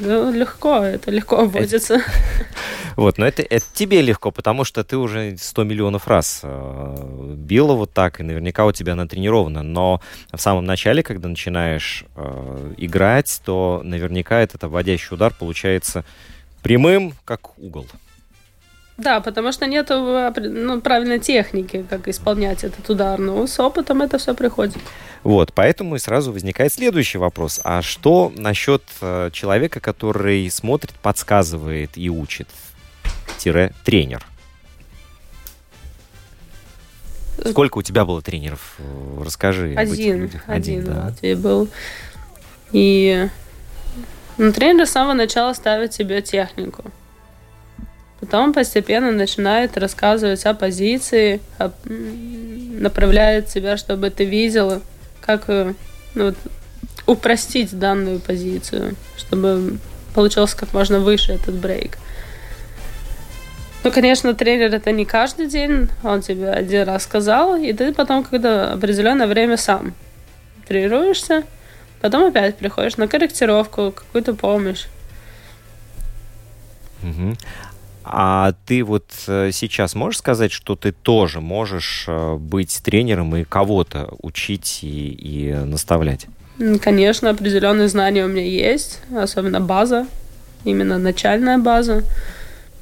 Ну, 0.00 0.32
легко, 0.32 0.78
это 0.78 1.10
легко 1.10 1.40
обводится. 1.40 2.00
Вот, 2.96 3.18
но 3.18 3.26
это, 3.26 3.42
это 3.42 3.64
тебе 3.72 4.02
легко, 4.02 4.30
потому 4.30 4.64
что 4.64 4.84
ты 4.84 4.96
уже 4.96 5.36
100 5.36 5.64
миллионов 5.64 6.06
раз 6.08 6.40
э, 6.42 7.34
била 7.36 7.72
вот 7.74 7.92
так, 7.92 8.20
и 8.20 8.22
наверняка 8.22 8.64
у 8.66 8.72
тебя 8.72 8.94
натренировано. 8.94 9.62
Но 9.62 10.00
в 10.32 10.40
самом 10.40 10.64
начале, 10.64 11.02
когда 11.02 11.28
начинаешь 11.28 12.04
э, 12.16 12.74
играть, 12.76 13.40
то 13.44 13.80
наверняка 13.84 14.40
этот 14.40 14.64
обводящий 14.64 15.14
удар 15.14 15.32
получается 15.38 16.04
прямым, 16.62 17.14
как 17.24 17.58
угол. 17.58 17.86
Да, 18.96 19.20
потому 19.20 19.50
что 19.50 19.66
нет 19.66 19.90
ну, 19.90 20.80
правильной 20.80 21.18
техники, 21.18 21.84
как 21.90 22.06
исполнять 22.06 22.62
этот 22.62 22.88
удар. 22.88 23.18
Но 23.18 23.46
с 23.46 23.58
опытом 23.58 24.02
это 24.02 24.18
все 24.18 24.34
приходит. 24.34 24.78
Вот, 25.24 25.52
поэтому 25.52 25.96
и 25.96 25.98
сразу 25.98 26.32
возникает 26.32 26.72
следующий 26.72 27.18
вопрос. 27.18 27.60
А 27.64 27.82
что 27.82 28.32
насчет 28.36 28.82
э, 29.00 29.30
человека, 29.32 29.80
который 29.80 30.48
смотрит, 30.50 30.92
подсказывает 31.02 31.92
и 31.96 32.08
учит? 32.08 32.46
Тренер. 33.84 34.26
Сколько 37.50 37.78
у 37.78 37.82
тебя 37.82 38.04
было 38.04 38.22
тренеров? 38.22 38.76
Расскажи. 39.20 39.74
Один. 39.76 40.30
Один, 40.46 40.84
да. 40.84 41.04
Латвии 41.06 41.34
был. 41.34 41.68
И 42.72 43.28
ну, 44.38 44.52
тренер 44.52 44.86
с 44.86 44.90
самого 44.90 45.14
начала 45.14 45.52
ставит 45.52 45.90
тебе 45.90 46.22
технику. 46.22 46.84
Потом 48.20 48.52
постепенно 48.54 49.12
начинает 49.12 49.76
рассказывать 49.76 50.44
о 50.46 50.54
позиции, 50.54 51.40
о, 51.58 51.70
направляет 51.84 53.48
тебя, 53.48 53.76
чтобы 53.76 54.10
ты 54.10 54.24
видел, 54.24 54.82
как 55.20 55.44
э, 55.48 55.74
ну, 56.14 56.24
вот, 56.26 56.36
упростить 57.06 57.78
данную 57.78 58.18
позицию, 58.20 58.96
чтобы 59.18 59.78
получился 60.14 60.56
как 60.56 60.72
можно 60.72 61.00
выше 61.00 61.32
этот 61.32 61.54
брейк. 61.54 61.98
Ну, 63.84 63.92
конечно, 63.92 64.32
тренер 64.32 64.74
это 64.74 64.92
не 64.92 65.04
каждый 65.04 65.46
день, 65.46 65.88
он 66.02 66.22
тебе 66.22 66.48
один 66.48 66.84
раз 66.84 67.02
сказал, 67.02 67.54
и 67.54 67.70
ты 67.74 67.92
потом, 67.92 68.24
когда 68.24 68.72
определенное 68.72 69.26
время 69.26 69.58
сам 69.58 69.92
тренируешься, 70.66 71.44
потом 72.00 72.28
опять 72.28 72.56
приходишь 72.56 72.96
на 72.96 73.08
корректировку, 73.08 73.92
какую-то 73.92 74.32
помощь. 74.32 74.86
Угу. 77.02 77.36
А 78.04 78.54
ты 78.64 78.82
вот 78.82 79.04
э, 79.26 79.50
сейчас 79.52 79.94
можешь 79.94 80.18
сказать, 80.18 80.50
что 80.50 80.76
ты 80.76 80.92
тоже 80.92 81.42
можешь 81.42 82.06
э, 82.08 82.36
быть 82.36 82.80
тренером 82.82 83.36
и 83.36 83.44
кого-то 83.44 84.14
учить 84.22 84.80
и, 84.82 85.10
и 85.10 85.52
наставлять? 85.52 86.26
Конечно, 86.80 87.28
определенные 87.28 87.88
знания 87.88 88.24
у 88.24 88.28
меня 88.28 88.44
есть, 88.44 89.00
особенно 89.14 89.60
база, 89.60 90.06
именно 90.64 90.96
начальная 90.96 91.58
база. 91.58 92.02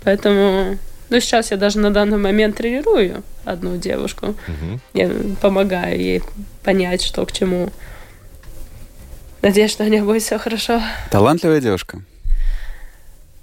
Поэтому 0.05 0.79
ну, 1.13 1.21
сейчас 1.21 1.51
я 1.51 1.59
даже 1.59 1.79
на 1.79 1.93
данный 1.93 2.17
момент 2.17 2.57
тренирую 2.57 3.23
одну 3.45 3.77
девушку. 3.77 4.29
Угу. 4.29 4.81
Я 4.95 5.11
помогаю 5.43 6.01
ей 6.01 6.23
понять, 6.65 7.03
что 7.03 7.27
к 7.27 7.33
чему. 7.33 7.69
Надеюсь, 9.43 9.71
что 9.71 9.85
у 9.85 9.89
нее 9.89 10.03
будет 10.03 10.23
все 10.23 10.39
хорошо. 10.39 10.81
Талантливая 11.11 11.61
девушка. 11.61 12.01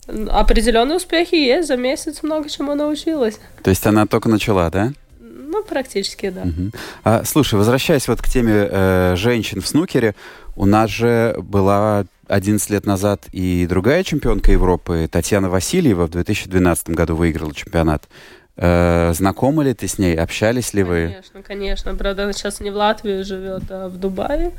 Определенные 0.08 0.98
успехи 0.98 1.36
есть. 1.36 1.68
За 1.68 1.78
месяц 1.78 2.24
много 2.24 2.50
чему 2.50 2.74
научилась. 2.74 3.38
То 3.62 3.70
есть 3.70 3.86
она 3.86 4.08
только 4.08 4.30
начала, 4.30 4.72
да? 4.72 4.92
Ну, 5.20 5.64
практически, 5.64 6.30
да. 6.30 6.42
Угу. 6.42 6.72
А, 7.04 7.24
слушай, 7.24 7.54
возвращаясь 7.54 8.08
вот 8.08 8.20
к 8.20 8.28
теме 8.28 8.68
э, 8.72 9.14
женщин 9.16 9.62
в 9.62 9.68
снукере, 9.68 10.16
у 10.56 10.66
нас 10.66 10.90
же 10.90 11.36
была 11.38 12.06
11 12.30 12.70
лет 12.70 12.86
назад 12.86 13.26
и 13.32 13.66
другая 13.68 14.04
чемпионка 14.04 14.52
Европы, 14.52 15.10
Татьяна 15.12 15.50
Васильева, 15.50 16.06
в 16.06 16.12
2012 16.12 16.90
году 16.92 17.16
выиграла 17.16 17.54
чемпионат. 17.54 18.08
Э, 18.56 19.12
знакомы 19.14 19.64
ли 19.64 19.74
ты 19.74 19.88
с 19.88 19.98
ней? 19.98 20.16
Общались 20.16 20.74
ли 20.74 20.84
вы? 20.84 21.08
Конечно, 21.08 21.42
конечно. 21.42 21.96
Правда, 21.96 22.24
она 22.24 22.34
сейчас 22.34 22.60
не 22.60 22.70
в 22.70 22.76
Латвии 22.76 23.24
живет, 23.24 23.64
а 23.70 23.90
в 23.90 23.98
Дубае. 23.98 24.52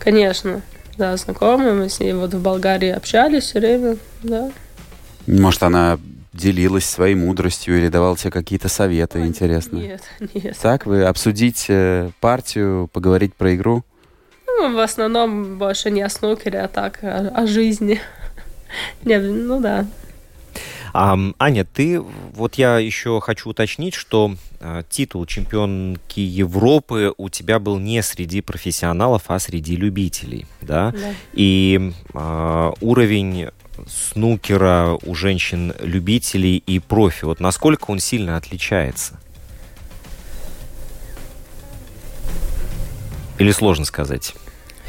Конечно, 0.00 0.62
да, 0.98 1.16
знакомы. 1.16 1.72
Мы 1.72 1.88
с 1.88 2.00
ней 2.00 2.12
вот 2.12 2.34
в 2.34 2.42
Болгарии 2.42 2.90
общались 2.90 3.44
все 3.44 3.60
время, 3.60 3.96
да. 4.22 4.50
Может, 5.28 5.62
она 5.62 5.98
делилась 6.32 6.86
своей 6.86 7.14
мудростью 7.14 7.78
или 7.78 7.88
давала 7.88 8.16
тебе 8.16 8.32
какие-то 8.32 8.68
советы, 8.68 9.20
Ой, 9.20 9.28
интересно? 9.28 9.76
Нет, 9.76 10.02
нет. 10.34 10.56
Так, 10.60 10.86
вы 10.86 11.04
обсудить 11.04 11.70
партию, 12.20 12.88
поговорить 12.92 13.34
про 13.34 13.54
игру? 13.54 13.84
Ну, 14.56 14.74
в 14.74 14.78
основном 14.78 15.58
больше 15.58 15.90
не 15.90 16.02
о 16.02 16.08
снукере, 16.08 16.60
а 16.60 16.68
так, 16.68 17.02
о, 17.02 17.28
о 17.34 17.46
жизни. 17.46 18.00
не, 19.04 19.18
ну 19.18 19.60
да. 19.60 19.86
А, 20.92 21.18
Аня, 21.40 21.64
ты, 21.64 22.00
вот 22.00 22.54
я 22.54 22.78
еще 22.78 23.20
хочу 23.20 23.50
уточнить, 23.50 23.94
что 23.94 24.36
э, 24.60 24.84
титул 24.88 25.26
чемпионки 25.26 26.20
Европы 26.20 27.12
у 27.16 27.28
тебя 27.28 27.58
был 27.58 27.80
не 27.80 28.00
среди 28.00 28.40
профессионалов, 28.40 29.24
а 29.26 29.40
среди 29.40 29.74
любителей, 29.74 30.46
да? 30.60 30.92
да. 30.92 31.14
И 31.32 31.92
э, 32.14 32.72
уровень 32.80 33.48
снукера 33.88 34.96
у 35.04 35.16
женщин-любителей 35.16 36.58
и 36.64 36.78
профи, 36.78 37.24
вот 37.24 37.40
насколько 37.40 37.90
он 37.90 37.98
сильно 37.98 38.36
отличается? 38.36 39.18
Или 43.38 43.50
сложно 43.50 43.84
сказать? 43.84 44.34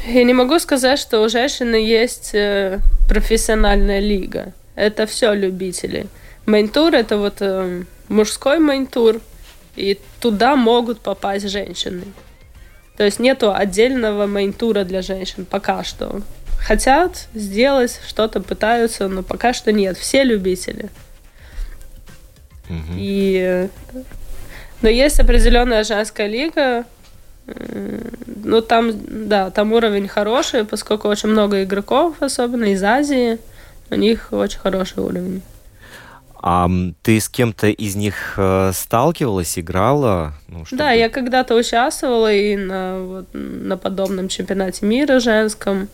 Я 0.06 0.24
не 0.24 0.34
могу 0.34 0.58
сказать, 0.60 1.00
что 1.00 1.22
у 1.22 1.28
женщины 1.28 1.76
есть 1.76 2.30
э, 2.32 2.78
профессиональная 3.08 4.00
лига. 4.00 4.52
это 4.76 5.06
все 5.06 5.34
любители. 5.34 6.06
Main 6.46 6.70
Tour 6.70 6.94
это 6.94 7.18
вот 7.18 7.36
э, 7.40 7.82
мужской 8.08 8.60
main 8.60 8.87
tour, 8.87 9.20
и 9.74 9.98
туда 10.20 10.54
могут 10.54 11.00
попасть 11.00 11.48
женщины. 11.48 12.04
То 12.96 13.04
есть 13.04 13.18
нету 13.18 13.52
отдельного 13.52 14.26
main 14.26 14.52
tour 14.52 14.78
а 14.78 14.84
для 14.84 15.02
женщин 15.02 15.44
пока 15.44 15.82
что. 15.82 16.22
Хотят 16.58 17.28
сделать 17.34 18.00
что-то, 18.06 18.40
пытаются, 18.40 19.08
но 19.08 19.22
пока 19.22 19.52
что 19.52 19.72
нет. 19.72 19.98
Все 19.98 20.22
любители. 20.22 20.88
Мгм. 22.68 22.96
И, 22.96 23.68
но 24.82 24.88
есть 24.88 25.20
определенная 25.20 25.84
женская 25.84 26.26
лига. 26.26 26.84
Ну, 28.44 28.60
там, 28.60 28.92
да, 29.28 29.50
там 29.50 29.72
уровень 29.72 30.08
хороший, 30.08 30.64
поскольку 30.64 31.08
очень 31.08 31.28
много 31.28 31.62
игроков, 31.62 32.16
особенно 32.20 32.64
из 32.64 32.82
Азии. 32.82 33.38
У 33.90 33.94
них 33.94 34.28
очень 34.32 34.58
хороший 34.58 34.98
уровень. 34.98 35.42
А 36.42 36.68
ты 37.02 37.18
с 37.18 37.28
кем-то 37.28 37.68
из 37.68 37.96
них 37.96 38.34
э, 38.36 38.70
сталкивалась, 38.74 39.58
играла? 39.58 40.34
Ну, 40.48 40.64
чтобы- 40.64 40.78
Да, 40.78 40.92
я 40.92 41.08
когда-то 41.08 41.54
участвовала 41.54 42.32
и 42.32 42.56
на, 42.56 42.98
вот, 43.00 43.26
на 43.32 43.76
подобном 43.76 44.28
чемпионате 44.28 44.86
мира 44.86 45.18
женском. 45.18 45.88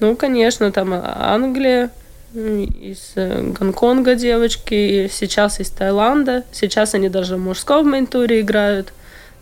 Ну, 0.00 0.16
конечно, 0.16 0.72
там 0.72 0.92
Англия, 0.94 1.90
из 2.34 3.12
э, 3.14 3.42
Гонконга 3.52 4.16
девочки, 4.16 4.74
и 4.74 5.08
сейчас 5.08 5.60
из 5.60 5.70
Таиланда. 5.70 6.42
Сейчас 6.50 6.94
они 6.94 7.08
даже 7.08 7.36
в 7.36 7.40
мужском 7.40 7.90
мейнтуре 7.90 8.40
играют. 8.40 8.92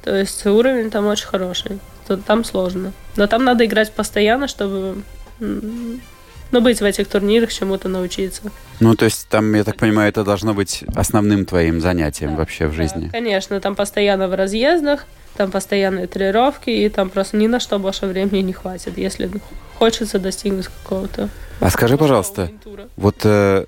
То 0.03 0.17
есть 0.17 0.45
уровень 0.47 0.91
там 0.91 1.07
очень 1.07 1.27
хороший. 1.27 1.79
Там 2.27 2.45
сложно. 2.45 2.93
Но 3.17 3.27
там 3.27 3.45
надо 3.45 3.65
играть 3.65 3.93
постоянно, 3.93 4.49
чтобы 4.49 5.03
ну, 5.39 6.61
быть 6.61 6.81
в 6.81 6.85
этих 6.85 7.09
турнирах, 7.09 7.53
чему-то 7.53 7.89
научиться. 7.89 8.43
Ну, 8.81 8.95
то 8.95 9.07
есть 9.07 9.29
там, 9.29 9.55
я 9.55 9.65
так 9.65 9.77
понимаю, 9.77 10.11
это 10.11 10.23
должно 10.23 10.55
быть 10.55 10.85
основным 10.95 11.47
твоим 11.47 11.81
занятием 11.81 12.37
вообще 12.37 12.67
в 12.67 12.75
жизни. 12.75 13.07
Да, 13.07 13.13
конечно, 13.13 13.61
там 13.61 13.75
постоянно 13.75 14.29
в 14.29 14.35
разъездах, 14.35 15.07
там 15.37 15.51
постоянные 15.51 16.07
тренировки, 16.07 16.69
и 16.69 16.89
там 16.89 17.09
просто 17.09 17.39
ни 17.39 17.47
на 17.47 17.59
что 17.59 17.79
больше 17.79 18.07
времени 18.07 18.43
не 18.43 18.53
хватит, 18.53 18.99
если 18.99 19.31
хочется 19.79 20.19
достигнуть 20.19 20.67
какого-то. 20.67 21.31
А 21.61 21.71
скажи, 21.71 21.97
пожалуйста. 21.97 22.51
Вот 22.97 23.17
э, 23.25 23.65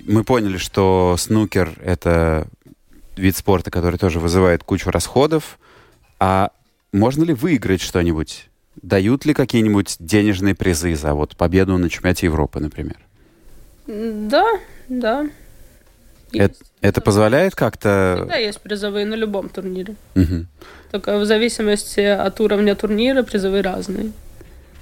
мы 0.00 0.24
поняли, 0.24 0.56
что 0.56 1.16
снукер— 1.18 1.72
это 1.84 2.46
вид 3.16 3.36
спорта, 3.36 3.70
который 3.70 3.98
тоже 3.98 4.20
вызывает 4.20 4.62
кучу 4.62 4.90
расходов. 4.90 5.58
А 6.18 6.50
можно 6.92 7.24
ли 7.24 7.34
выиграть 7.34 7.80
что-нибудь? 7.80 8.48
Дают 8.82 9.24
ли 9.24 9.34
какие-нибудь 9.34 9.96
денежные 9.98 10.54
призы 10.54 10.94
за 10.94 11.14
вот 11.14 11.36
победу 11.36 11.76
на 11.78 11.88
чемпионате 11.88 12.26
Европы, 12.26 12.60
например? 12.60 12.98
Да, 13.86 14.44
да. 14.88 15.26
Это, 16.32 16.54
Есть. 16.58 16.72
это 16.80 17.00
позволяет 17.00 17.54
как-то... 17.54 18.26
Да, 18.28 18.36
есть 18.36 18.60
призовые 18.60 19.06
на 19.06 19.14
любом 19.14 19.48
турнире. 19.48 19.94
Мгм. 20.14 20.48
Только 20.90 21.18
в 21.18 21.24
зависимости 21.24 22.00
от 22.00 22.40
уровня 22.40 22.74
турнира 22.74 23.22
призовые 23.22 23.62
разные. 23.62 24.12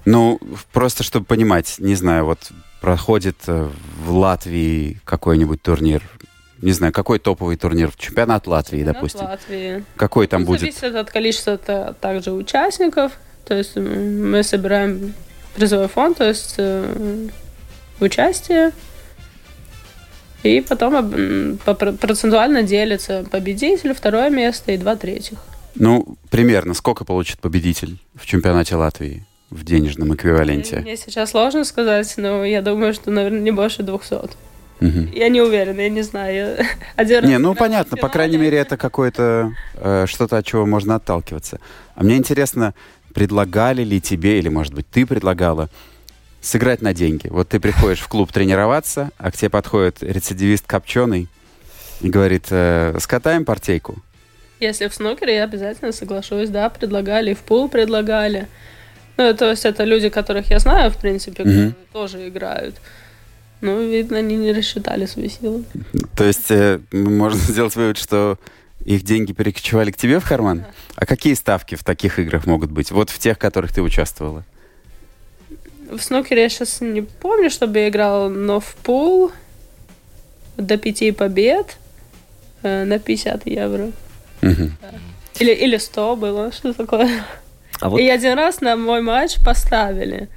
Ну, 0.04 0.40
просто 0.72 1.02
чтобы 1.02 1.26
понимать, 1.26 1.76
не 1.78 1.94
знаю, 1.94 2.26
вот 2.26 2.50
проходит 2.80 3.36
э, 3.46 3.70
в 4.04 4.10
Латвии 4.10 5.00
какой-нибудь 5.04 5.62
турнир, 5.62 6.02
не 6.62 6.72
знаю, 6.72 6.92
какой 6.92 7.18
топовый 7.18 7.56
турнир, 7.56 7.90
чемпионат 7.96 8.46
Латвии, 8.46 8.78
Чемпионат 8.78 8.94
допустим. 8.96 9.24
Латвии. 9.26 9.84
Какой 9.96 10.26
там 10.26 10.42
Ну, 10.42 10.46
будет? 10.46 10.60
Зависит 10.60 10.94
от 10.94 11.10
количества 11.10 11.58
та- 11.58 11.92
также 11.94 12.32
участников. 12.32 13.12
То 13.44 13.54
есть 13.54 13.76
мы 13.76 14.42
собираем 14.42 15.14
призовой 15.54 15.88
фонд, 15.88 16.18
то 16.18 16.24
есть 16.28 16.54
э, 16.58 17.28
участие. 18.00 18.72
И 20.42 20.60
потом 20.60 21.58
процентуально 21.64 22.62
делится 22.62 23.24
победитель, 23.30 23.94
второе 23.94 24.28
место 24.30 24.72
и 24.72 24.76
два 24.76 24.94
третьих. 24.96 25.38
Ну, 25.74 26.16
примерно, 26.30 26.74
сколько 26.74 27.04
получит 27.04 27.40
победитель 27.40 27.98
в 28.14 28.26
чемпионате 28.26 28.76
Латвии 28.76 29.24
в 29.50 29.64
денежном 29.64 30.14
эквиваленте? 30.14 30.80
Мне 30.80 30.96
сейчас 30.96 31.30
сложно 31.30 31.64
сказать, 31.64 32.12
но 32.16 32.44
я 32.44 32.60
думаю, 32.62 32.92
что, 32.94 33.10
наверное, 33.10 33.40
не 33.40 33.50
больше 33.52 33.82
200. 33.82 34.30
Мгм. 34.80 35.10
Я 35.12 35.28
не 35.28 35.40
уверена, 35.40 35.80
я 35.80 35.88
не 35.88 36.02
знаю. 36.02 36.34
Я 36.34 36.66
Один 36.96 37.20
раз 37.20 37.30
Не, 37.30 37.38
ну 37.38 37.54
понятно, 37.54 37.96
по 37.96 38.08
крайней 38.08 38.36
мере, 38.36 38.58
это 38.58 38.76
какое-то 38.76 39.52
э, 39.74 40.06
что-то, 40.06 40.38
от 40.38 40.46
чего 40.46 40.66
можно 40.66 40.96
отталкиваться. 40.96 41.60
А 41.94 42.02
мне 42.02 42.16
интересно, 42.16 42.74
предлагали 43.14 43.82
ли 43.84 44.00
тебе, 44.00 44.38
или, 44.38 44.48
может 44.48 44.74
быть, 44.74 44.86
ты 44.90 45.06
предлагала 45.06 45.70
сыграть 46.40 46.82
на 46.82 46.92
деньги? 46.92 47.28
Вот 47.28 47.48
ты 47.48 47.60
приходишь 47.60 48.00
в 48.00 48.08
клуб 48.08 48.32
тренироваться, 48.32 49.10
а 49.18 49.30
к 49.30 49.36
тебе 49.36 49.50
подходит 49.50 50.02
рецидивист 50.02 50.66
Копченый 50.66 51.28
и 52.00 52.08
говорит, 52.08 52.46
э, 52.50 52.96
скатаем 53.00 53.44
партейку. 53.44 53.96
Если 54.60 54.88
в 54.88 54.94
снукере, 54.94 55.36
я 55.36 55.44
обязательно 55.44 55.92
соглашусь, 55.92 56.48
да, 56.48 56.68
предлагали, 56.68 57.32
и 57.32 57.34
в 57.34 57.40
пул 57.40 57.68
предлагали. 57.68 58.48
Ну, 59.16 59.32
то 59.34 59.50
есть 59.50 59.64
это 59.64 59.84
люди, 59.84 60.08
которых 60.08 60.50
я 60.50 60.58
знаю, 60.58 60.90
в 60.90 60.96
принципе, 60.96 61.36
которые 61.44 61.74
тоже 61.92 62.28
играют. 62.28 62.74
Ну, 63.64 63.80
видно, 63.80 64.18
они 64.18 64.36
не 64.36 64.52
рассчитали 64.52 65.06
свои 65.06 65.30
силы. 65.30 65.64
То 66.16 66.24
есть 66.24 66.50
э, 66.50 66.80
можно 66.92 67.38
сделать 67.48 67.74
вывод, 67.76 67.96
что 67.96 68.38
их 68.84 69.04
деньги 69.04 69.32
перекочевали 69.32 69.90
к 69.90 69.96
тебе 69.96 70.20
в 70.20 70.28
карман? 70.28 70.66
А 70.96 71.06
какие 71.06 71.32
ставки 71.32 71.74
в 71.74 71.82
таких 71.82 72.18
играх 72.18 72.44
могут 72.44 72.70
быть? 72.70 72.90
Вот 72.90 73.08
в 73.08 73.18
тех, 73.18 73.38
в 73.38 73.40
которых 73.40 73.72
ты 73.72 73.80
участвовала. 73.80 74.44
В 75.90 75.98
снукере 75.98 76.42
я 76.42 76.48
сейчас 76.50 76.82
не 76.82 77.00
помню, 77.00 77.48
чтобы 77.48 77.78
я 77.78 77.88
играла, 77.88 78.28
но 78.28 78.60
в 78.60 78.74
пул 78.74 79.32
до 80.58 80.76
пяти 80.76 81.10
побед 81.12 81.78
э, 82.62 82.84
на 82.84 82.98
50 82.98 83.46
евро. 83.46 83.92
Мгм. 84.42 84.76
Или, 85.38 85.52
или 85.52 85.78
100 85.78 86.16
было, 86.16 86.52
что 86.52 86.74
такое. 86.74 87.24
А 87.80 87.88
вот 87.88 87.98
И 87.98 88.06
один 88.10 88.34
раз 88.34 88.60
на 88.60 88.76
мой 88.76 89.00
матч 89.00 89.36
поставили. 89.42 90.28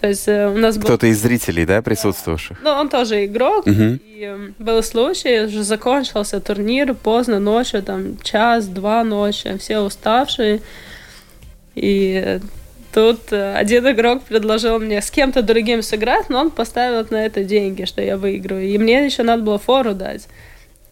То 0.00 0.08
есть 0.08 0.28
э, 0.28 0.48
у 0.48 0.58
нас 0.58 0.76
был... 0.76 0.84
Кто-то 0.84 1.06
из 1.06 1.20
зрителей, 1.20 1.64
да, 1.64 1.80
присутствовавших? 1.80 2.58
Ну, 2.62 2.70
он 2.70 2.88
тоже 2.88 3.24
игрок. 3.24 3.66
Мгм. 3.66 4.00
И 4.04 4.22
э, 4.22 4.50
был 4.58 4.82
случай, 4.82 5.44
уже 5.44 5.62
закончился 5.62 6.40
турнир 6.40 6.94
поздно 6.94 7.38
ночью, 7.38 7.82
там 7.82 8.18
час-два 8.22 9.04
ночи, 9.04 9.56
все 9.58 9.78
уставшие. 9.78 10.60
И 11.74 12.40
тут 12.92 13.32
э, 13.32 13.54
один 13.54 13.90
игрок 13.90 14.22
предложил 14.24 14.78
мне 14.78 15.00
с 15.00 15.10
кем-то 15.10 15.42
другим 15.42 15.82
сыграть, 15.82 16.28
но 16.28 16.40
он 16.40 16.50
поставил 16.50 17.06
на 17.10 17.24
это 17.24 17.44
деньги, 17.44 17.84
что 17.84 18.02
я 18.02 18.16
выиграю. 18.16 18.64
И 18.64 18.78
мне 18.78 19.04
еще 19.04 19.22
надо 19.22 19.42
было 19.42 19.58
фору 19.58 19.94
дать. 19.94 20.28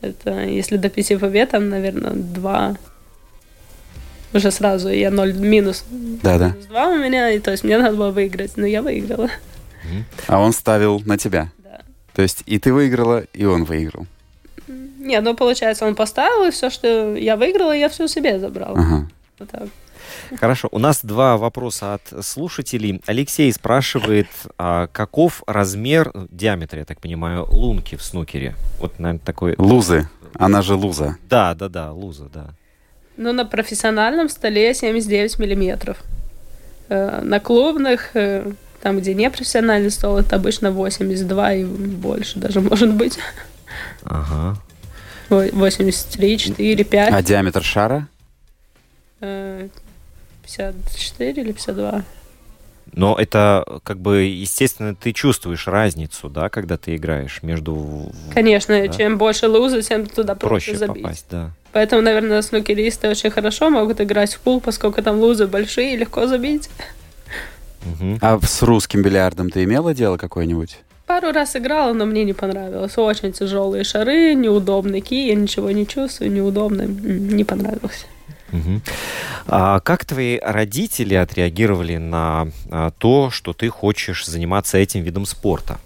Это 0.00 0.40
если 0.40 0.76
до 0.76 0.88
пяти 0.88 1.16
побед, 1.16 1.50
там, 1.50 1.68
наверное, 1.68 2.12
два. 2.12 2.76
Уже 4.32 4.50
сразу 4.50 4.88
я 4.88 5.10
ноль 5.10 5.34
минус. 5.34 5.84
Да-да. 5.90 6.48
Минус 6.48 6.66
два 6.66 6.88
у 6.88 6.96
меня, 6.96 7.30
и 7.30 7.38
то 7.38 7.50
есть 7.50 7.64
мне 7.64 7.78
надо 7.78 7.96
было 7.96 8.10
выиграть, 8.10 8.56
но 8.56 8.66
я 8.66 8.82
выиграла. 8.82 9.28
А 10.26 10.38
он 10.38 10.52
ставил 10.52 11.00
на 11.00 11.18
тебя? 11.18 11.50
Да. 11.58 11.80
То 12.14 12.22
есть 12.22 12.42
и 12.46 12.58
ты 12.58 12.72
выиграла, 12.72 13.24
и 13.32 13.44
он 13.44 13.64
выиграл. 13.64 14.06
Нет, 14.66 15.24
ну 15.24 15.34
получается, 15.34 15.86
он 15.86 15.94
поставил, 15.94 16.46
и 16.46 16.50
все, 16.50 16.70
что 16.70 17.16
я 17.16 17.36
выиграла, 17.36 17.72
я 17.72 17.88
все 17.88 18.06
себе 18.06 18.38
забрала. 18.38 18.78
Ага. 18.78 19.08
Вот 19.38 19.50
так. 19.50 19.68
Хорошо, 20.38 20.68
у 20.70 20.78
нас 20.78 21.00
два 21.02 21.36
вопроса 21.36 21.94
от 21.94 22.24
слушателей. 22.24 23.02
Алексей 23.06 23.52
спрашивает, 23.52 24.28
а 24.58 24.86
каков 24.86 25.42
размер, 25.46 26.10
ну, 26.14 26.26
диаметр, 26.30 26.78
я 26.78 26.84
так 26.84 27.00
понимаю, 27.00 27.46
лунки 27.50 27.96
в 27.96 28.02
снукере? 28.02 28.54
Вот, 28.78 28.98
наверное, 28.98 29.24
такой... 29.24 29.54
Лузы. 29.58 30.08
Она 30.34 30.62
же 30.62 30.74
луза. 30.74 31.16
Да, 31.28 31.54
да, 31.54 31.68
да, 31.68 31.92
луза, 31.92 32.28
да. 32.32 32.50
Ну, 33.16 33.32
на 33.32 33.44
профессиональном 33.44 34.28
столе 34.28 34.74
79 34.74 35.38
миллиметров. 35.38 35.98
Э, 36.88 37.20
На 37.22 37.40
клубных, 37.40 38.10
э, 38.16 38.50
там, 38.80 38.98
где 38.98 39.14
не 39.14 39.30
профессиональный 39.30 39.90
стол, 39.90 40.18
это 40.18 40.36
обычно 40.36 40.70
82 40.70 41.52
и 41.54 41.64
больше 41.64 42.38
даже 42.38 42.60
может 42.70 42.94
быть. 42.94 43.18
Ага. 44.04 44.56
Ой, 45.30 45.50
83, 45.52 46.38
4, 46.38 46.84
5. 46.84 47.12
А 47.12 47.22
диаметр 47.22 47.62
шара? 47.62 48.08
э, 49.20 49.68
54 50.42 51.42
или 51.42 51.52
52. 51.52 52.02
Но 52.94 53.16
это, 53.18 53.64
как 53.84 53.98
бы, 53.98 54.22
естественно, 54.24 54.94
ты 54.94 55.12
чувствуешь 55.12 55.66
разницу, 55.66 56.28
да, 56.28 56.48
когда 56.50 56.76
ты 56.76 56.96
играешь 56.96 57.42
между... 57.42 58.12
Конечно, 58.34 58.78
Да. 58.86 58.88
чем 58.88 59.16
больше 59.18 59.48
лузы, 59.48 59.80
тем 59.82 60.06
туда 60.06 60.34
проще, 60.34 60.72
Проще 60.72 60.76
забить. 60.78 61.02
попасть, 61.02 61.26
да. 61.30 61.50
Поэтому, 61.72 62.02
наверное, 62.02 62.42
снукеристы 62.42 63.08
очень 63.08 63.30
хорошо 63.30 63.70
могут 63.70 64.00
играть 64.02 64.34
в 64.34 64.40
пул, 64.40 64.60
поскольку 64.60 65.00
там 65.02 65.18
лузы 65.20 65.46
большие 65.46 65.94
и 65.94 65.96
легко 65.96 66.26
забить. 66.26 66.68
Мгм. 67.84 68.18
А 68.20 68.38
с 68.40 68.62
русским 68.62 69.02
бильярдом 69.02 69.50
ты 69.50 69.64
имела 69.64 69.94
дело 69.94 70.16
какое-нибудь? 70.18 70.78
Пару 71.06 71.32
раз 71.32 71.56
играла, 71.56 71.92
но 71.92 72.06
мне 72.06 72.24
не 72.24 72.32
понравилось. 72.32 72.96
Очень 72.96 73.32
тяжелые 73.32 73.84
шары, 73.84 74.34
неудобный 74.34 75.00
ки, 75.00 75.28
я 75.28 75.34
ничего 75.34 75.70
не 75.70 75.86
чувствую, 75.86 76.30
неудобно. 76.30 76.82
Не 76.82 77.44
понравилось. 77.44 78.06
Мгм. 78.52 78.82
А 79.46 79.80
как 79.80 80.04
твои 80.04 80.38
родители 80.38 81.14
отреагировали 81.14 81.96
на 81.96 82.48
а, 82.70 82.92
то, 82.98 83.30
что 83.30 83.52
ты 83.52 83.68
хочешь 83.68 84.26
заниматься 84.26 84.78
этим 84.78 85.02
видом 85.02 85.26
спорта? 85.26 85.78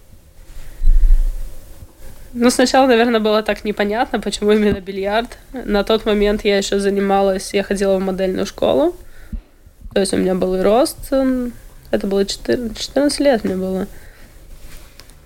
Ну, 2.33 2.51
сначала, 2.51 2.85
наверное, 2.87 3.19
было 3.19 3.41
так 3.41 3.63
непонятно, 3.63 4.19
почему 4.19 4.51
именно 4.51 4.79
бильярд. 4.79 5.37
На 5.53 5.83
тот 5.83 6.05
момент 6.05 6.45
я 6.45 6.57
еще 6.57 6.79
занималась, 6.79 7.53
я 7.53 7.63
ходила 7.63 7.97
в 7.97 8.01
модельную 8.01 8.45
школу. 8.45 8.95
То 9.93 10.01
есть 10.01 10.13
у 10.13 10.17
меня 10.17 10.35
был 10.35 10.53
и 10.55 10.61
рост. 10.61 10.97
Это 11.89 12.05
было 12.05 12.25
14, 12.25 12.77
14 12.77 13.19
лет 13.21 13.43
мне 13.43 13.55
было. 13.55 13.87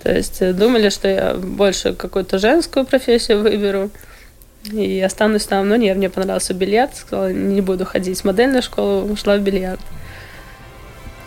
То 0.04 0.16
есть 0.16 0.42
э, 0.42 0.54
думали, 0.54 0.90
что 0.90 1.08
я 1.08 1.34
больше 1.34 1.94
какую-то 1.94 2.40
женскую 2.40 2.86
профессию 2.86 3.42
выберу 3.42 3.92
и 4.64 5.02
останусь 5.02 5.46
там. 5.46 5.68
Но 5.70 5.76
нет, 5.76 5.98
мне 5.98 6.10
понравился 6.10 6.54
бильярд. 6.54 6.96
Сказала, 6.96 7.32
не 7.32 7.62
буду 7.62 7.86
ходить 7.86 8.22
в 8.22 8.26
модельную 8.26 8.62
школу, 8.62 9.12
ушла 9.12 9.38
в 9.38 9.42
бильярд. 9.42 9.80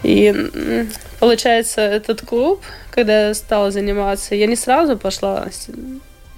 И 0.03 0.87
получается, 1.19 1.81
этот 1.81 2.21
клуб, 2.21 2.63
когда 2.91 3.29
я 3.29 3.35
стала 3.35 3.71
заниматься, 3.71 4.35
я 4.35 4.47
не 4.47 4.57
сразу 4.57 4.99
пошла, 4.99 5.47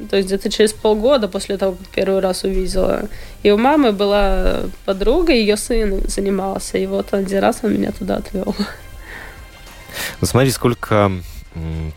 то 0.09 0.17
есть 0.17 0.29
где-то 0.29 0.51
через 0.51 0.73
полгода 0.73 1.27
после 1.27 1.57
того, 1.57 1.73
как 1.73 1.89
первый 1.89 2.21
раз 2.21 2.45
увидела. 2.45 3.09
И 3.43 3.51
у 3.51 3.59
мамы 3.59 3.91
была 3.91 4.63
подруга, 4.85 5.33
ее 5.33 5.57
сын 5.57 6.01
занимался, 6.07 6.79
и 6.79 6.87
вот 6.87 7.13
один 7.13 7.41
раз 7.41 7.59
он 7.63 7.75
меня 7.75 7.91
туда 7.91 8.17
отвел. 8.17 8.55
Ну 10.21 10.27
смотри, 10.27 10.51
сколько 10.51 11.11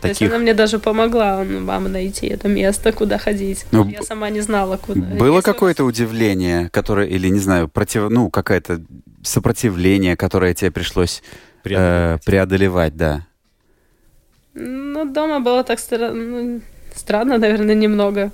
То 0.00 0.08
есть 0.08 0.22
она 0.22 0.38
мне 0.38 0.54
даже 0.54 0.78
помогла, 0.78 1.44
мама, 1.44 1.88
найти 1.88 2.26
это 2.26 2.48
место, 2.48 2.92
куда 2.92 3.18
ходить. 3.18 3.66
Ну, 3.72 3.88
я 3.88 4.02
сама 4.02 4.30
не 4.30 4.40
знала, 4.40 4.76
куда. 4.76 5.00
Было 5.00 5.40
какое-то 5.40 5.84
удивление, 5.84 6.68
которое, 6.70 7.06
или, 7.06 7.28
не 7.28 7.38
знаю, 7.38 7.68
против, 7.68 8.10
ну, 8.10 8.30
какое-то 8.30 8.80
сопротивление, 9.22 10.16
которое 10.16 10.54
тебе 10.54 10.70
пришлось 10.70 11.22
преодолевать, 11.62 12.20
э, 12.20 12.24
преодолевать 12.24 12.96
да? 12.96 13.26
Ну, 14.54 15.04
дома 15.04 15.40
было 15.40 15.62
так 15.64 15.78
стра... 15.78 16.10
ну, 16.10 16.60
странно, 16.94 17.38
наверное, 17.38 17.74
немного. 17.74 18.30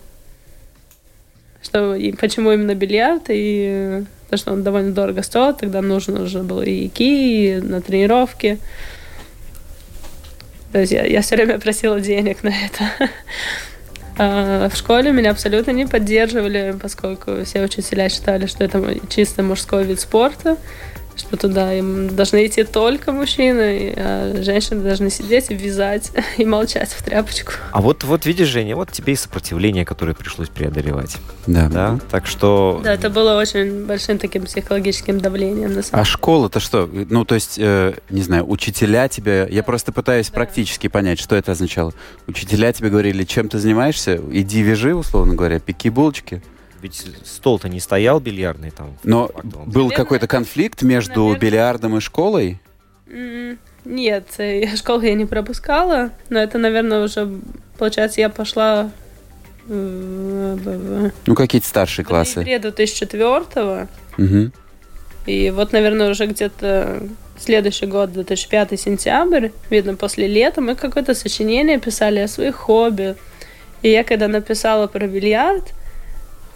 Что, 1.63 1.95
и 1.95 2.13
почему 2.13 2.53
именно 2.53 2.75
бильярд, 2.75 3.25
и 3.29 4.05
то, 4.31 4.37
что 4.37 4.53
он 4.53 4.63
довольно 4.63 4.93
дорого 4.93 5.23
стоил, 5.23 5.55
тогда 5.55 5.83
нужно 5.83 6.23
уже 6.23 6.43
было 6.43 6.63
и 6.63 6.89
ки, 6.89 7.57
и 7.57 7.61
на 7.61 7.81
тренировки. 7.81 8.59
То 10.73 10.81
есть 10.81 10.93
я, 10.93 11.05
я 11.05 11.23
все 11.23 11.37
время 11.37 11.59
просила 11.59 12.01
денег 12.01 12.43
на 12.43 12.49
это. 12.51 13.11
А 14.19 14.71
в 14.71 14.77
школе 14.77 15.13
меня 15.13 15.33
абсолютно 15.33 15.73
не 15.73 15.85
поддерживали, 15.87 16.75
поскольку 16.81 17.45
все 17.45 17.63
учителя 17.63 18.09
считали, 18.09 18.47
что 18.47 18.65
это 18.65 18.83
чисто 19.11 19.43
мужской 19.43 19.85
вид 19.85 20.01
спорта 20.01 20.57
что 21.17 21.37
туда 21.37 21.73
им 21.73 22.15
должны 22.15 22.47
идти 22.47 22.65
только 22.65 23.13
мужчины, 23.13 23.93
а 23.97 24.43
женщины 24.43 24.83
должны 24.83 25.11
сидеть 25.11 25.51
и 25.51 25.55
вязать 25.55 26.13
и 26.37 26.45
молчать 26.45 26.91
в 26.91 27.03
тряпочку. 27.03 27.53
А 27.73 27.81
вот, 27.81 28.05
вот 28.05 28.27
видишь, 28.27 28.49
Женя, 28.49 28.77
вот 28.77 28.93
тебе 28.93 29.15
и 29.15 29.17
сопротивление, 29.17 29.85
которое 29.85 30.15
пришлось 30.15 30.49
преодолевать. 30.49 31.17
Да. 31.47 31.69
да? 31.69 31.99
Так 32.11 32.27
что... 32.27 32.81
Да, 32.83 32.95
это 32.95 33.11
было 33.11 33.39
очень 33.39 33.87
большим 33.87 34.19
таким 34.19 34.45
психологическим 34.45 35.21
давлением. 35.21 35.75
На 35.75 35.83
самом 35.83 36.03
а 36.03 36.05
школа-то 36.05 36.61
что? 36.61 36.89
Ну, 36.93 37.25
то 37.25 37.35
есть, 37.35 37.59
э, 37.59 37.95
не 38.11 38.23
знаю, 38.23 38.49
учителя 38.49 39.09
тебе... 39.09 39.49
Я 39.51 39.63
просто 39.63 39.93
пытаюсь 39.93 40.29
да. 40.29 40.35
практически 40.35 40.89
понять, 40.89 41.19
что 41.19 41.37
это 41.37 41.53
означало. 41.53 41.93
Учителя 42.27 42.73
тебе 42.73 42.91
говорили, 42.91 43.25
чем 43.25 43.49
ты 43.49 43.59
занимаешься? 43.59 44.21
Иди 44.31 44.63
вяжи, 44.63 44.95
условно 44.95 45.35
говоря, 45.35 45.59
пеки 45.61 45.89
булочки. 45.89 46.43
Ведь 46.83 47.07
стол-то 47.25 47.69
не 47.69 47.81
стоял 47.81 48.21
бильярдный 48.21 48.71
там. 48.71 48.97
Но 49.03 49.31
был 49.67 49.91
какой-то 49.91 50.27
конфликт 50.27 50.83
между 50.83 51.21
наверное... 51.21 51.41
бильярдом 51.41 51.97
и 51.97 52.01
школой? 52.01 52.61
Нет, 53.85 54.27
э, 54.39 54.77
школу 54.77 55.03
я 55.03 55.15
не 55.15 55.27
пропускала, 55.27 56.11
но 56.29 56.41
это, 56.41 56.59
наверное, 56.59 57.05
уже, 57.05 57.31
получается, 57.79 58.21
я 58.21 58.29
пошла... 58.29 58.91
Ну, 59.69 61.35
какие-то 61.35 61.67
старшие 61.67 62.05
в 62.05 62.09
классы. 62.09 62.35
В 62.35 62.37
ноябре 62.37 62.59
2004 62.59 63.89
угу. 64.19 64.53
И 65.27 65.51
вот, 65.51 65.73
наверное, 65.73 66.11
уже 66.11 66.27
где-то 66.27 67.03
следующий 67.39 67.87
год, 67.87 68.13
2005 68.13 68.81
сентябрь, 68.81 69.49
видно, 69.71 69.97
после 69.97 70.27
лета, 70.29 70.61
мы 70.61 70.75
какое-то 70.75 71.15
сочинение 71.15 71.79
писали 71.79 72.21
о 72.21 72.29
своих 72.29 72.55
хобби. 72.55 73.17
И 73.83 73.91
я 73.91 74.05
когда 74.05 74.29
написала 74.29 74.87
про 74.87 75.07
бильярд, 75.07 75.75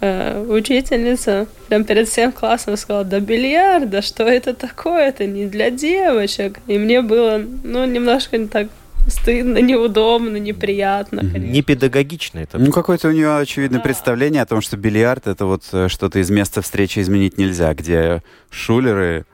э, 0.01 0.45
учительница 0.49 1.47
прям 1.67 1.85
перед 1.85 2.09
всем 2.09 2.31
классом 2.31 2.75
сказала, 2.75 3.05
да 3.05 3.19
бильярд, 3.19 3.89
да 3.89 4.01
что 4.01 4.23
это 4.23 4.53
такое, 4.53 5.07
это 5.07 5.25
не 5.25 5.45
для 5.45 5.69
девочек. 5.69 6.59
И 6.67 6.77
мне 6.77 7.01
было, 7.01 7.41
ну, 7.63 7.85
немножко 7.85 8.37
не 8.37 8.47
так 8.47 8.67
стыдно, 9.07 9.59
неудобно, 9.59 10.37
неприятно. 10.37 11.21
Конечно. 11.21 11.51
Не 11.51 11.61
педагогично 11.61 12.39
это. 12.39 12.57
Ну, 12.59 12.71
какое-то 12.71 13.07
у 13.07 13.11
нее 13.11 13.37
очевидное 13.37 13.79
да. 13.79 13.83
представление 13.83 14.41
о 14.41 14.45
том, 14.45 14.61
что 14.61 14.77
бильярд 14.77 15.27
это 15.27 15.45
вот 15.45 15.63
э, 15.71 15.87
что-то 15.87 16.19
из 16.19 16.29
места 16.29 16.61
встречи 16.61 16.99
изменить 16.99 17.37
нельзя, 17.37 17.73
где 17.73 18.21
шулеры 18.49 19.25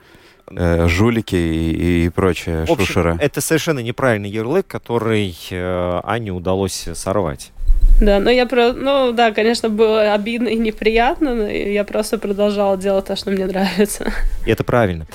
э, 0.49 0.87
жулики 0.87 1.35
и, 1.35 2.05
и 2.05 2.09
прочее 2.09 2.65
В 2.65 2.71
общем, 2.71 2.85
шушера. 2.85 3.17
Это 3.19 3.41
совершенно 3.41 3.79
неправильный 3.79 4.29
ярлык, 4.29 4.67
который 4.67 5.35
э, 5.49 5.99
Ане 6.03 6.31
удалось 6.31 6.87
сорвать. 6.93 7.51
Да, 7.99 8.19
но 8.19 8.29
я 8.29 8.45
про, 8.45 8.73
ну 8.73 9.11
да, 9.11 9.31
конечно, 9.31 9.69
было 9.69 10.13
обидно 10.13 10.49
и 10.49 10.55
неприятно, 10.55 11.33
но 11.33 11.47
я 11.47 11.83
просто 11.83 12.19
продолжала 12.19 12.77
делать 12.77 13.05
то, 13.05 13.15
что 13.15 13.31
мне 13.31 13.45
нравится. 13.45 14.11
Это 14.45 14.63
правильно. 14.63 15.07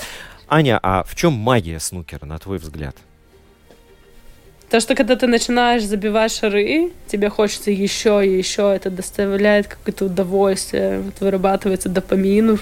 Аня, 0.48 0.80
а 0.82 1.04
в 1.04 1.14
чем 1.14 1.32
магия 1.32 1.78
снукера, 1.78 2.26
на 2.26 2.38
твой 2.38 2.58
взгляд? 2.58 2.96
То, 4.68 4.80
что 4.80 4.94
когда 4.94 5.16
ты 5.16 5.26
начинаешь 5.26 5.84
забивать 5.84 6.32
шары, 6.32 6.92
тебе 7.06 7.28
хочется 7.28 7.70
еще 7.70 8.26
и 8.26 8.38
еще, 8.38 8.74
это 8.74 8.90
доставляет 8.90 9.66
какое-то 9.68 10.06
удовольствие, 10.06 11.00
вот 11.00 11.20
вырабатывается 11.20 11.88
допамин, 11.88 12.58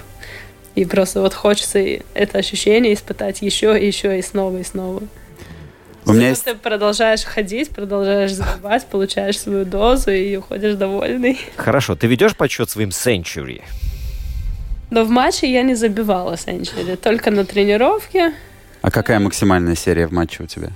и 0.74 0.84
просто 0.84 1.20
вот 1.20 1.34
хочется 1.34 1.78
это 1.78 2.38
ощущение 2.38 2.94
испытать 2.94 3.42
еще 3.42 3.80
и 3.80 3.86
еще 3.86 4.18
и 4.18 4.22
снова 4.22 4.58
и 4.58 4.64
снова. 4.64 5.02
У 6.06 6.12
меня 6.12 6.30
есть... 6.30 6.44
Ты 6.44 6.54
продолжаешь 6.54 7.24
ходить, 7.24 7.70
продолжаешь 7.70 8.32
забивать, 8.32 8.86
получаешь 8.86 9.38
свою 9.38 9.64
дозу 9.64 10.10
и 10.10 10.36
уходишь 10.36 10.74
довольный. 10.74 11.38
Хорошо, 11.56 11.94
ты 11.94 12.06
ведешь 12.06 12.36
подсчет 12.36 12.70
своим 12.70 12.88
Century? 12.88 13.62
Но 14.90 15.04
в 15.04 15.10
матче 15.10 15.50
я 15.50 15.62
не 15.62 15.74
забивала 15.74 16.34
Century, 16.34 16.96
только 16.96 17.30
на 17.30 17.44
тренировке. 17.44 18.34
А 18.82 18.90
какая 18.90 19.20
максимальная 19.20 19.76
серия 19.76 20.06
в 20.06 20.12
матче 20.12 20.42
у 20.42 20.46
тебя? 20.46 20.70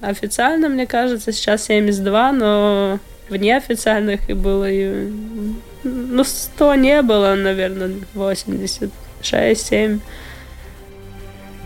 Официально, 0.00 0.68
мне 0.68 0.86
кажется, 0.86 1.32
сейчас 1.32 1.64
72, 1.64 2.32
но 2.32 3.00
в 3.28 3.36
неофициальных 3.36 4.28
и 4.30 4.32
было 4.32 4.70
и... 4.70 5.10
Ну, 5.84 6.24
100 6.24 6.74
не 6.74 7.02
было, 7.02 7.34
наверное, 7.34 7.92
86, 8.14 9.66
7. 9.66 10.00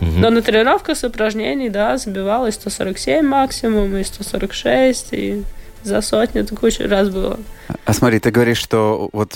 Угу. 0.03 0.19
Но 0.19 0.31
на 0.31 0.43
тренировках 0.43 0.97
с 0.97 1.05
упражнений, 1.05 1.71
да, 1.71 1.97
забивалось 1.97 2.55
147 2.55 3.25
максимум, 3.25 3.97
и 3.97 4.03
146, 4.03 5.09
и 5.13 5.45
за 5.85 6.01
сотню 6.01 6.43
это 6.43 6.57
куча 6.57 6.89
раз 6.89 7.09
было. 7.09 7.39
А 7.85 7.93
смотри, 7.93 8.19
ты 8.19 8.33
говоришь, 8.33 8.59
что 8.59 9.09
вот 9.13 9.35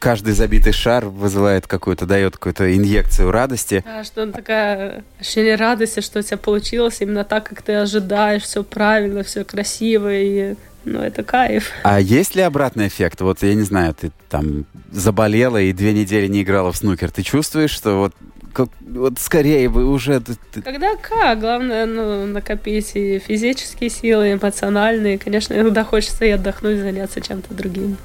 каждый 0.00 0.32
забитый 0.32 0.72
шар 0.72 1.06
вызывает 1.06 1.68
какую-то, 1.68 2.06
дает 2.06 2.34
какую-то 2.34 2.74
инъекцию 2.76 3.30
радости. 3.30 3.84
Да, 3.86 4.02
что 4.02 4.22
он 4.22 4.32
такая 4.32 5.04
ощущение 5.20 5.54
радости, 5.54 6.00
что 6.00 6.18
у 6.18 6.22
тебя 6.22 6.38
получилось 6.38 6.96
именно 7.00 7.22
так, 7.22 7.48
как 7.48 7.62
ты 7.62 7.74
ожидаешь, 7.74 8.42
все 8.42 8.64
правильно, 8.64 9.22
все 9.22 9.44
красиво, 9.44 10.12
и 10.12 10.56
ну, 10.92 11.00
это 11.00 11.22
кайф. 11.22 11.70
А 11.82 12.00
есть 12.00 12.34
ли 12.34 12.42
обратный 12.42 12.88
эффект? 12.88 13.20
Вот, 13.20 13.42
я 13.42 13.54
не 13.54 13.62
знаю, 13.62 13.94
ты 13.94 14.12
там 14.28 14.66
заболела 14.90 15.60
и 15.60 15.72
две 15.72 15.92
недели 15.92 16.26
не 16.26 16.42
играла 16.42 16.72
в 16.72 16.76
снукер. 16.76 17.10
Ты 17.10 17.22
чувствуешь, 17.22 17.70
что 17.70 17.98
вот 17.98 18.14
как, 18.52 18.68
вот 18.80 19.18
скорее 19.18 19.68
бы 19.68 19.86
уже... 19.86 20.22
Когда 20.64 20.96
как? 20.96 21.38
Главное, 21.40 21.86
ну, 21.86 22.26
накопить 22.26 22.92
и 22.94 23.18
физические 23.18 23.90
силы, 23.90 24.30
и 24.30 24.32
эмоциональные. 24.32 25.18
Конечно, 25.18 25.54
иногда 25.54 25.84
хочется 25.84 26.24
и 26.24 26.30
отдохнуть, 26.30 26.78
заняться 26.78 27.20
чем-то 27.20 27.54
другим. 27.54 27.96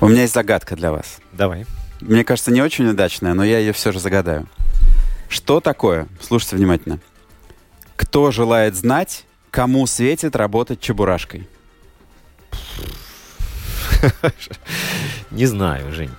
У 0.00 0.08
меня 0.08 0.22
есть 0.22 0.34
загадка 0.34 0.76
для 0.76 0.92
вас. 0.92 1.18
Давай. 1.32 1.66
Мне 2.00 2.24
кажется, 2.24 2.50
не 2.50 2.62
очень 2.62 2.88
удачная, 2.88 3.34
но 3.34 3.44
я 3.44 3.58
ее 3.58 3.72
все 3.72 3.92
же 3.92 4.00
загадаю. 4.00 4.46
Что 5.28 5.60
такое? 5.60 6.08
Слушайте 6.20 6.56
внимательно. 6.56 6.98
Кто 7.96 8.30
желает 8.30 8.74
знать, 8.74 9.24
кому 9.50 9.86
светит 9.86 10.34
работать 10.34 10.80
чебурашкой? 10.80 11.46
Не 15.30 15.46
знаю, 15.46 15.92
Жень. 15.92 16.10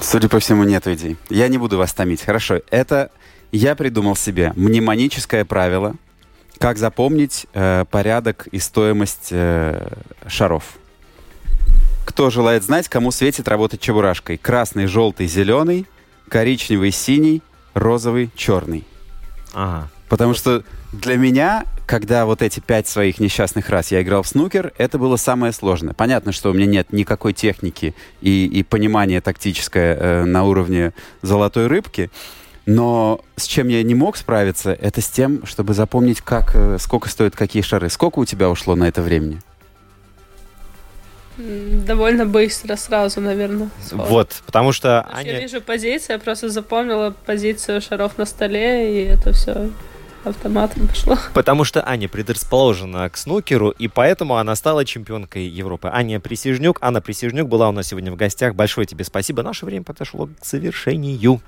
Судя 0.00 0.28
по 0.28 0.38
всему, 0.38 0.64
нет 0.64 0.86
идей. 0.86 1.16
Я 1.30 1.48
не 1.48 1.56
буду 1.56 1.78
вас 1.78 1.94
томить. 1.94 2.22
Хорошо, 2.22 2.60
это 2.70 3.10
я 3.52 3.74
придумал 3.74 4.16
себе 4.16 4.52
мнемоническое 4.54 5.44
правило, 5.44 5.94
как 6.58 6.76
запомнить 6.76 7.46
э, 7.54 7.84
порядок 7.90 8.46
и 8.48 8.58
стоимость 8.58 9.28
э, 9.30 9.88
шаров. 10.26 10.64
Кто 12.04 12.30
желает 12.30 12.64
знать, 12.64 12.88
кому 12.88 13.10
светит 13.12 13.48
работать 13.48 13.80
чебурашкой? 13.80 14.36
Красный, 14.36 14.86
желтый, 14.86 15.26
зеленый, 15.26 15.86
коричневый, 16.28 16.90
синий, 16.90 17.42
розовый, 17.72 18.30
черный. 18.36 18.84
Ага. 19.54 19.88
Потому 20.08 20.34
что 20.34 20.64
для 20.92 21.16
меня 21.16 21.64
когда 21.86 22.26
вот 22.26 22.42
эти 22.42 22.60
пять 22.60 22.88
своих 22.88 23.20
несчастных 23.20 23.68
раз 23.68 23.90
я 23.90 24.02
играл 24.02 24.22
в 24.22 24.28
снукер, 24.28 24.72
это 24.78 24.98
было 24.98 25.16
самое 25.16 25.52
сложное. 25.52 25.94
Понятно, 25.94 26.32
что 26.32 26.50
у 26.50 26.54
меня 26.54 26.66
нет 26.66 26.92
никакой 26.92 27.32
техники 27.32 27.94
и, 28.20 28.46
и 28.46 28.62
понимания 28.62 29.20
тактическое 29.20 29.94
э, 29.94 30.24
на 30.24 30.44
уровне 30.44 30.92
золотой 31.22 31.66
рыбки, 31.66 32.10
но 32.66 33.20
с 33.36 33.44
чем 33.44 33.68
я 33.68 33.82
не 33.82 33.94
мог 33.94 34.16
справиться, 34.16 34.72
это 34.72 35.00
с 35.00 35.08
тем, 35.08 35.44
чтобы 35.44 35.74
запомнить, 35.74 36.20
как, 36.20 36.52
э, 36.54 36.78
сколько 36.80 37.08
стоят 37.08 37.36
какие 37.36 37.62
шары. 37.62 37.90
Сколько 37.90 38.20
у 38.20 38.24
тебя 38.24 38.48
ушло 38.48 38.74
на 38.74 38.84
это 38.84 39.02
времени? 39.02 39.40
Довольно 41.36 42.26
быстро, 42.26 42.76
сразу, 42.76 43.20
наверное. 43.20 43.68
Сход. 43.84 44.08
Вот, 44.08 44.42
потому 44.46 44.72
что 44.72 45.04
Аня... 45.12 45.32
Я 45.32 45.40
вижу 45.40 45.60
позицию, 45.60 46.16
я 46.16 46.20
просто 46.20 46.48
запомнила 46.48 47.14
позицию 47.26 47.80
шаров 47.80 48.16
на 48.18 48.24
столе, 48.24 49.02
и 49.02 49.04
это 49.06 49.32
все 49.32 49.70
автоматом 50.26 50.88
пошло. 50.88 51.18
Потому 51.32 51.64
что 51.64 51.86
Аня 51.86 52.08
предрасположена 52.08 53.08
к 53.10 53.16
снукеру, 53.16 53.70
и 53.70 53.88
поэтому 53.88 54.36
она 54.36 54.54
стала 54.54 54.84
чемпионкой 54.84 55.46
Европы. 55.46 55.88
Аня 55.92 56.20
Присяжнюк. 56.20 56.78
Анна 56.80 57.00
Присяжнюк 57.00 57.48
была 57.48 57.68
у 57.68 57.72
нас 57.72 57.88
сегодня 57.88 58.12
в 58.12 58.16
гостях. 58.16 58.54
Большое 58.54 58.86
тебе 58.86 59.04
спасибо. 59.04 59.42
Наше 59.42 59.66
время 59.66 59.84
подошло 59.84 60.26
к 60.26 60.44
завершению. 60.44 61.40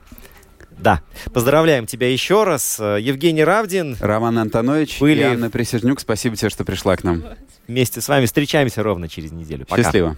Да. 0.79 1.01
Поздравляем 1.33 1.87
тебя 1.87 2.11
еще 2.13 2.45
раз. 2.45 2.79
Евгений 2.79 3.45
Равдин. 3.45 3.97
Роман 3.99 4.39
Антонович 4.39 5.01
были... 5.01 5.21
и 5.21 5.23
Анна 5.23 5.51
Присяжнюк. 5.51 6.01
Спасибо 6.01 6.37
тебе, 6.37 6.51
что 6.51 6.65
пришла 6.65 6.97
к 6.97 7.05
нам. 7.05 7.25
Вместе 7.67 8.01
с 8.01 8.09
вами 8.09 8.27
встречаемся 8.27 8.83
ровно 8.83 9.09
через 9.09 9.33
неделю. 9.33 9.65
Пока. 9.67 9.83
Счастливо. 9.83 10.17